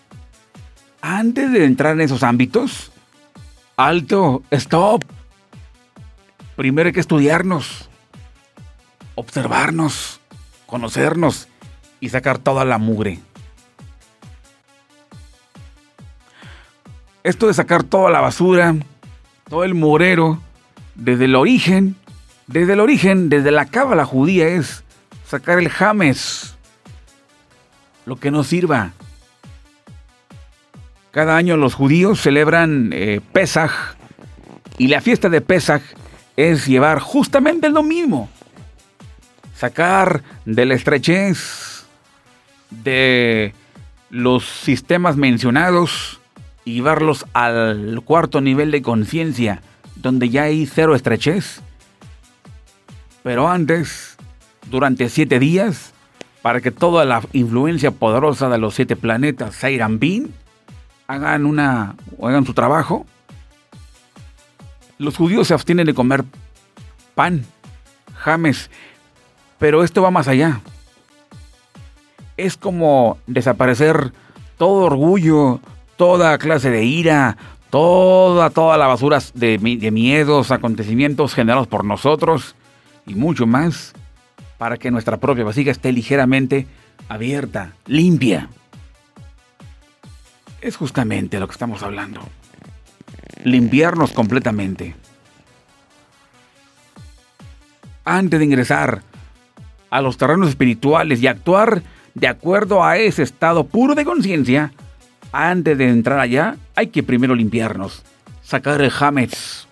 antes 1.00 1.52
de 1.52 1.64
entrar 1.64 1.94
en 1.94 2.02
esos 2.02 2.22
ámbitos, 2.22 2.92
alto, 3.76 4.42
stop. 4.50 5.04
Primero 6.56 6.86
hay 6.86 6.92
que 6.94 7.00
estudiarnos, 7.00 7.90
observarnos, 9.14 10.20
conocernos 10.64 11.48
y 12.00 12.08
sacar 12.08 12.38
toda 12.38 12.64
la 12.64 12.78
mugre. 12.78 13.20
Esto 17.22 17.48
de 17.48 17.54
sacar 17.54 17.82
toda 17.82 18.10
la 18.10 18.20
basura, 18.20 18.74
todo 19.50 19.64
el 19.64 19.74
murero, 19.74 20.40
desde 20.94 21.26
el 21.26 21.34
origen, 21.34 21.96
desde 22.46 22.72
el 22.72 22.80
origen, 22.80 23.28
desde 23.28 23.50
la 23.50 23.66
cábala 23.66 24.06
judía 24.06 24.48
es 24.48 24.82
sacar 25.28 25.58
el 25.58 25.68
james, 25.68 26.56
lo 28.06 28.16
que 28.16 28.30
nos 28.30 28.46
sirva. 28.46 28.92
Cada 31.10 31.36
año 31.36 31.56
los 31.56 31.74
judíos 31.74 32.20
celebran 32.20 32.90
eh, 32.94 33.20
Pesaj 33.32 33.96
y 34.78 34.88
la 34.88 35.00
fiesta 35.00 35.28
de 35.28 35.40
Pesaj 35.40 35.82
es 36.36 36.66
llevar 36.66 37.00
justamente 37.00 37.68
lo 37.68 37.82
mismo. 37.82 38.28
Sacar 39.54 40.22
de 40.44 40.66
la 40.66 40.74
estrechez 40.74 41.86
de 42.70 43.54
los 44.10 44.44
sistemas 44.44 45.16
mencionados 45.16 46.20
y 46.64 46.74
llevarlos 46.74 47.26
al 47.32 48.00
cuarto 48.04 48.40
nivel 48.40 48.70
de 48.70 48.82
conciencia, 48.82 49.62
donde 49.94 50.28
ya 50.28 50.44
hay 50.44 50.66
cero 50.66 50.94
estrechez. 50.94 51.62
Pero 53.22 53.48
antes, 53.48 54.16
durante 54.70 55.08
siete 55.08 55.38
días, 55.38 55.92
para 56.42 56.60
que 56.60 56.70
toda 56.70 57.04
la 57.04 57.22
influencia 57.32 57.90
poderosa 57.90 58.48
de 58.48 58.58
los 58.58 58.74
siete 58.74 58.94
planetas 58.94 59.54
Seiran 59.54 59.98
Bin 59.98 60.32
hagan, 61.06 61.46
una, 61.46 61.96
hagan 62.22 62.46
su 62.46 62.54
trabajo. 62.54 63.06
Los 64.98 65.16
judíos 65.16 65.48
se 65.48 65.54
abstienen 65.54 65.86
de 65.86 65.94
comer 65.94 66.24
pan, 67.14 67.44
james, 68.14 68.70
pero 69.58 69.84
esto 69.84 70.02
va 70.02 70.10
más 70.10 70.28
allá. 70.28 70.60
Es 72.36 72.56
como 72.56 73.18
desaparecer 73.26 74.12
todo 74.56 74.84
orgullo, 74.84 75.60
toda 75.96 76.38
clase 76.38 76.70
de 76.70 76.84
ira, 76.84 77.36
toda, 77.70 78.50
toda 78.50 78.78
la 78.78 78.86
basura 78.86 79.20
de, 79.34 79.58
de 79.58 79.90
miedos, 79.90 80.50
acontecimientos 80.50 81.34
generados 81.34 81.66
por 81.66 81.84
nosotros 81.84 82.54
y 83.06 83.14
mucho 83.14 83.46
más 83.46 83.94
para 84.58 84.76
que 84.76 84.90
nuestra 84.90 85.18
propia 85.18 85.44
vasija 85.44 85.70
esté 85.70 85.92
ligeramente 85.92 86.66
abierta, 87.08 87.72
limpia. 87.86 88.48
Es 90.60 90.76
justamente 90.76 91.38
lo 91.38 91.46
que 91.46 91.52
estamos 91.52 91.82
hablando. 91.82 92.20
Limpiarnos 93.44 94.12
completamente. 94.12 94.94
Antes 98.04 98.38
de 98.38 98.44
ingresar 98.44 99.02
a 99.90 100.00
los 100.00 100.16
terrenos 100.16 100.48
espirituales 100.48 101.20
y 101.20 101.26
actuar 101.26 101.82
de 102.14 102.28
acuerdo 102.28 102.82
a 102.82 102.96
ese 102.96 103.22
estado 103.22 103.64
puro 103.64 103.94
de 103.94 104.04
conciencia, 104.04 104.72
antes 105.32 105.76
de 105.76 105.88
entrar 105.88 106.18
allá, 106.18 106.56
hay 106.74 106.88
que 106.88 107.02
primero 107.02 107.34
limpiarnos, 107.34 108.02
sacar 108.42 108.80
el 108.80 108.92
Hametz, 108.98 109.66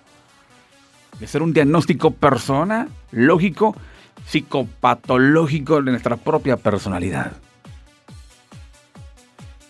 de 1.19 1.27
ser 1.27 1.43
un 1.43 1.53
diagnóstico 1.53 2.11
persona, 2.11 2.89
lógico, 3.13 3.77
psicopatológico 4.27 5.83
de 5.83 5.93
nuestra 5.93 6.17
propia 6.17 6.57
personalidad. 6.57 7.33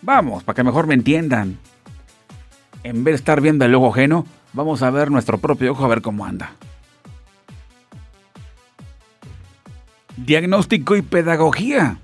Vamos, 0.02 0.42
para 0.42 0.56
que 0.56 0.64
mejor 0.64 0.86
me 0.86 0.94
entiendan. 0.94 1.58
En 2.84 3.02
vez 3.02 3.12
de 3.12 3.16
estar 3.16 3.40
viendo 3.40 3.64
el 3.64 3.74
ojo 3.74 3.88
ajeno, 3.88 4.26
vamos 4.52 4.82
a 4.82 4.90
ver 4.90 5.10
nuestro 5.10 5.38
propio 5.38 5.72
ojo 5.72 5.84
a 5.86 5.88
ver 5.88 6.02
cómo 6.02 6.26
anda. 6.26 6.52
Diagnóstico 10.18 10.94
y 10.94 11.02
pedagogía. 11.02 11.96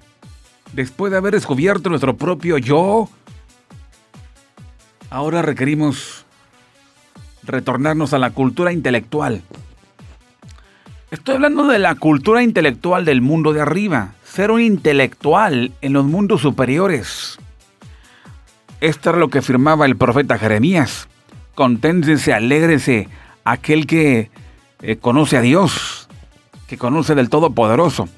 Después 0.73 1.13
de 1.13 1.19
haber 1.19 1.35
descubierto 1.35 1.91
nuestro 1.91 2.17
propio 2.17 2.57
yo, 2.57 3.11
ahora 5.11 5.43
requerimos 5.43 6.25
retornarnos 7.43 8.15
a 8.15 8.19
la 8.19 8.31
cultura 8.31 8.73
intelectual. 8.73 9.43
Estoy 11.11 11.35
hablando 11.35 11.67
de 11.67 11.79
la 11.79 11.95
cultura 11.97 12.43
intelectual 12.43 13.05
del 13.05 13.21
mundo 13.21 13.53
de 13.53 13.61
arriba, 13.61 14.15
ser 14.25 14.51
un 14.51 14.63
intelectual 14.63 15.73
en 15.83 15.93
los 15.93 16.07
mundos 16.07 16.41
superiores. 16.41 17.39
Esto 18.81 19.11
era 19.11 19.19
lo 19.19 19.29
que 19.29 19.39
afirmaba 19.39 19.85
el 19.85 19.97
profeta 19.97 20.39
Jeremías. 20.39 21.09
Conténtense, 21.55 22.33
alégrese 22.33 23.09
aquel 23.45 23.87
que 23.87 24.31
eh, 24.81 24.97
conoce 24.97 25.37
a 25.37 25.43
Dios, 25.43 26.09
que 26.67 26.79
conoce 26.79 27.15
del 27.15 27.29
Todopoderoso. 27.29 28.09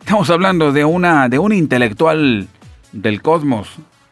Estamos 0.00 0.28
hablando 0.30 0.72
de 0.72 0.84
una 0.84 1.28
de 1.28 1.38
un 1.38 1.52
intelectual 1.52 2.48
del 2.92 3.22
cosmos, 3.22 3.68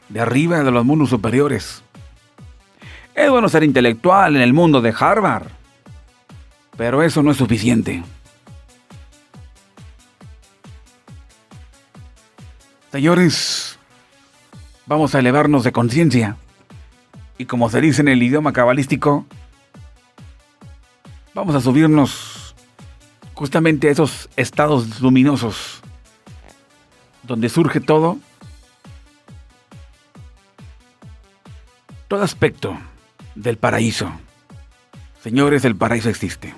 de 0.08 0.20
arriba 0.20 0.62
de 0.62 0.70
los 0.70 0.84
mundos 0.84 1.10
superiores. 1.10 1.82
Es 3.16 3.28
bueno 3.28 3.48
ser 3.48 3.64
intelectual 3.64 4.36
en 4.36 4.42
el 4.42 4.52
mundo 4.52 4.80
de 4.80 4.94
Harvard, 4.96 5.48
pero 6.76 7.02
eso 7.02 7.24
no 7.24 7.32
es 7.32 7.36
suficiente. 7.36 8.04
Señores, 12.92 13.67
vamos 14.88 15.14
a 15.14 15.18
elevarnos 15.18 15.64
de 15.64 15.72
conciencia 15.72 16.36
y 17.36 17.44
como 17.44 17.68
se 17.68 17.80
dice 17.80 18.00
en 18.00 18.08
el 18.08 18.22
idioma 18.22 18.52
cabalístico, 18.52 19.26
vamos 21.34 21.54
a 21.54 21.60
subirnos 21.60 22.54
justamente 23.34 23.88
a 23.88 23.92
esos 23.92 24.28
estados 24.36 25.00
luminosos 25.00 25.80
donde 27.22 27.50
surge 27.50 27.80
todo, 27.80 28.18
todo 32.08 32.22
aspecto 32.22 32.76
del 33.34 33.58
paraíso. 33.58 34.10
Señores, 35.22 35.64
el 35.66 35.76
paraíso 35.76 36.08
existe. 36.08 36.54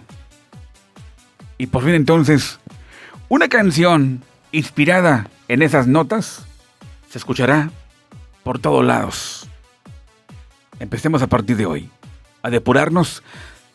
Y 1.58 1.66
por 1.66 1.82
fin 1.82 1.94
entonces, 1.94 2.60
una 3.28 3.48
canción 3.48 4.22
inspirada 4.52 5.28
en 5.48 5.62
esas 5.62 5.88
notas 5.88 6.46
se 7.10 7.18
escuchará 7.18 7.70
por 8.50 8.58
todos 8.58 8.84
lados. 8.84 9.48
Empecemos 10.80 11.22
a 11.22 11.28
partir 11.28 11.56
de 11.56 11.66
hoy 11.66 11.88
a 12.42 12.50
depurarnos, 12.50 13.22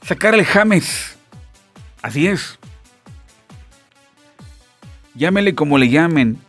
sacar 0.02 0.36
el 0.36 0.44
James. 0.44 1.18
Así 2.02 2.28
es. 2.28 2.60
Llámele 5.14 5.56
como 5.56 5.78
le 5.78 5.88
llamen. 5.88 6.42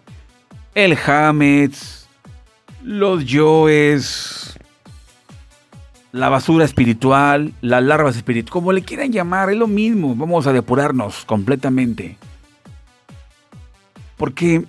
El 0.74 0.96
James, 0.96 2.08
los 2.82 3.24
yoes, 3.26 4.58
la 6.10 6.28
basura 6.28 6.64
espiritual, 6.64 7.54
las 7.60 7.84
larvas 7.84 8.16
espirituales, 8.16 8.50
como 8.50 8.72
le 8.72 8.82
quieran 8.82 9.12
llamar, 9.12 9.50
es 9.50 9.56
lo 9.56 9.68
mismo. 9.68 10.16
Vamos 10.16 10.48
a 10.48 10.52
depurarnos 10.52 11.24
completamente. 11.26 12.16
Porque 14.16 14.64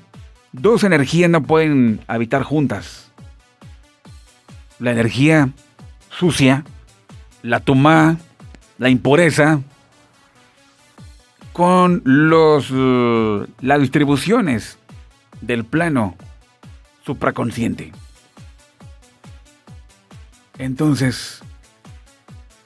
Dos 0.54 0.84
energías 0.84 1.30
no 1.30 1.44
pueden 1.44 2.00
habitar 2.08 2.42
juntas. 2.42 3.07
La 4.80 4.92
energía 4.92 5.50
sucia, 6.10 6.64
la 7.42 7.60
tumá, 7.60 8.18
la 8.78 8.90
impureza, 8.90 9.62
con 11.54 12.04
los, 12.06 12.70
uh, 12.70 13.48
las 13.62 13.82
distribuciones 13.82 14.78
del 15.42 15.66
plano 15.66 16.16
supraconsciente. 17.04 17.92
Entonces, 20.60 21.42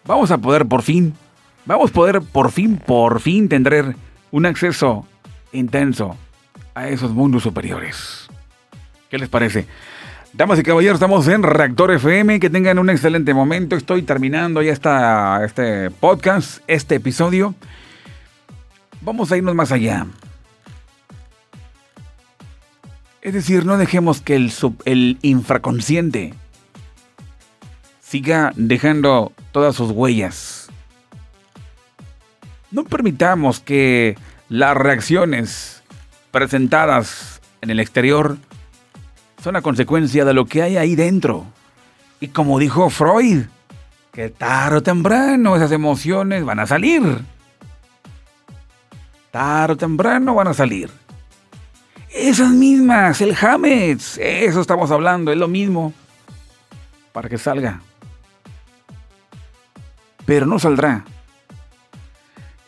vamos 0.05 0.32
a 0.32 0.38
poder 0.38 0.66
por 0.66 0.82
fin, 0.82 1.14
vamos 1.66 1.91
a 1.91 1.93
poder 1.93 2.22
por 2.22 2.51
fin, 2.51 2.78
por 2.78 3.22
fin 3.22 3.47
tener 3.47 3.95
un 4.32 4.45
acceso 4.45 5.05
intenso 5.53 6.18
a 6.76 6.89
esos 6.89 7.12
mundos 7.12 7.43
superiores. 7.43 8.28
¿Qué 9.09 9.18
les 9.18 9.30
parece? 9.30 9.68
Damas 10.34 10.59
y 10.59 10.63
caballeros, 10.63 10.95
estamos 10.95 11.27
en 11.27 11.43
Reactor 11.43 11.91
FM. 11.91 12.39
Que 12.39 12.49
tengan 12.49 12.79
un 12.79 12.89
excelente 12.89 13.34
momento. 13.34 13.75
Estoy 13.75 14.01
terminando 14.03 14.61
ya 14.61 14.71
este 15.43 15.91
podcast, 15.91 16.63
este 16.67 16.95
episodio. 16.95 17.53
Vamos 19.01 19.32
a 19.32 19.38
irnos 19.38 19.55
más 19.55 19.73
allá. 19.73 20.07
Es 23.21 23.34
decir, 23.34 23.65
no 23.65 23.77
dejemos 23.77 24.21
que 24.21 24.36
el, 24.36 24.53
el 24.86 25.17
infraconsciente 25.21 26.34
siga 28.01 28.53
dejando 28.55 29.34
todas 29.51 29.75
sus 29.75 29.91
huellas. 29.91 30.69
No 32.71 32.86
permitamos 32.86 33.59
que 33.59 34.17
las 34.47 34.77
reacciones 34.77 35.84
presentadas 36.32 37.41
en 37.59 37.69
el 37.69 37.82
exterior 37.82 38.38
son 39.41 39.55
a 39.55 39.61
consecuencia 39.61 40.23
de 40.23 40.33
lo 40.33 40.45
que 40.45 40.61
hay 40.61 40.77
ahí 40.77 40.95
dentro. 40.95 41.45
Y 42.19 42.27
como 42.27 42.59
dijo 42.59 42.89
Freud, 42.89 43.43
que 44.11 44.29
tarde 44.29 44.77
o 44.77 44.83
temprano 44.83 45.55
esas 45.55 45.71
emociones 45.71 46.45
van 46.45 46.59
a 46.59 46.67
salir. 46.67 47.01
Tarde 49.31 49.73
o 49.73 49.77
temprano 49.77 50.35
van 50.35 50.49
a 50.49 50.53
salir. 50.53 50.89
Esas 52.13 52.49
mismas, 52.49 53.21
el 53.21 53.35
James, 53.35 54.19
eso 54.21 54.61
estamos 54.61 54.91
hablando, 54.91 55.31
es 55.31 55.37
lo 55.37 55.47
mismo. 55.47 55.93
Para 57.13 57.29
que 57.29 57.37
salga. 57.37 57.81
Pero 60.25 60.45
no 60.45 60.59
saldrá. 60.59 61.05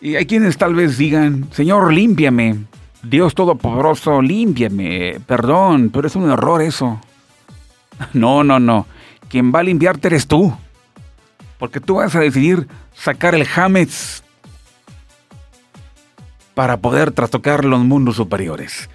Y 0.01 0.15
hay 0.15 0.26
quienes 0.26 0.57
tal 0.57 0.74
vez 0.74 0.97
digan, 0.97 1.49
Señor, 1.51 1.93
límpiame. 1.93 2.65
Dios 3.04 3.36
Todopoderoso, 3.36 4.22
límpiame, 4.22 5.20
perdón, 5.28 5.89
pero 5.89 6.08
es 6.08 6.16
un 6.16 6.32
error 6.32 6.62
eso. 6.62 6.99
No, 8.14 8.43
no, 8.43 8.60
no. 8.60 8.88
Quien 9.30 9.54
va 9.54 9.60
a 9.60 9.64
limpiarte 9.64 10.08
eres 10.08 10.28
tú. 10.28 10.54
Porque 11.60 11.80
tú 11.80 11.95
vas 11.95 12.16
a 12.16 12.20
decidir 12.20 12.68
sacar 12.93 13.36
el 13.36 13.45
James 13.45 14.24
para 16.54 16.78
poder 16.78 17.12
trastocar 17.12 17.66
los 17.66 17.80
mundos 17.82 18.16
superiores. 18.16 18.89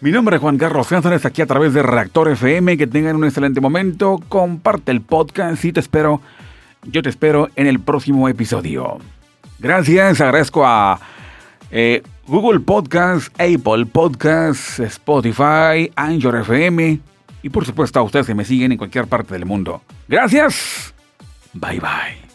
Mi 0.00 0.12
nombre 0.12 0.36
es 0.36 0.42
Juan 0.42 0.58
Carlos 0.58 0.88
Cánceres, 0.88 1.26
aquí 1.26 1.42
a 1.42 1.46
través 1.46 1.74
de 1.74 1.82
Reactor 1.82 2.28
FM. 2.28 2.78
Que 2.78 2.86
tengan 2.86 3.16
un 3.16 3.24
excelente 3.24 3.60
momento. 3.60 4.20
Comparte 4.28 4.92
el 4.92 5.00
podcast 5.00 5.64
y 5.64 5.72
te 5.72 5.80
espero. 5.80 6.20
Yo 6.84 7.02
te 7.02 7.08
espero 7.08 7.50
en 7.56 7.66
el 7.66 7.80
próximo 7.80 8.28
episodio. 8.28 8.98
Gracias, 9.58 10.20
agradezco 10.20 10.64
a 10.64 11.00
eh, 11.70 12.02
Google 12.26 12.60
Podcast, 12.60 13.28
Apple 13.40 13.86
Podcast, 13.86 14.80
Spotify, 14.80 15.90
Anchor 15.96 16.36
FM 16.36 17.00
y 17.42 17.48
por 17.50 17.64
supuesto 17.64 17.98
a 18.00 18.02
ustedes 18.02 18.26
que 18.26 18.34
me 18.34 18.44
siguen 18.44 18.72
en 18.72 18.78
cualquier 18.78 19.06
parte 19.06 19.34
del 19.34 19.46
mundo. 19.46 19.82
Gracias. 20.08 20.94
Bye 21.54 21.80
bye. 21.80 22.27